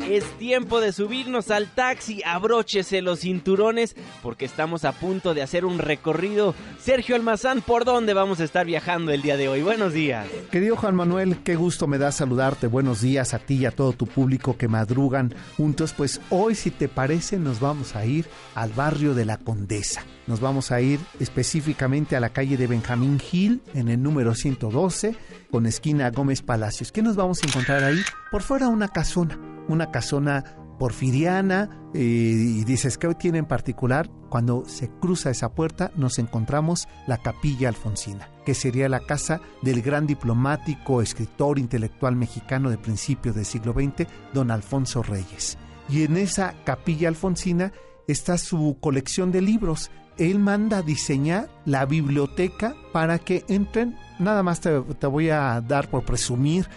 Es 0.10 0.24
tiempo 0.40 0.82
de 0.82 0.92
subirnos 0.92 1.52
al 1.52 1.68
taxi, 1.68 2.24
abróchese 2.26 3.04
los 3.04 3.20
cinturones 3.20 3.96
porque 4.24 4.46
estamos 4.46 4.84
a 4.84 4.92
punto 4.92 5.36
de 5.36 5.44
hacer 5.44 5.66
un 5.66 5.78
recorrido. 5.78 6.56
Sergio 6.82 7.16
Almazán, 7.16 7.62
¿por 7.62 7.86
dónde 7.86 8.16
vamos 8.16 8.40
a 8.40 8.44
estar 8.44 8.66
viajando 8.66 9.12
el 9.12 9.22
día 9.22 9.38
de 9.38 9.50
hoy? 9.50 9.62
Buenos 9.62 9.94
días. 9.94 10.28
Querido 10.50 10.76
Juan 10.78 10.96
Manuel, 10.96 11.38
qué 11.44 11.56
gusto 11.56 11.86
me 11.86 12.00
da 12.00 12.12
saludarte. 12.12 12.66
Buenos 12.66 13.02
días 13.02 13.36
a 13.36 13.40
ti 13.40 13.58
y 13.58 13.66
a 13.68 13.72
todo 13.72 13.94
tu 13.94 14.08
público 14.08 14.58
que 14.58 14.68
madrugan 14.68 15.36
juntos. 15.56 15.94
Pues 15.96 16.20
hoy, 16.32 16.56
si 16.56 16.72
te 16.72 16.88
parece, 16.88 17.38
nos 17.38 17.60
vamos 17.60 17.96
a 17.96 18.04
ir 18.04 18.26
al 18.56 18.72
barrio 18.72 19.14
de 19.14 19.26
la 19.26 19.38
Condesa. 19.38 20.04
Nos 20.30 20.42
vamos 20.42 20.72
a 20.72 20.80
ir 20.80 21.00
específicamente 21.20 22.16
a 22.16 22.20
la 22.20 22.30
calle 22.30 22.56
de 22.56 22.68
Benjamín 22.68 23.20
Gil, 23.20 23.62
en 23.74 23.90
el 23.90 24.02
número 24.02 24.36
112, 24.36 25.16
con 25.50 25.66
esquina 25.66 26.12
Gómez 26.12 26.44
Palacios. 26.44 26.92
¿Qué 26.92 27.02
nos 27.02 27.16
vamos 27.16 27.42
a 27.42 27.48
encontrar 27.48 27.84
ahí? 27.84 28.00
Por 28.30 28.44
fuera 28.44 28.68
una 28.80 28.88
casona, 28.88 29.38
una 29.68 29.92
casona 29.92 30.46
porfiriana 30.80 31.90
eh, 31.94 32.00
y 32.00 32.64
dices, 32.64 32.98
¿qué 32.98 33.14
tiene 33.14 33.40
en 33.40 33.46
particular? 33.46 34.10
Cuando 34.30 34.64
se 34.68 34.90
cruza 34.90 35.30
esa 35.30 35.50
puerta 35.54 35.92
nos 35.98 36.18
encontramos 36.18 36.88
la 37.06 37.18
capilla 37.18 37.68
alfonsina, 37.68 38.30
que 38.46 38.54
sería 38.54 38.88
la 38.88 39.02
casa 39.02 39.42
del 39.62 39.82
gran 39.82 40.08
diplomático, 40.08 41.02
escritor, 41.02 41.60
intelectual 41.60 42.16
mexicano 42.16 42.70
de 42.70 42.78
principios 42.78 43.36
del 43.36 43.44
siglo 43.44 43.74
XX, 43.74 44.08
don 44.34 44.50
Alfonso 44.50 45.04
Reyes. 45.04 45.58
Y 45.90 46.04
en 46.04 46.16
esa 46.16 46.54
capilla 46.64 47.10
alfonsina 47.10 47.74
está 48.08 48.38
su 48.38 48.78
colección 48.80 49.34
de 49.34 49.42
libros. 49.42 49.92
Él 50.18 50.40
manda 50.40 50.82
diseñar 50.84 51.50
la 51.66 51.86
biblioteca 51.86 52.76
para 52.94 53.20
que 53.20 53.44
entren, 53.50 53.98
nada 54.20 54.42
más 54.42 54.62
te, 54.62 54.80
te 54.82 55.08
voy 55.08 55.32
a 55.32 55.60
dar 55.60 55.90
por 55.90 56.06
presumir, 56.06 56.70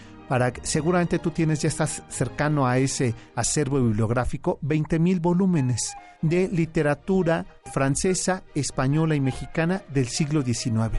seguramente 0.63 1.19
tú 1.19 1.31
tienes 1.31 1.63
ya 1.63 1.69
estás 1.69 2.03
cercano 2.09 2.67
a 2.67 2.79
ese 2.79 3.15
acervo 3.35 3.81
bibliográfico 3.83 4.59
20 4.63 4.99
mil 4.99 5.21
volúmenes 5.21 5.95
de 6.23 6.49
literatura 6.49 7.47
francesa, 7.73 8.43
española 8.55 9.15
y 9.15 9.21
mexicana 9.21 9.83
del 9.93 10.09
siglo 10.09 10.43
XIX. 10.43 10.91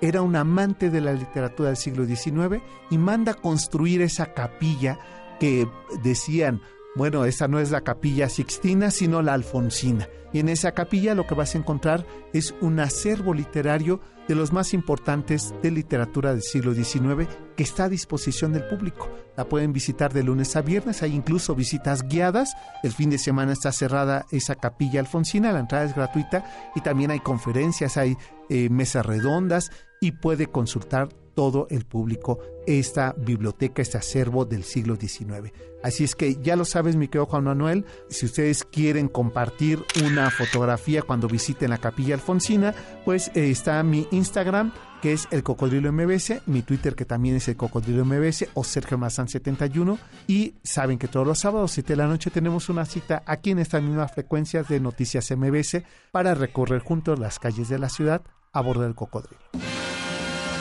Era 0.00 0.22
un 0.22 0.34
amante 0.34 0.90
de 0.90 1.00
la 1.00 1.12
literatura 1.12 1.68
del 1.68 1.76
siglo 1.76 2.06
XIX 2.06 2.62
y 2.90 2.98
manda 2.98 3.34
construir 3.34 4.02
esa 4.02 4.32
capilla 4.32 4.98
que 5.38 5.68
decían 6.02 6.60
bueno, 6.96 7.24
esa 7.24 7.46
no 7.46 7.60
es 7.60 7.70
la 7.70 7.82
capilla 7.82 8.28
sixtina, 8.28 8.90
sino 8.90 9.22
la 9.22 9.34
alfonsina. 9.34 10.08
Y 10.32 10.40
en 10.40 10.48
esa 10.48 10.72
capilla 10.72 11.14
lo 11.14 11.26
que 11.26 11.36
vas 11.36 11.54
a 11.54 11.58
encontrar 11.58 12.04
es 12.32 12.54
un 12.60 12.80
acervo 12.80 13.32
literario 13.32 14.00
de 14.30 14.36
los 14.36 14.52
más 14.52 14.74
importantes 14.74 15.52
de 15.60 15.72
literatura 15.72 16.30
del 16.30 16.42
siglo 16.42 16.72
XIX 16.72 17.28
que 17.56 17.64
está 17.64 17.84
a 17.84 17.88
disposición 17.88 18.52
del 18.52 18.64
público. 18.64 19.10
La 19.36 19.48
pueden 19.48 19.72
visitar 19.72 20.12
de 20.12 20.22
lunes 20.22 20.54
a 20.54 20.62
viernes, 20.62 21.02
hay 21.02 21.16
incluso 21.16 21.56
visitas 21.56 22.06
guiadas. 22.06 22.54
El 22.84 22.92
fin 22.92 23.10
de 23.10 23.18
semana 23.18 23.52
está 23.52 23.72
cerrada 23.72 24.26
esa 24.30 24.54
capilla 24.54 25.00
alfonsina, 25.00 25.50
la 25.50 25.58
entrada 25.58 25.84
es 25.84 25.96
gratuita 25.96 26.44
y 26.76 26.80
también 26.80 27.10
hay 27.10 27.18
conferencias, 27.18 27.96
hay 27.96 28.16
eh, 28.48 28.68
mesas 28.70 29.04
redondas 29.04 29.72
y 30.00 30.12
puede 30.12 30.46
consultar 30.46 31.08
todo 31.40 31.66
el 31.70 31.86
público 31.86 32.38
esta 32.66 33.14
biblioteca, 33.16 33.80
este 33.80 33.96
acervo 33.96 34.44
del 34.44 34.62
siglo 34.62 34.96
XIX. 34.96 35.50
Así 35.82 36.04
es 36.04 36.14
que 36.14 36.36
ya 36.42 36.54
lo 36.54 36.66
sabes, 36.66 36.96
mi 36.96 37.08
querido 37.08 37.24
Juan 37.24 37.44
Manuel, 37.44 37.86
si 38.10 38.26
ustedes 38.26 38.62
quieren 38.62 39.08
compartir 39.08 39.82
una 40.04 40.30
fotografía 40.30 41.00
cuando 41.00 41.28
visiten 41.28 41.70
la 41.70 41.78
capilla 41.78 42.14
alfonsina, 42.14 42.74
pues 43.06 43.28
eh, 43.28 43.48
está 43.50 43.82
mi 43.82 44.06
Instagram, 44.10 44.74
que 45.00 45.14
es 45.14 45.28
el 45.30 45.42
Cocodrilo 45.42 45.90
MBS, 45.90 46.42
mi 46.44 46.60
Twitter, 46.60 46.94
que 46.94 47.06
también 47.06 47.36
es 47.36 47.48
el 47.48 47.56
Cocodrilo 47.56 48.04
MBS, 48.04 48.48
o 48.52 48.62
Sergio 48.62 48.98
Mazán 48.98 49.28
71, 49.28 49.98
y 50.26 50.56
saben 50.62 50.98
que 50.98 51.08
todos 51.08 51.26
los 51.26 51.38
sábados, 51.38 51.72
7 51.72 51.94
de 51.94 51.96
la 51.96 52.06
noche, 52.06 52.30
tenemos 52.30 52.68
una 52.68 52.84
cita 52.84 53.22
aquí 53.24 53.52
en 53.52 53.60
esta 53.60 53.80
misma 53.80 54.08
frecuencia 54.08 54.62
de 54.62 54.78
Noticias 54.78 55.30
MBS 55.34 55.84
para 56.12 56.34
recorrer 56.34 56.82
juntos 56.82 57.18
las 57.18 57.38
calles 57.38 57.70
de 57.70 57.78
la 57.78 57.88
ciudad 57.88 58.20
a 58.52 58.60
bordo 58.60 58.82
del 58.82 58.94
cocodrilo. 58.94 59.40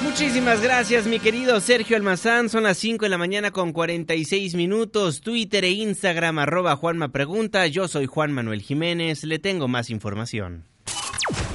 Muchísimas 0.03 0.61
gracias, 0.61 1.07
mi 1.07 1.19
querido 1.19 1.59
Sergio 1.59 1.97
Almazán. 1.97 2.47
Son 2.47 2.63
las 2.63 2.77
5 2.77 3.05
de 3.05 3.09
la 3.09 3.17
mañana 3.17 3.51
con 3.51 3.73
46 3.73 4.55
minutos. 4.55 5.19
Twitter 5.19 5.65
e 5.65 5.71
Instagram, 5.71 6.39
arroba 6.39 6.77
Juanma 6.77 7.09
Pregunta. 7.09 7.67
Yo 7.67 7.87
soy 7.89 8.05
Juan 8.05 8.31
Manuel 8.31 8.61
Jiménez. 8.61 9.25
Le 9.25 9.39
tengo 9.39 9.67
más 9.67 9.89
información. 9.89 10.63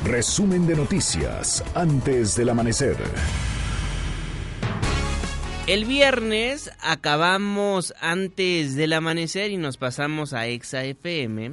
Resumen 0.04 0.66
de 0.66 0.76
noticias 0.76 1.64
antes 1.74 2.36
del 2.36 2.50
amanecer. 2.50 2.96
El 5.66 5.86
viernes 5.86 6.70
acabamos 6.82 7.94
antes 8.02 8.76
del 8.76 8.92
amanecer 8.92 9.50
y 9.52 9.56
nos 9.56 9.78
pasamos 9.78 10.34
a 10.34 10.46
Exa 10.46 10.84
FM. 10.84 11.52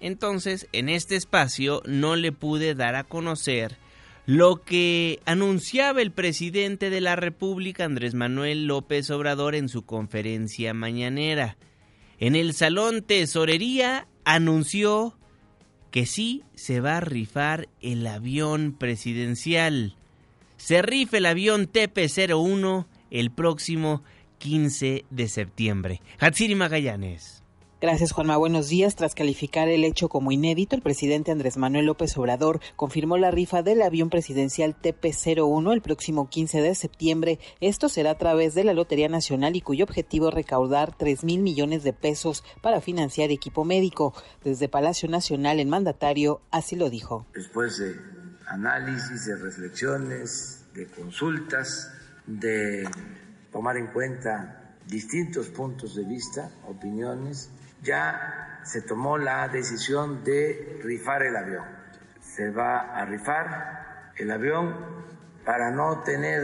Entonces, 0.00 0.66
en 0.72 0.88
este 0.88 1.14
espacio 1.14 1.82
no 1.86 2.16
le 2.16 2.32
pude 2.32 2.74
dar 2.74 2.96
a 2.96 3.04
conocer 3.04 3.78
lo 4.26 4.62
que 4.62 5.20
anunciaba 5.24 6.00
el 6.00 6.12
presidente 6.12 6.90
de 6.90 7.00
la 7.00 7.16
República, 7.16 7.84
Andrés 7.84 8.14
Manuel 8.14 8.66
López 8.66 9.10
Obrador, 9.10 9.54
en 9.54 9.68
su 9.68 9.84
conferencia 9.84 10.74
mañanera. 10.74 11.56
En 12.18 12.36
el 12.36 12.54
Salón 12.54 13.02
Tesorería 13.02 14.06
anunció 14.24 15.16
que 15.90 16.06
sí 16.06 16.44
se 16.54 16.80
va 16.80 16.98
a 16.98 17.00
rifar 17.00 17.68
el 17.80 18.06
avión 18.06 18.76
presidencial. 18.78 19.96
Se 20.56 20.82
rifa 20.82 21.18
el 21.18 21.26
avión 21.26 21.70
TP-01 21.70 22.86
el 23.10 23.30
próximo 23.32 24.02
15 24.38 25.04
de 25.10 25.28
septiembre. 25.28 26.00
Hatsiri 26.18 26.54
Magallanes. 26.54 27.41
Gracias, 27.82 28.12
Juanma. 28.12 28.36
Buenos 28.36 28.68
días. 28.68 28.94
Tras 28.94 29.16
calificar 29.16 29.68
el 29.68 29.82
hecho 29.82 30.08
como 30.08 30.30
inédito, 30.30 30.76
el 30.76 30.82
presidente 30.82 31.32
Andrés 31.32 31.56
Manuel 31.56 31.86
López 31.86 32.16
Obrador 32.16 32.60
confirmó 32.76 33.18
la 33.18 33.32
rifa 33.32 33.64
del 33.64 33.82
avión 33.82 34.08
presidencial 34.08 34.76
TP-01 34.80 35.72
el 35.72 35.82
próximo 35.82 36.30
15 36.30 36.62
de 36.62 36.76
septiembre. 36.76 37.40
Esto 37.60 37.88
será 37.88 38.12
a 38.12 38.18
través 38.18 38.54
de 38.54 38.62
la 38.62 38.72
Lotería 38.72 39.08
Nacional 39.08 39.56
y 39.56 39.62
cuyo 39.62 39.84
objetivo 39.84 40.28
es 40.28 40.34
recaudar 40.34 40.96
3 40.96 41.24
mil 41.24 41.40
millones 41.40 41.82
de 41.82 41.92
pesos 41.92 42.44
para 42.60 42.80
financiar 42.80 43.32
equipo 43.32 43.64
médico. 43.64 44.14
Desde 44.44 44.68
Palacio 44.68 45.08
Nacional, 45.08 45.58
el 45.58 45.66
mandatario 45.66 46.40
así 46.52 46.76
lo 46.76 46.88
dijo. 46.88 47.26
Después 47.34 47.78
de 47.78 47.96
análisis, 48.46 49.26
de 49.26 49.34
reflexiones, 49.34 50.66
de 50.72 50.86
consultas, 50.86 51.90
de 52.28 52.88
tomar 53.50 53.76
en 53.76 53.88
cuenta 53.88 54.76
distintos 54.86 55.48
puntos 55.48 55.96
de 55.96 56.04
vista, 56.04 56.52
opiniones, 56.68 57.50
ya 57.82 58.60
se 58.64 58.82
tomó 58.82 59.18
la 59.18 59.48
decisión 59.48 60.22
de 60.24 60.80
rifar 60.82 61.22
el 61.22 61.36
avión. 61.36 61.64
Se 62.20 62.50
va 62.50 62.96
a 62.96 63.04
rifar 63.04 64.12
el 64.16 64.30
avión 64.30 64.76
para 65.44 65.70
no 65.70 66.02
tener 66.02 66.40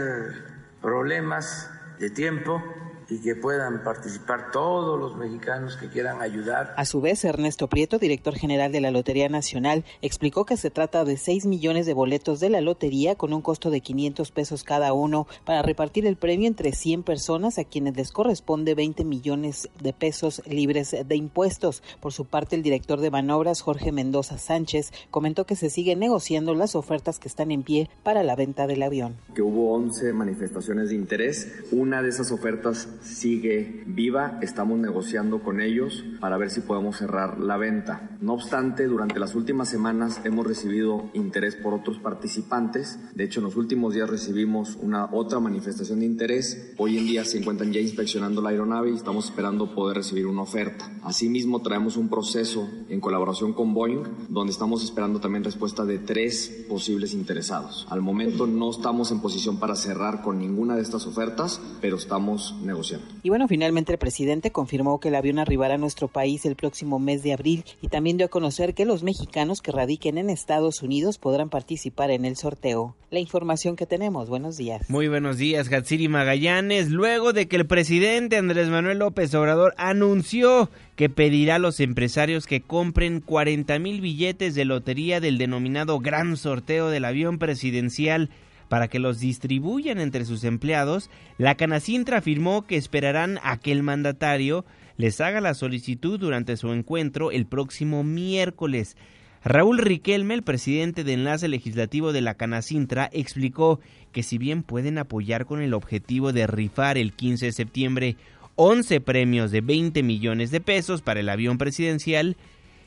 problemas 0.82 1.70
de 1.99 2.11
tiempo 2.11 2.62
y 3.11 3.18
que 3.18 3.34
puedan 3.34 3.82
participar 3.82 4.50
todos 4.52 4.98
los 4.98 5.16
mexicanos 5.16 5.76
que 5.76 5.88
quieran 5.88 6.20
ayudar. 6.20 6.74
A 6.76 6.84
su 6.84 7.00
vez, 7.00 7.24
Ernesto 7.24 7.68
Prieto, 7.68 7.98
director 7.98 8.34
general 8.34 8.70
de 8.70 8.80
la 8.80 8.90
Lotería 8.90 9.28
Nacional, 9.28 9.84
explicó 10.02 10.44
que 10.44 10.56
se 10.56 10.70
trata 10.70 11.04
de 11.04 11.16
6 11.16 11.46
millones 11.46 11.86
de 11.86 11.94
boletos 11.94 12.40
de 12.40 12.50
la 12.50 12.61
lotería 12.61 13.14
con 13.14 13.32
un 13.32 13.40
costo 13.40 13.70
de 13.70 13.80
500 13.80 14.30
pesos 14.30 14.64
cada 14.64 14.92
uno 14.92 15.26
para 15.44 15.62
repartir 15.62 16.06
el 16.06 16.16
premio 16.16 16.46
entre 16.46 16.72
100 16.72 17.02
personas 17.02 17.59
a 17.59 17.64
quienes 17.64 17.96
les 17.96 18.12
corresponde 18.12 18.74
20 18.74 19.04
millones 19.04 19.70
de 19.80 19.92
pesos 19.92 20.42
libres 20.46 20.94
de 21.06 21.16
impuestos. 21.16 21.82
Por 22.00 22.12
su 22.12 22.26
parte, 22.26 22.56
el 22.56 22.62
director 22.62 23.00
de 23.00 23.11
Manobras, 23.11 23.62
Jorge 23.62 23.92
Mendoza 23.92 24.38
Sánchez, 24.38 24.92
comentó 25.11 25.46
que 25.46 25.56
se 25.56 25.70
siguen 25.70 25.98
negociando 25.98 26.54
las 26.54 26.74
ofertas 26.74 27.18
que 27.18 27.28
están 27.28 27.50
en 27.50 27.62
pie 27.62 27.88
para 28.02 28.22
la 28.22 28.36
venta 28.36 28.66
del 28.66 28.82
avión. 28.82 29.16
Que 29.34 29.42
hubo 29.42 29.72
11 29.74 30.12
manifestaciones 30.12 30.90
de 30.90 30.96
interés. 30.96 31.64
Una 31.72 32.02
de 32.02 32.11
esas 32.11 32.30
ofertas 32.32 32.88
sigue 33.01 33.84
viva. 33.86 34.38
Estamos 34.42 34.78
negociando 34.78 35.42
con 35.42 35.61
ellos 35.61 36.05
para 36.20 36.36
ver 36.36 36.51
si 36.51 36.61
podemos 36.61 36.96
cerrar 36.96 37.38
la 37.38 37.57
venta. 37.57 38.11
No 38.20 38.34
obstante, 38.34 38.86
durante 38.86 39.20
las 39.20 39.34
últimas 39.34 39.68
semanas 39.68 40.20
hemos 40.24 40.46
recibido 40.46 41.11
interés 41.14 41.57
por 41.57 41.74
otros 41.74 41.99
participantes. 41.99 42.99
De 43.14 43.24
hecho, 43.24 43.40
en 43.40 43.44
los 43.44 43.57
últimos 43.57 43.94
días 43.94 44.11
recibimos 44.11 44.76
una 44.80 45.07
otra 45.12 45.40
manifestación 45.40 46.01
de 46.01 46.07
interés. 46.07 46.74
Hoy 46.76 46.99
en 46.99 47.07
día 47.07 47.24
se 47.24 47.38
encuentran 47.38 47.72
ya 47.72 47.80
inspeccionando 47.80 48.42
la 48.42 48.51
aeronave 48.51 48.90
y 48.90 48.94
estamos 48.94 49.26
esperando 49.26 49.74
poder 49.74 49.99
recibir 49.99 50.26
una 50.26 50.42
oferta. 50.42 50.90
Asimismo, 51.03 51.62
traemos 51.62 51.96
un 51.96 52.09
proceso 52.09 52.68
en 52.88 53.01
colaboración 53.01 53.53
con 53.53 53.74
Boeing, 53.74 54.05
donde 54.28 54.53
estamos 54.53 54.82
esperando 54.82 55.20
también 55.20 55.44
respuesta 55.44 55.84
de 55.84 55.99
tres 55.99 56.66
posibles 56.68 57.14
interesados. 57.14 57.86
Al 57.90 58.03
momento 58.03 58.46
no 58.46 58.70
estamos 58.70 59.11
en 59.11 59.20
posición 59.20 59.59
para 59.59 59.76
cerrar 59.76 60.22
con 60.22 60.38
ninguna 60.38 60.76
de 60.76 60.82
estas 60.82 61.07
ofertas, 61.07 61.61
pero 61.80 61.96
estamos 61.96 62.57
negociando. 62.62 62.88
Y 63.22 63.28
bueno, 63.28 63.49
finalmente 63.49 63.93
el 63.93 63.99
presidente 63.99 64.51
confirmó 64.51 65.01
que 65.01 65.09
el 65.09 65.14
avión 65.14 65.39
arribará 65.39 65.74
a 65.74 65.78
nuestro 65.78 66.09
país 66.09 66.45
el 66.47 66.57
próximo 66.57 66.99
mes 66.99 67.22
de 67.22 67.32
abril 67.32 67.64
y 67.82 67.89
también 67.89 68.16
dio 68.16 68.26
a 68.26 68.30
conocer 68.30 68.74
que 68.74 68.84
los 68.84 69.03
mexicanos 69.03 69.61
que 69.61 69.72
radiquen 69.72 70.18
en 70.18 70.30
Estados 70.30 70.82
Unidos 70.82 71.18
podrán 71.18 71.51
participar 71.51 72.11
en 72.11 72.24
el 72.24 72.36
sorteo. 72.36 72.95
La 73.11 73.20
información 73.20 73.76
que 73.76 73.86
tenemos. 73.86 74.28
Buenos 74.28 74.57
días. 74.57 74.89
Muy 74.91 75.09
buenos 75.09 75.39
días, 75.39 75.72
Hatsiri 75.72 76.09
Magallanes. 76.09 76.91
Luego 76.91 77.32
de 77.32 77.49
que 77.49 77.57
el 77.57 77.66
presidente 77.66 78.36
Andrés 78.36 78.68
Manuel 78.68 78.99
López 78.99 79.34
Obrador 79.34 79.74
anunció 79.78 80.70
que 80.97 81.09
pedirá 81.09 81.57
a 81.57 81.59
los 81.59 81.80
empresarios 81.80 82.47
que 82.47 82.61
compren 82.61 83.20
40 83.20 83.78
mil 83.78 84.01
billetes 84.01 84.55
de 84.55 84.64
lotería 84.64 85.20
del 85.20 85.39
denominado 85.39 86.01
Gran 86.01 86.36
Sorteo 86.36 86.89
del 86.89 87.05
Avión 87.05 87.39
Presidencial 87.39 88.30
para 88.69 88.89
que 88.89 88.99
los 88.99 89.21
distribuyan 89.21 89.99
entre 89.99 90.25
sus 90.25 90.45
empleados, 90.45 91.11
la 91.39 91.55
Canacintra 91.55 92.19
afirmó 92.19 92.66
que 92.66 92.77
esperarán 92.77 93.39
a 93.43 93.59
que 93.59 93.73
el 93.73 93.83
mandatario 93.83 94.64
les 94.97 95.21
haga 95.21 95.41
la 95.41 95.55
solicitud 95.55 96.19
durante 96.19 96.57
su 96.57 96.73
encuentro 96.73 97.31
el 97.31 97.47
próximo 97.47 98.05
miércoles. 98.05 98.97
Raúl 99.45 99.79
Riquelme, 99.79 100.35
el 100.35 100.43
presidente 100.43 101.05
de 101.05 101.14
enlace 101.14 101.49
legislativo 101.49 102.12
de 102.12 102.21
la 102.21 102.35
Canacintra, 102.35 103.09
explicó 103.12 103.81
que 104.12 104.23
si 104.23 104.37
bien 104.37 104.62
pueden 104.62 104.99
apoyar 104.99 105.47
con 105.47 105.62
el 105.62 105.75
objetivo 105.75 106.33
de 106.33 106.47
rifar 106.47 106.99
el 106.99 107.12
15 107.12 107.47
de 107.47 107.53
septiembre 107.53 108.16
11 108.57 109.01
premios 109.01 109.53
de 109.53 109.61
20 109.61 110.03
millones 110.03 110.51
de 110.51 110.61
pesos 110.61 111.01
para 111.01 111.21
el 111.21 111.29
avión 111.29 111.59
presidencial, 111.59 112.37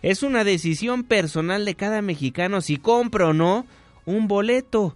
es 0.01 0.21
una 0.21 0.43
decisión 0.43 1.03
personal 1.03 1.63
de 1.63 1.75
cada 1.75 2.01
mexicano 2.01 2.59
si 2.59 2.75
compra 2.75 3.29
o 3.29 3.33
no 3.33 3.65
un 4.05 4.27
boleto, 4.27 4.95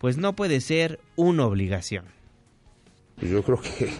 pues 0.00 0.16
no 0.16 0.34
puede 0.34 0.60
ser 0.60 0.98
una 1.14 1.44
obligación. 1.44 2.06
Yo 3.20 3.42
creo 3.42 3.60
que 3.60 3.90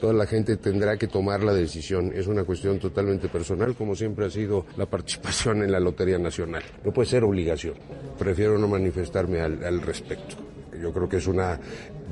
toda 0.00 0.12
la 0.12 0.24
gente 0.24 0.56
tendrá 0.56 0.96
que 0.96 1.08
tomar 1.08 1.42
la 1.42 1.52
decisión. 1.52 2.12
Es 2.14 2.28
una 2.28 2.44
cuestión 2.44 2.78
totalmente 2.78 3.28
personal, 3.28 3.74
como 3.74 3.96
siempre 3.96 4.26
ha 4.26 4.30
sido 4.30 4.66
la 4.76 4.86
participación 4.86 5.64
en 5.64 5.72
la 5.72 5.80
Lotería 5.80 6.16
Nacional. 6.16 6.62
No 6.84 6.92
puede 6.92 7.08
ser 7.08 7.24
obligación. 7.24 7.74
Prefiero 8.16 8.56
no 8.56 8.68
manifestarme 8.68 9.40
al, 9.40 9.82
respecto. 9.82 10.36
Yo 10.80 10.92
creo 10.92 11.08
que 11.08 11.16
es 11.16 11.26
una 11.26 11.58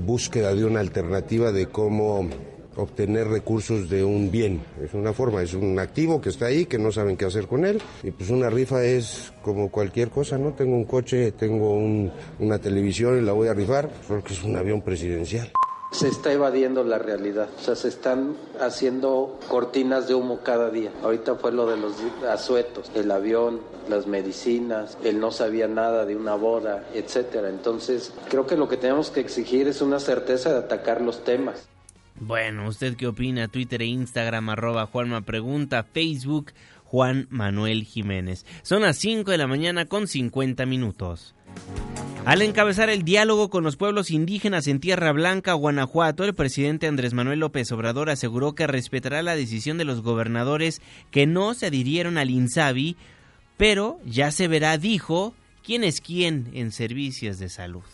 búsqueda 0.04 0.52
de 0.52 0.64
una 0.64 0.80
alternativa 0.80 1.52
de 1.52 1.66
cómo 1.66 2.28
obtener 2.76 3.28
recursos 3.28 3.88
de 3.88 4.04
un 4.04 4.30
bien. 4.30 4.62
Es 4.82 4.94
una 4.94 5.12
forma, 5.12 5.42
es 5.42 5.54
un 5.54 5.78
activo 5.78 6.20
que 6.20 6.28
está 6.28 6.46
ahí, 6.46 6.66
que 6.66 6.78
no 6.78 6.92
saben 6.92 7.16
qué 7.16 7.24
hacer 7.24 7.46
con 7.46 7.64
él. 7.64 7.80
Y 8.02 8.10
pues 8.10 8.30
una 8.30 8.50
rifa 8.50 8.84
es 8.84 9.32
como 9.42 9.70
cualquier 9.70 10.10
cosa, 10.10 10.38
¿no? 10.38 10.52
Tengo 10.52 10.76
un 10.76 10.84
coche, 10.84 11.32
tengo 11.32 11.74
un, 11.74 12.10
una 12.38 12.58
televisión 12.58 13.18
y 13.18 13.22
la 13.22 13.32
voy 13.32 13.48
a 13.48 13.54
rifar, 13.54 13.90
porque 14.08 14.34
es 14.34 14.42
un 14.42 14.56
avión 14.56 14.82
presidencial. 14.82 15.50
Se 15.92 16.08
está 16.08 16.32
evadiendo 16.32 16.82
la 16.82 16.98
realidad, 16.98 17.48
o 17.56 17.60
sea, 17.60 17.76
se 17.76 17.88
están 17.88 18.36
haciendo 18.60 19.38
cortinas 19.48 20.08
de 20.08 20.14
humo 20.14 20.40
cada 20.42 20.68
día. 20.68 20.90
Ahorita 21.02 21.36
fue 21.36 21.52
lo 21.52 21.66
de 21.66 21.76
los 21.76 21.94
asuetos, 22.28 22.90
el 22.94 23.10
avión, 23.10 23.60
las 23.88 24.06
medicinas, 24.06 24.98
él 25.04 25.20
no 25.20 25.30
sabía 25.30 25.68
nada 25.68 26.04
de 26.04 26.16
una 26.16 26.34
boda, 26.34 26.84
etcétera. 26.92 27.48
Entonces, 27.48 28.12
creo 28.28 28.46
que 28.46 28.56
lo 28.56 28.68
que 28.68 28.76
tenemos 28.76 29.10
que 29.10 29.20
exigir 29.20 29.68
es 29.68 29.80
una 29.80 30.00
certeza 30.00 30.52
de 30.52 30.58
atacar 30.58 31.00
los 31.00 31.24
temas. 31.24 31.66
Bueno, 32.20 32.66
¿usted 32.68 32.96
qué 32.96 33.06
opina? 33.06 33.48
Twitter 33.48 33.82
e 33.82 33.86
Instagram, 33.86 34.48
arroba 34.48 34.86
Juanma 34.86 35.20
Pregunta, 35.20 35.84
Facebook, 35.84 36.52
Juan 36.84 37.26
Manuel 37.30 37.84
Jiménez. 37.84 38.46
Son 38.62 38.82
las 38.82 38.96
5 38.98 39.30
de 39.30 39.38
la 39.38 39.46
mañana 39.46 39.84
con 39.84 40.08
50 40.08 40.64
minutos. 40.66 41.34
Al 42.24 42.42
encabezar 42.42 42.88
el 42.90 43.04
diálogo 43.04 43.50
con 43.50 43.62
los 43.62 43.76
pueblos 43.76 44.10
indígenas 44.10 44.66
en 44.66 44.80
Tierra 44.80 45.12
Blanca, 45.12 45.52
Guanajuato, 45.52 46.24
el 46.24 46.34
presidente 46.34 46.86
Andrés 46.86 47.12
Manuel 47.12 47.40
López 47.40 47.70
Obrador 47.70 48.10
aseguró 48.10 48.54
que 48.54 48.66
respetará 48.66 49.22
la 49.22 49.36
decisión 49.36 49.78
de 49.78 49.84
los 49.84 50.02
gobernadores 50.02 50.80
que 51.10 51.26
no 51.26 51.54
se 51.54 51.66
adhirieron 51.66 52.18
al 52.18 52.30
INSABI, 52.30 52.96
pero 53.56 54.00
ya 54.04 54.32
se 54.32 54.48
verá, 54.48 54.76
dijo, 54.78 55.34
quién 55.64 55.84
es 55.84 56.00
quién 56.00 56.50
en 56.54 56.72
servicios 56.72 57.38
de 57.38 57.48
salud. 57.48 57.84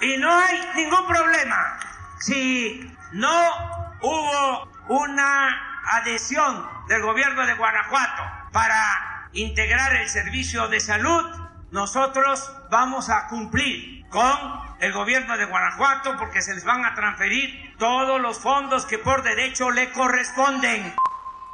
Y 0.00 0.18
no 0.18 0.30
hay 0.30 0.58
ningún 0.76 1.06
problema 1.06 2.01
si 2.22 2.96
no 3.10 3.98
hubo 4.00 4.72
una 4.88 5.80
adhesión 5.84 6.68
del 6.86 7.02
gobierno 7.02 7.44
de 7.46 7.54
Guanajuato 7.54 8.22
para 8.52 9.28
integrar 9.32 9.96
el 9.96 10.08
servicio 10.08 10.68
de 10.68 10.78
salud, 10.78 11.24
nosotros 11.72 12.52
vamos 12.70 13.10
a 13.10 13.26
cumplir 13.26 14.06
con 14.08 14.38
el 14.78 14.92
gobierno 14.92 15.36
de 15.36 15.46
Guanajuato 15.46 16.16
porque 16.16 16.42
se 16.42 16.54
les 16.54 16.64
van 16.64 16.84
a 16.84 16.94
transferir 16.94 17.76
todos 17.78 18.20
los 18.20 18.38
fondos 18.38 18.86
que 18.86 18.98
por 18.98 19.24
derecho 19.24 19.72
le 19.72 19.90
corresponden. 19.90 20.94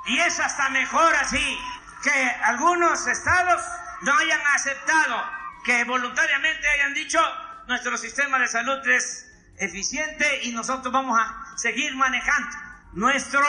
Y 0.06 0.18
es 0.18 0.38
hasta 0.38 0.68
mejor 0.68 1.14
así 1.16 1.58
que 2.02 2.30
algunos 2.44 3.06
estados 3.06 3.62
no 4.02 4.12
hayan 4.18 4.40
aceptado, 4.54 5.24
que 5.64 5.84
voluntariamente 5.84 6.68
hayan 6.68 6.92
dicho 6.92 7.20
nuestro 7.68 7.96
sistema 7.96 8.38
de 8.38 8.48
salud 8.48 8.86
es 8.88 9.27
eficiente 9.58 10.24
y 10.44 10.52
nosotros 10.52 10.92
vamos 10.92 11.18
a 11.18 11.56
seguir 11.56 11.94
manejando 11.96 12.56
nuestro 12.92 13.40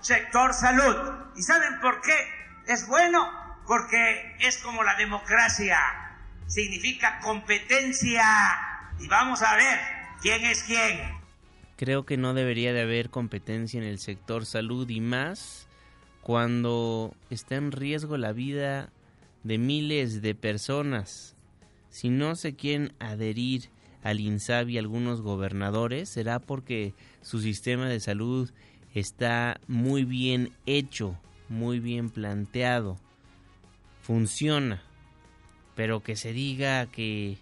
sector 0.00 0.54
salud. 0.54 0.96
¿Y 1.36 1.42
saben 1.42 1.80
por 1.80 2.00
qué? 2.00 2.16
Es 2.66 2.86
bueno 2.86 3.28
porque 3.66 4.36
es 4.40 4.58
como 4.58 4.84
la 4.84 4.96
democracia, 4.96 5.78
significa 6.46 7.18
competencia 7.20 8.24
y 9.00 9.08
vamos 9.08 9.42
a 9.42 9.56
ver 9.56 9.78
quién 10.22 10.44
es 10.44 10.62
quién. 10.62 11.00
Creo 11.76 12.06
que 12.06 12.16
no 12.16 12.32
debería 12.32 12.72
de 12.72 12.82
haber 12.82 13.10
competencia 13.10 13.78
en 13.78 13.86
el 13.86 13.98
sector 13.98 14.46
salud 14.46 14.88
y 14.88 15.00
más 15.00 15.66
cuando 16.22 17.14
está 17.28 17.56
en 17.56 17.70
riesgo 17.70 18.16
la 18.16 18.32
vida 18.32 18.90
de 19.44 19.58
miles 19.58 20.22
de 20.22 20.34
personas. 20.34 21.36
Si 21.90 22.08
no 22.08 22.34
se 22.34 22.56
quieren 22.56 22.94
adherir 22.98 23.70
al 24.06 24.20
INSABI 24.20 24.78
algunos 24.78 25.20
gobernadores, 25.20 26.08
será 26.08 26.38
porque 26.38 26.94
su 27.22 27.40
sistema 27.40 27.88
de 27.88 27.98
salud 27.98 28.52
está 28.94 29.58
muy 29.66 30.04
bien 30.04 30.52
hecho, 30.64 31.18
muy 31.48 31.80
bien 31.80 32.10
planteado, 32.10 32.98
funciona, 34.02 34.80
pero 35.74 36.04
que 36.04 36.14
se 36.14 36.32
diga 36.32 36.86
que 36.86 37.36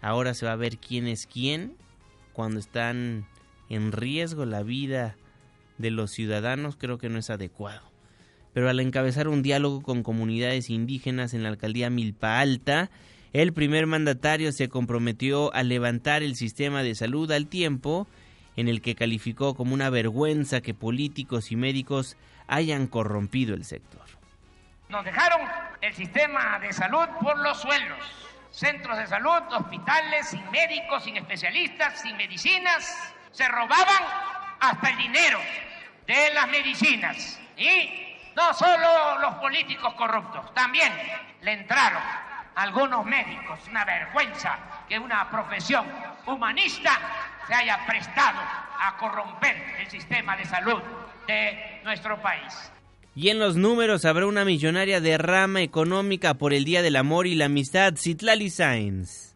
ahora 0.00 0.34
se 0.34 0.46
va 0.46 0.52
a 0.52 0.56
ver 0.56 0.78
quién 0.78 1.08
es 1.08 1.26
quién 1.26 1.74
cuando 2.32 2.60
están 2.60 3.26
en 3.68 3.90
riesgo 3.90 4.46
la 4.46 4.62
vida 4.62 5.16
de 5.78 5.90
los 5.90 6.12
ciudadanos, 6.12 6.76
creo 6.76 6.98
que 6.98 7.08
no 7.08 7.18
es 7.18 7.28
adecuado. 7.28 7.82
Pero 8.54 8.68
al 8.68 8.78
encabezar 8.78 9.26
un 9.26 9.42
diálogo 9.42 9.82
con 9.82 10.04
comunidades 10.04 10.70
indígenas 10.70 11.34
en 11.34 11.42
la 11.42 11.48
alcaldía 11.48 11.90
Milpa 11.90 12.38
Alta, 12.38 12.88
el 13.32 13.52
primer 13.54 13.86
mandatario 13.86 14.52
se 14.52 14.68
comprometió 14.68 15.54
a 15.54 15.62
levantar 15.62 16.22
el 16.22 16.36
sistema 16.36 16.82
de 16.82 16.94
salud 16.94 17.30
al 17.32 17.46
tiempo 17.46 18.06
en 18.56 18.68
el 18.68 18.82
que 18.82 18.94
calificó 18.94 19.54
como 19.54 19.72
una 19.72 19.88
vergüenza 19.88 20.60
que 20.60 20.74
políticos 20.74 21.50
y 21.50 21.56
médicos 21.56 22.16
hayan 22.46 22.86
corrompido 22.86 23.54
el 23.54 23.64
sector. 23.64 24.02
Nos 24.90 25.04
dejaron 25.04 25.40
el 25.80 25.94
sistema 25.94 26.58
de 26.58 26.72
salud 26.74 27.06
por 27.22 27.38
los 27.38 27.58
suelos. 27.58 27.98
Centros 28.50 28.98
de 28.98 29.06
salud, 29.06 29.40
hospitales 29.50 30.28
sin 30.28 30.50
médicos, 30.50 31.04
sin 31.04 31.16
especialistas, 31.16 32.02
sin 32.02 32.14
medicinas. 32.18 33.14
Se 33.30 33.48
robaban 33.48 34.02
hasta 34.60 34.90
el 34.90 34.98
dinero 34.98 35.38
de 36.06 36.34
las 36.34 36.48
medicinas. 36.48 37.40
Y 37.56 38.18
no 38.36 38.52
solo 38.52 39.18
los 39.20 39.36
políticos 39.36 39.94
corruptos, 39.94 40.52
también 40.52 40.92
le 41.40 41.52
entraron 41.52 42.02
algunos 42.54 43.04
médicos. 43.04 43.60
Una 43.68 43.84
vergüenza 43.84 44.58
que 44.88 44.98
una 44.98 45.30
profesión 45.30 45.86
humanista 46.26 46.98
se 47.46 47.54
haya 47.54 47.84
prestado 47.86 48.40
a 48.40 48.96
corromper 48.98 49.56
el 49.80 49.90
sistema 49.90 50.36
de 50.36 50.44
salud 50.44 50.80
de 51.26 51.80
nuestro 51.84 52.20
país. 52.20 52.72
Y 53.14 53.28
en 53.28 53.38
los 53.38 53.56
números 53.56 54.04
habrá 54.04 54.26
una 54.26 54.44
millonaria 54.44 55.00
derrama 55.00 55.60
económica 55.60 56.34
por 56.34 56.54
el 56.54 56.64
Día 56.64 56.80
del 56.82 56.96
Amor 56.96 57.26
y 57.26 57.34
la 57.34 57.46
Amistad, 57.46 57.94
Citlali 57.96 58.48
Sainz. 58.48 59.31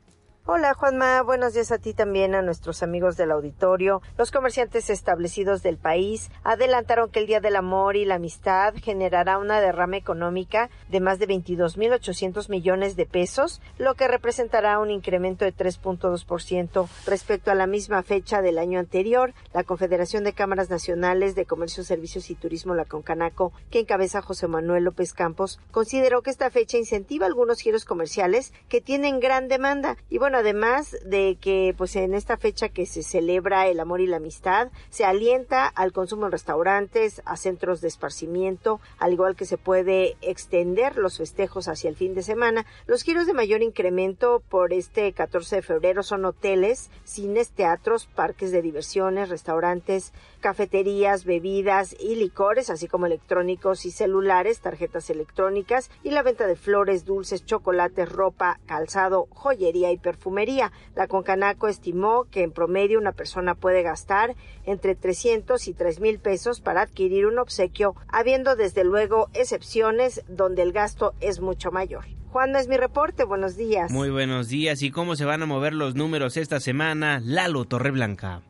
Hola 0.49 0.74
Juanma, 0.74 1.22
buenos 1.22 1.55
días 1.55 1.72
a 1.72 1.78
ti 1.78 1.92
también, 1.92 2.36
a 2.36 2.40
nuestros 2.40 2.84
amigos 2.84 3.16
del 3.16 3.32
auditorio. 3.32 4.01
Los 4.16 4.30
comerciantes 4.30 4.90
establecidos 4.90 5.61
del 5.64 5.76
país 5.76 6.30
adelantaron 6.44 7.11
que 7.11 7.18
el 7.18 7.26
Día 7.26 7.40
del 7.40 7.57
Amor 7.57 7.97
y 7.97 8.05
la 8.05 8.14
Amistad 8.14 8.72
generará 8.80 9.38
una 9.38 9.61
derrama 9.61 9.97
económica 9.97 10.70
de 10.88 11.01
más 11.01 11.18
de 11.18 11.26
22.800 11.26 12.49
millones 12.49 12.94
de 12.94 13.07
pesos, 13.07 13.61
lo 13.76 13.97
que 13.97 14.07
representará 14.07 14.78
un 14.78 14.92
incremento 14.92 15.44
de 15.44 15.53
3.2% 15.53 16.88
respecto 17.07 17.51
a 17.51 17.57
la 17.57 17.66
misma 17.66 18.05
fecha 18.05 18.40
del 18.40 18.59
año 18.59 18.78
anterior. 18.78 19.34
La 19.53 19.64
Confederación 19.64 20.22
de 20.22 20.32
Cámaras 20.32 20.70
Nacionales 20.70 21.34
de 21.34 21.44
Comercio, 21.44 21.82
Servicios 21.82 22.30
y 22.30 22.36
Turismo, 22.36 22.76
la 22.76 22.84
Concanaco, 22.84 23.53
que 23.72 23.80
encabeza 23.80 24.22
José 24.22 24.47
Manuel 24.47 24.84
López 24.84 25.12
Campos, 25.12 25.59
consideró 25.72 26.22
que 26.22 26.30
esta 26.30 26.51
fecha 26.51 26.78
incentiva 26.78 27.26
algunos 27.26 27.59
giros 27.59 27.84
comerciales 27.84 28.53
que 28.68 28.80
tienen 28.80 29.18
gran 29.18 29.49
demanda 29.49 29.97
y 30.09 30.18
bueno, 30.18 30.36
además 30.37 30.97
de 31.05 31.37
que 31.41 31.74
pues 31.76 31.97
en 31.97 32.14
esta 32.14 32.37
fecha 32.37 32.68
que 32.68 32.87
se 32.87 33.03
celebra 33.03 33.66
el 33.66 33.80
amor 33.80 34.01
y 34.01 34.07
la 34.07 34.18
amistad, 34.18 34.70
se 34.91 35.05
alienta 35.05 35.66
al 35.66 35.93
consumo 35.93 36.26
en 36.26 36.32
restaurantes, 36.32 37.22
a 37.24 37.37
centros 37.37 37.80
de 37.80 37.89
esparcimiento, 37.89 38.80
al 38.99 39.12
igual 39.12 39.37
que 39.37 39.45
se 39.45 39.59
puede 39.59 40.16
extender 40.20 40.97
los 40.97 41.18
festejos 41.18 41.68
hacia 41.68 41.91
el 41.91 41.97
fin 41.97 42.14
de 42.14 42.22
semana. 42.22 42.66
Los 42.87 43.03
giros 43.03 43.26
de 43.26 43.34
mayor 43.34 43.62
incremento 43.62 44.43
por 44.49 44.72
este 44.72 45.12
14 45.12 45.57
de 45.57 45.62
febrero 45.62 46.03
son 46.03 46.24
hoteles, 46.24 46.91
cines, 47.05 47.51
teatros, 47.51 48.07
parques 48.07 48.53
de 48.53 48.62
diversiones, 48.62 49.28
restaurantes, 49.28 50.12
cafeterías, 50.41 51.24
bebidas 51.24 51.97
y 51.99 52.16
licores, 52.16 52.70
así 52.70 52.89
como 52.89 53.07
electrónicos 53.07 53.84
y 53.87 53.91
celulares, 53.91 54.61
tarjetas 54.61 55.11
electrónicas 55.11 55.91
y 56.03 56.11
la 56.11 56.22
venta 56.22 56.47
de 56.47 56.57
flores, 56.57 57.05
dulces, 57.05 57.45
chocolates, 57.45 58.11
ropa, 58.11 58.61
calzado, 58.66 59.26
joyería 59.30 59.91
y 59.93 59.99
perfumería. 60.27 60.72
La 60.97 61.07
Concanaco 61.07 61.68
estimó 61.68 62.24
que 62.31 62.43
en 62.43 62.51
promedio 62.51 62.99
una 62.99 63.12
persona 63.12 63.55
puede 63.55 63.83
gastar 63.83 64.35
entre 64.64 64.97
300 64.97 65.68
y 65.68 65.72
3 65.72 66.01
mil 66.01 66.18
pesos 66.18 66.61
para 66.61 66.83
adquirir 66.83 67.27
un 67.27 67.39
obsequio, 67.39 67.95
habiendo 68.09 68.57
desde 68.57 68.83
luego 68.83 69.29
excepciones 69.35 70.22
donde 70.29 70.62
el 70.62 70.72
gasto 70.72 71.14
es 71.20 71.41
mucho 71.41 71.70
mayor. 71.70 72.05
Juan, 72.33 72.57
es 72.57 72.66
mi 72.66 72.77
reporte. 72.77 73.24
Buenos 73.24 73.57
días. 73.57 73.91
Muy 73.93 74.11
buenos 74.11 74.49
días. 74.49 74.83
¿Y 74.83 74.91
cómo 74.91 75.14
se 75.14 75.24
van 75.24 75.43
a 75.43 75.47
mover 75.47 75.72
los 75.72 75.95
números 75.95 76.37
esta 76.37 76.59
semana? 76.59 77.20
Lalo 77.24 77.64
Torreblanca. 77.64 78.43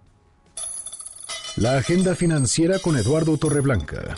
La 1.56 1.76
agenda 1.76 2.14
financiera 2.14 2.78
con 2.78 2.96
Eduardo 2.96 3.36
Torreblanca. 3.36 4.14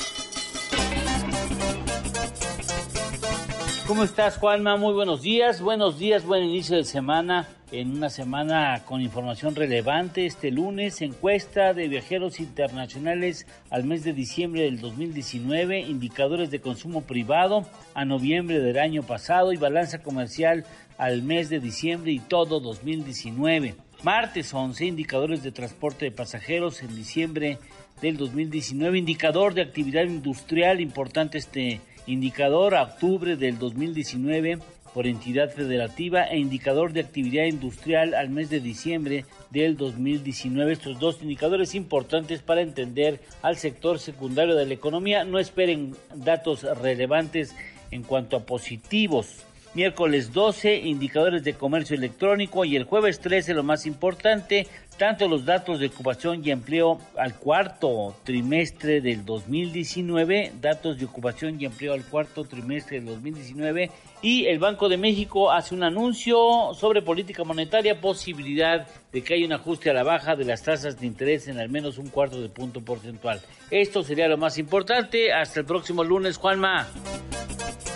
¿Cómo 3.88 4.04
estás, 4.04 4.36
Juanma? 4.36 4.76
Muy 4.76 4.92
buenos 4.92 5.22
días. 5.22 5.62
Buenos 5.62 5.98
días, 5.98 6.26
buen 6.26 6.44
inicio 6.44 6.76
de 6.76 6.84
semana. 6.84 7.48
En 7.72 7.96
una 7.96 8.10
semana 8.10 8.82
con 8.84 9.00
información 9.00 9.54
relevante, 9.54 10.26
este 10.26 10.50
lunes, 10.50 11.00
encuesta 11.00 11.72
de 11.72 11.88
viajeros 11.88 12.38
internacionales 12.38 13.46
al 13.70 13.84
mes 13.84 14.04
de 14.04 14.12
diciembre 14.12 14.60
del 14.60 14.78
2019, 14.82 15.80
indicadores 15.80 16.50
de 16.50 16.60
consumo 16.60 17.00
privado 17.00 17.64
a 17.94 18.04
noviembre 18.04 18.60
del 18.60 18.78
año 18.78 19.04
pasado 19.04 19.54
y 19.54 19.56
balanza 19.56 20.02
comercial 20.02 20.66
al 20.98 21.22
mes 21.22 21.48
de 21.48 21.58
diciembre 21.58 22.12
y 22.12 22.18
todo 22.18 22.60
2019. 22.60 23.74
Martes 24.02 24.52
11, 24.52 24.84
indicadores 24.84 25.42
de 25.42 25.50
transporte 25.50 26.04
de 26.04 26.10
pasajeros 26.10 26.82
en 26.82 26.94
diciembre 26.94 27.58
del 28.02 28.18
2019, 28.18 28.98
indicador 28.98 29.54
de 29.54 29.62
actividad 29.62 30.04
industrial, 30.04 30.82
importante 30.82 31.38
este 31.38 31.80
indicador 32.08 32.74
a 32.74 32.82
octubre 32.82 33.36
del 33.36 33.58
2019 33.58 34.58
por 34.94 35.06
entidad 35.06 35.50
federativa 35.50 36.24
e 36.24 36.38
indicador 36.38 36.92
de 36.92 37.00
actividad 37.00 37.44
industrial 37.44 38.14
al 38.14 38.30
mes 38.30 38.50
de 38.50 38.60
diciembre 38.60 39.26
del 39.50 39.76
2019. 39.76 40.72
Estos 40.72 40.98
dos 40.98 41.22
indicadores 41.22 41.74
importantes 41.74 42.40
para 42.40 42.62
entender 42.62 43.20
al 43.42 43.56
sector 43.56 43.98
secundario 43.98 44.56
de 44.56 44.66
la 44.66 44.74
economía. 44.74 45.24
No 45.24 45.38
esperen 45.38 45.94
datos 46.14 46.62
relevantes 46.62 47.54
en 47.90 48.02
cuanto 48.02 48.36
a 48.36 48.46
positivos 48.46 49.44
miércoles 49.74 50.32
12 50.32 50.76
indicadores 50.76 51.44
de 51.44 51.54
comercio 51.54 51.94
electrónico 51.94 52.64
y 52.64 52.74
el 52.74 52.84
jueves 52.84 53.20
13 53.20 53.54
lo 53.54 53.62
más 53.62 53.86
importante, 53.86 54.66
tanto 54.98 55.28
los 55.28 55.44
datos 55.44 55.78
de 55.78 55.86
ocupación 55.86 56.42
y 56.44 56.50
empleo 56.50 56.98
al 57.16 57.36
cuarto 57.36 58.16
trimestre 58.24 59.00
del 59.00 59.24
2019, 59.24 60.52
datos 60.60 60.98
de 60.98 61.04
ocupación 61.04 61.58
y 61.60 61.64
empleo 61.64 61.92
al 61.94 62.04
cuarto 62.04 62.44
trimestre 62.44 62.96
del 62.96 63.06
2019 63.06 63.90
y 64.20 64.46
el 64.46 64.58
Banco 64.58 64.88
de 64.88 64.96
México 64.96 65.52
hace 65.52 65.74
un 65.74 65.84
anuncio 65.84 66.74
sobre 66.74 67.00
política 67.00 67.44
monetaria, 67.44 68.00
posibilidad 68.00 68.86
de 69.12 69.22
que 69.22 69.34
haya 69.34 69.46
un 69.46 69.52
ajuste 69.52 69.90
a 69.90 69.94
la 69.94 70.02
baja 70.02 70.34
de 70.34 70.44
las 70.44 70.64
tasas 70.64 70.98
de 70.98 71.06
interés 71.06 71.46
en 71.46 71.60
al 71.60 71.68
menos 71.68 71.98
un 71.98 72.08
cuarto 72.08 72.40
de 72.40 72.48
punto 72.48 72.80
porcentual. 72.80 73.40
Esto 73.70 74.02
sería 74.02 74.26
lo 74.26 74.36
más 74.36 74.58
importante. 74.58 75.32
Hasta 75.32 75.60
el 75.60 75.66
próximo 75.66 76.02
lunes, 76.02 76.36
Juanma. 76.36 76.88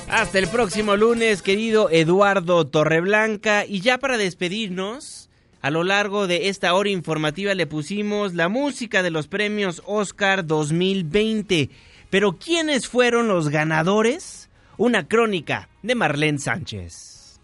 Hasta 0.09 0.39
el 0.39 0.47
próximo 0.47 0.95
lunes, 0.95 1.43
querido 1.43 1.91
Eduardo 1.91 2.67
Torreblanca. 2.67 3.65
Y 3.67 3.81
ya 3.81 3.99
para 3.99 4.19
despedirnos, 4.19 5.22
a 5.63 5.71
lo 5.71 5.85
largo 5.85 6.27
de 6.27 6.49
esta 6.49 6.75
hora 6.75 6.91
informativa 6.91 7.55
le 7.55 7.69
pusimos 7.69 8.35
la 8.35 8.49
música 8.49 9.03
de 9.03 9.11
los 9.11 9.29
premios 9.29 9.81
Oscar 9.87 10.45
2020. 10.45 11.71
Pero 12.11 12.33
¿quiénes 12.33 12.89
fueron 12.89 13.29
los 13.29 13.49
ganadores? 13.49 14.51
Una 14.77 15.07
crónica 15.07 15.69
de 15.83 15.95
Marlene 15.95 16.39
Sánchez. 16.39 17.41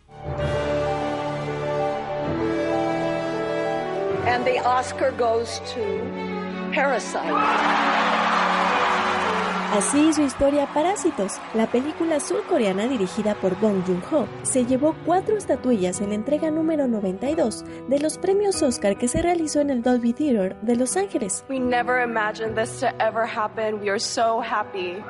And 4.27 4.45
the 4.45 4.61
Oscar 4.61 5.12
goes 5.16 5.61
to 5.75 5.81
Parasite. 6.75 7.97
Así 9.73 10.09
hizo 10.09 10.23
historia 10.23 10.66
Parásitos, 10.73 11.39
la 11.53 11.66
película 11.66 12.21
surcoreana 12.21 12.89
dirigida 12.89 13.35
por 13.35 13.55
Bong 13.61 13.85
Joon-ho. 13.87 14.27
Se 14.43 14.64
llevó 14.64 14.95
cuatro 15.05 15.37
estatuillas 15.37 16.01
en 16.01 16.09
la 16.09 16.14
entrega 16.14 16.51
número 16.51 16.89
92 16.89 17.66
de 17.87 17.99
los 17.99 18.16
premios 18.16 18.62
Oscar 18.62 18.97
que 18.97 19.09
se 19.09 19.21
realizó 19.21 19.61
en 19.61 19.69
el 19.69 19.83
Dolby 19.83 20.14
Theater 20.14 20.57
de 20.62 20.75
Los 20.75 20.97
Ángeles. 20.97 21.45
We 21.51 21.61
never 21.61 22.03
imagined 22.03 22.57
this 22.57 22.81
to 22.81 22.87
ever 22.99 23.27
happen. 23.27 23.79
We 23.81 23.91
are 23.91 24.01
so 24.01 24.41
happy. 24.41 25.03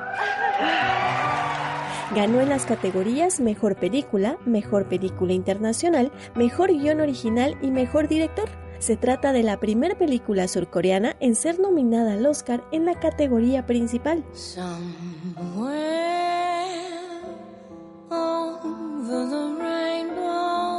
Ganó 2.13 2.41
en 2.41 2.49
las 2.49 2.65
categorías 2.65 3.39
Mejor 3.39 3.77
Película, 3.77 4.37
Mejor 4.45 4.89
Película 4.89 5.31
Internacional, 5.31 6.11
Mejor 6.35 6.69
Guión 6.69 6.99
Original 6.99 7.57
y 7.61 7.71
Mejor 7.71 8.09
Director. 8.09 8.49
Se 8.79 8.95
trata 8.95 9.33
de 9.33 9.43
la 9.43 9.59
primera 9.59 9.97
película 9.97 10.47
surcoreana 10.47 11.15
en 11.19 11.35
ser 11.35 11.59
nominada 11.59 12.13
al 12.13 12.25
Oscar 12.25 12.63
en 12.71 12.85
la 12.85 12.97
categoría 12.99 13.65
principal. 13.65 14.23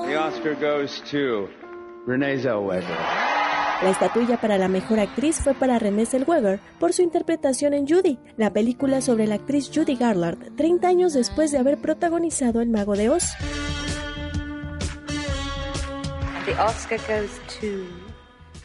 The 0.07 0.17
Oscar 0.17 0.57
goes 0.57 1.03
to 1.11 1.49
Renee 2.07 2.39
Zellweger. 2.39 2.97
La 3.83 3.91
estatuilla 3.91 4.39
para 4.39 4.59
la 4.59 4.69
mejor 4.69 4.99
actriz 4.99 5.41
fue 5.41 5.55
para 5.55 5.79
Renée 5.79 6.05
Zellweger 6.05 6.61
por 6.79 6.93
su 6.93 7.03
interpretación 7.03 7.73
en 7.73 7.87
Judy, 7.87 8.19
la 8.37 8.53
película 8.53 9.01
sobre 9.01 9.27
la 9.27 9.37
actriz 9.37 9.71
Judy 9.73 9.97
Garland, 9.97 10.57
30 10.57 10.89
años 10.89 11.13
después 11.15 11.51
de 11.51 11.59
haber 11.59 11.79
protagonizado 11.79 12.61
El 12.61 12.69
Mago 12.71 12.95
de 12.95 13.09
Oz. 13.09 13.25
The 16.47 16.57
Oscar 16.59 16.97
goes 17.07 17.39
to 17.61 17.87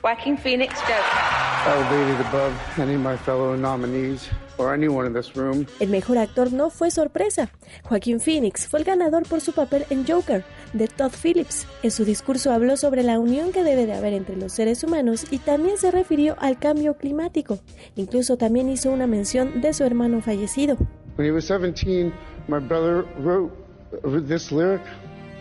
Joaquin 0.02 0.38
Phoenix 0.38 0.80
Joker. 0.82 1.68
Elevated 1.68 2.22
above 2.28 2.54
any 2.80 2.94
of 2.94 3.02
my 3.02 3.18
fellow 3.18 3.58
nominees 3.58 4.30
or 4.58 4.74
anyone 4.74 5.06
in 5.06 5.14
this 5.14 5.36
room. 5.36 5.68
El 5.82 5.90
mejor 5.90 6.18
actor 6.18 6.54
no 6.54 6.70
fue 6.70 6.90
sorpresa. 6.90 7.50
Joaquin 7.84 8.22
Phoenix 8.22 8.70
fue 8.70 8.80
el 8.80 8.86
ganador 8.86 9.24
por 9.28 9.42
su 9.42 9.52
papel 9.52 9.86
en 9.90 10.06
Joker, 10.08 10.46
de 10.72 10.88
Todd 10.88 11.12
Phillips. 11.12 11.68
En 11.84 11.92
su 11.92 12.06
discurso 12.06 12.54
habló 12.54 12.78
sobre 12.78 13.04
la 13.04 13.20
unión 13.20 13.52
que 13.52 13.66
debe 13.66 13.86
de 13.86 13.94
haber 13.94 14.14
entre 14.14 14.38
los 14.38 14.54
seres 14.54 14.82
humanos 14.86 15.26
y 15.30 15.40
también 15.40 15.78
se 15.78 15.92
refirió 15.92 16.38
al 16.40 16.58
cambio 16.58 16.96
climático. 16.96 17.60
Incluso 17.98 18.38
también 18.38 18.70
hizo 18.70 18.90
una 18.90 19.06
mención 19.06 19.60
de 19.60 19.74
su 19.74 19.84
hermano 19.84 20.22
fallecido. 20.22 20.78
When 21.18 21.28
he 21.28 21.32
was 21.32 21.46
17, 21.46 22.14
my 22.48 22.60
brother 22.60 23.04
wrote 23.20 23.52
this 24.28 24.54
lyric. 24.54 24.82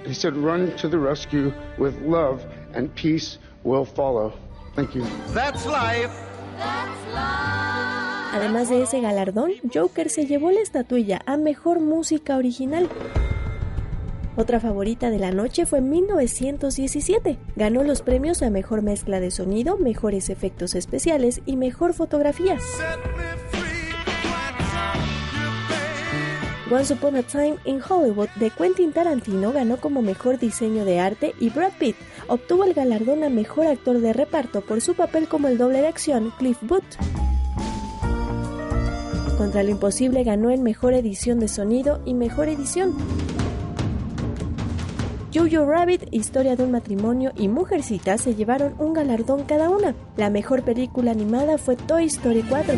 He 0.05 0.15
said, 0.15 0.37
Run 0.37 0.77
to 0.77 0.89
the 0.89 0.99
rescue 0.99 1.53
with 1.79 2.01
love 2.03 2.45
and 2.75 2.95
peace 2.95 3.39
will 3.65 3.85
follow. 3.85 4.33
Thank 4.75 4.95
you. 4.95 5.05
That's 5.33 5.67
life. 5.67 6.11
Además 8.33 8.69
de 8.69 8.83
ese 8.83 9.01
galardón, 9.01 9.53
Joker 9.73 10.11
se 10.11 10.27
llevó 10.27 10.51
la 10.51 10.61
estatuilla 10.61 11.23
a 11.25 11.37
Mejor 11.37 11.81
Música 11.81 12.37
Original. 12.37 12.89
Otra 14.37 14.59
favorita 14.59 15.11
de 15.11 15.21
la 15.21 15.31
noche 15.31 15.67
fue 15.67 15.81
1917. 15.81 17.39
Ganó 17.55 17.85
los 17.85 18.03
premios 18.03 18.43
a 18.43 18.51
Mejor 18.51 18.83
Mezcla 18.83 19.21
de 19.21 19.31
Sonido, 19.31 19.79
Mejores 19.79 20.29
Efectos 20.31 20.75
Especiales 20.75 21.43
y 21.47 21.57
Mejor 21.57 21.95
Fotografía. 21.95 22.59
Once 26.75 26.93
Upon 26.93 27.15
a 27.15 27.23
Time 27.23 27.57
in 27.67 27.81
Hollywood 27.81 28.29
de 28.35 28.51
Quentin 28.51 28.93
Tarantino 28.93 29.53
ganó 29.53 29.77
como 29.77 30.03
mejor 30.03 30.41
diseño 30.41 30.85
de 30.85 30.99
arte 30.99 31.33
y 31.39 31.51
Brad 31.51 31.71
Pitt 31.79 31.95
obtuvo 32.27 32.65
el 32.65 32.75
galardón 32.75 33.23
a 33.23 33.29
mejor 33.29 33.69
actor 33.69 34.01
de 34.01 34.13
reparto 34.13 34.61
por 34.61 34.81
su 34.81 34.95
papel 34.95 35.29
como 35.29 35.47
el 35.47 35.57
doble 35.57 35.83
de 35.83 35.87
acción 35.87 36.33
Cliff 36.37 36.59
Booth. 36.63 36.83
Contra 39.39 39.63
lo 39.63 39.71
Imposible 39.71 40.25
ganó 40.25 40.51
en 40.51 40.65
mejor 40.65 40.95
edición 40.95 41.39
de 41.39 41.47
sonido 41.47 42.03
y 42.05 42.15
mejor 42.15 42.49
edición. 42.49 42.93
Jojo 45.35 45.67
Rabbit, 45.67 46.03
Historia 46.13 46.55
de 46.55 46.63
un 46.63 46.71
matrimonio 46.71 47.33
y 47.37 47.49
Mujercita 47.49 48.19
se 48.19 48.37
llevaron 48.37 48.75
un 48.79 48.95
galardón 48.95 49.43
cada 49.43 49.69
una. 49.69 49.97
La 50.17 50.31
mejor 50.31 50.63
película 50.63 51.11
animada 51.11 51.59
fue 51.59 51.75
Toy 51.75 52.05
Story 52.05 52.45
4. 52.49 52.75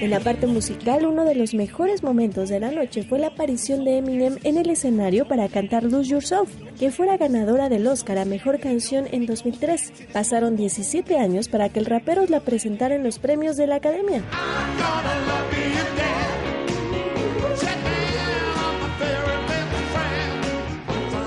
En 0.00 0.10
la 0.10 0.18
parte 0.18 0.48
musical, 0.48 1.06
uno 1.06 1.24
de 1.24 1.36
los 1.36 1.54
mejores 1.54 2.02
momentos 2.02 2.48
de 2.48 2.58
la 2.58 2.72
noche 2.72 3.04
fue 3.04 3.20
la 3.20 3.28
aparición 3.28 3.84
de 3.84 3.98
Eminem 3.98 4.38
en 4.42 4.58
el 4.58 4.68
escenario 4.68 5.28
para 5.28 5.48
cantar 5.48 5.84
Lose 5.84 6.10
Yourself, 6.10 6.50
que 6.78 6.90
fuera 6.90 7.16
ganadora 7.16 7.68
del 7.68 7.86
Oscar 7.86 8.18
a 8.18 8.24
Mejor 8.24 8.58
Canción 8.58 9.06
en 9.12 9.26
2003. 9.26 10.08
Pasaron 10.12 10.56
17 10.56 11.18
años 11.18 11.48
para 11.48 11.68
que 11.68 11.78
el 11.78 11.86
rapero 11.86 12.24
la 12.28 12.40
presentara 12.40 12.96
en 12.96 13.04
los 13.04 13.20
premios 13.20 13.56
de 13.56 13.68
la 13.68 13.76
Academia. 13.76 14.24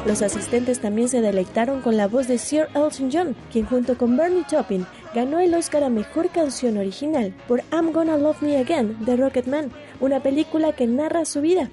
Los 0.08 0.22
asistentes 0.22 0.80
también 0.80 1.10
se 1.10 1.20
deleitaron 1.20 1.82
con 1.82 1.97
la 1.97 2.08
voz 2.08 2.30
de 2.30 2.38
Sir 2.38 2.68
Elton 2.74 3.10
John, 3.12 3.36
quien 3.51 3.66
junto 3.66 3.97
con 3.97 4.16
Bernie 4.16 4.45
Taupin 4.49 4.86
ganó 5.14 5.39
el 5.39 5.53
Oscar 5.53 5.84
a 5.84 5.89
Mejor 5.89 6.30
Canción 6.30 6.78
Original 6.78 7.36
por 7.45 7.62
I'm 7.74 7.91
Gonna 7.91 8.18
Love 8.18 8.41
Me 8.41 8.58
Again 8.58 9.03
de 9.03 9.18
Rocketman, 9.18 9.70
una 9.99 10.24
película 10.24 10.72
que 10.72 10.88
narra 10.88 11.26
su 11.26 11.41
vida. 11.41 11.70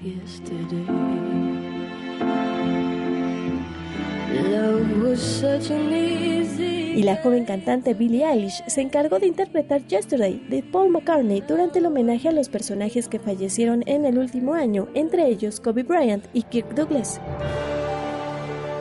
Y 6.96 7.02
la 7.04 7.16
joven 7.22 7.44
cantante 7.44 7.94
Billie 7.94 8.24
Eilish 8.24 8.64
se 8.66 8.80
encargó 8.80 9.20
de 9.20 9.28
interpretar 9.28 9.86
Yesterday 9.86 10.44
de 10.48 10.64
Paul 10.64 10.90
McCartney 10.90 11.40
durante 11.40 11.78
el 11.78 11.86
homenaje 11.86 12.28
a 12.28 12.32
los 12.32 12.48
personajes 12.48 13.08
que 13.08 13.20
fallecieron 13.20 13.84
en 13.86 14.04
el 14.04 14.18
último 14.18 14.54
año, 14.54 14.88
entre 14.94 15.28
ellos 15.28 15.60
Kobe 15.60 15.84
Bryant 15.84 16.24
y 16.32 16.42
Kirk 16.42 16.74
Douglas. 16.74 17.20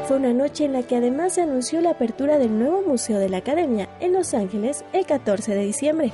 Fue 0.08 0.18
una 0.18 0.34
noche 0.34 0.66
en 0.66 0.74
la 0.74 0.84
que 0.84 0.97
además 0.97 1.36
se 1.36 1.41
anunció 1.41 1.80
la 1.80 1.91
apertura 1.91 2.38
del 2.38 2.60
nuevo 2.60 2.82
Museo 2.82 3.20
de 3.20 3.30
la 3.30 3.38
Academia 3.38 3.88
en 4.01 4.12
Los 4.12 4.34
Ángeles 4.34 4.84
el 4.91 5.06
14 5.06 5.56
de 5.56 5.64
diciembre. 5.64 6.12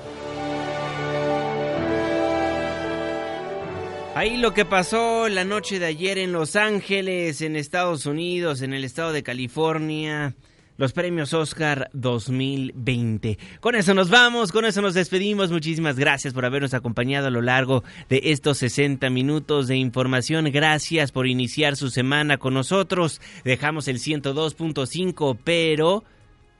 Ahí 4.13 4.37
lo 4.37 4.53
que 4.53 4.65
pasó 4.65 5.27
la 5.27 5.43
noche 5.43 5.79
de 5.79 5.87
ayer 5.87 6.19
en 6.19 6.33
Los 6.33 6.55
Ángeles, 6.55 7.41
en 7.41 7.55
Estados 7.55 8.05
Unidos, 8.05 8.61
en 8.61 8.73
el 8.73 8.83
estado 8.83 9.11
de 9.11 9.23
California 9.23 10.35
los 10.79 10.93
premios 10.93 11.33
Oscar 11.33 11.89
2020. 11.91 13.37
Con 13.59 13.75
eso 13.75 13.93
nos 13.93 14.09
vamos, 14.09 14.53
con 14.53 14.63
eso 14.63 14.81
nos 14.81 14.93
despedimos. 14.93 15.51
Muchísimas 15.51 15.97
gracias 15.99 16.33
por 16.33 16.45
habernos 16.45 16.73
acompañado 16.73 17.27
a 17.27 17.31
lo 17.31 17.41
largo 17.41 17.83
de 18.07 18.21
estos 18.23 18.59
60 18.59 19.09
minutos 19.09 19.67
de 19.67 19.75
información. 19.75 20.45
Gracias 20.45 21.11
por 21.11 21.27
iniciar 21.27 21.75
su 21.75 21.89
semana 21.89 22.37
con 22.37 22.53
nosotros. 22.53 23.19
Dejamos 23.43 23.89
el 23.89 23.99
102.5, 23.99 25.37
pero 25.43 26.05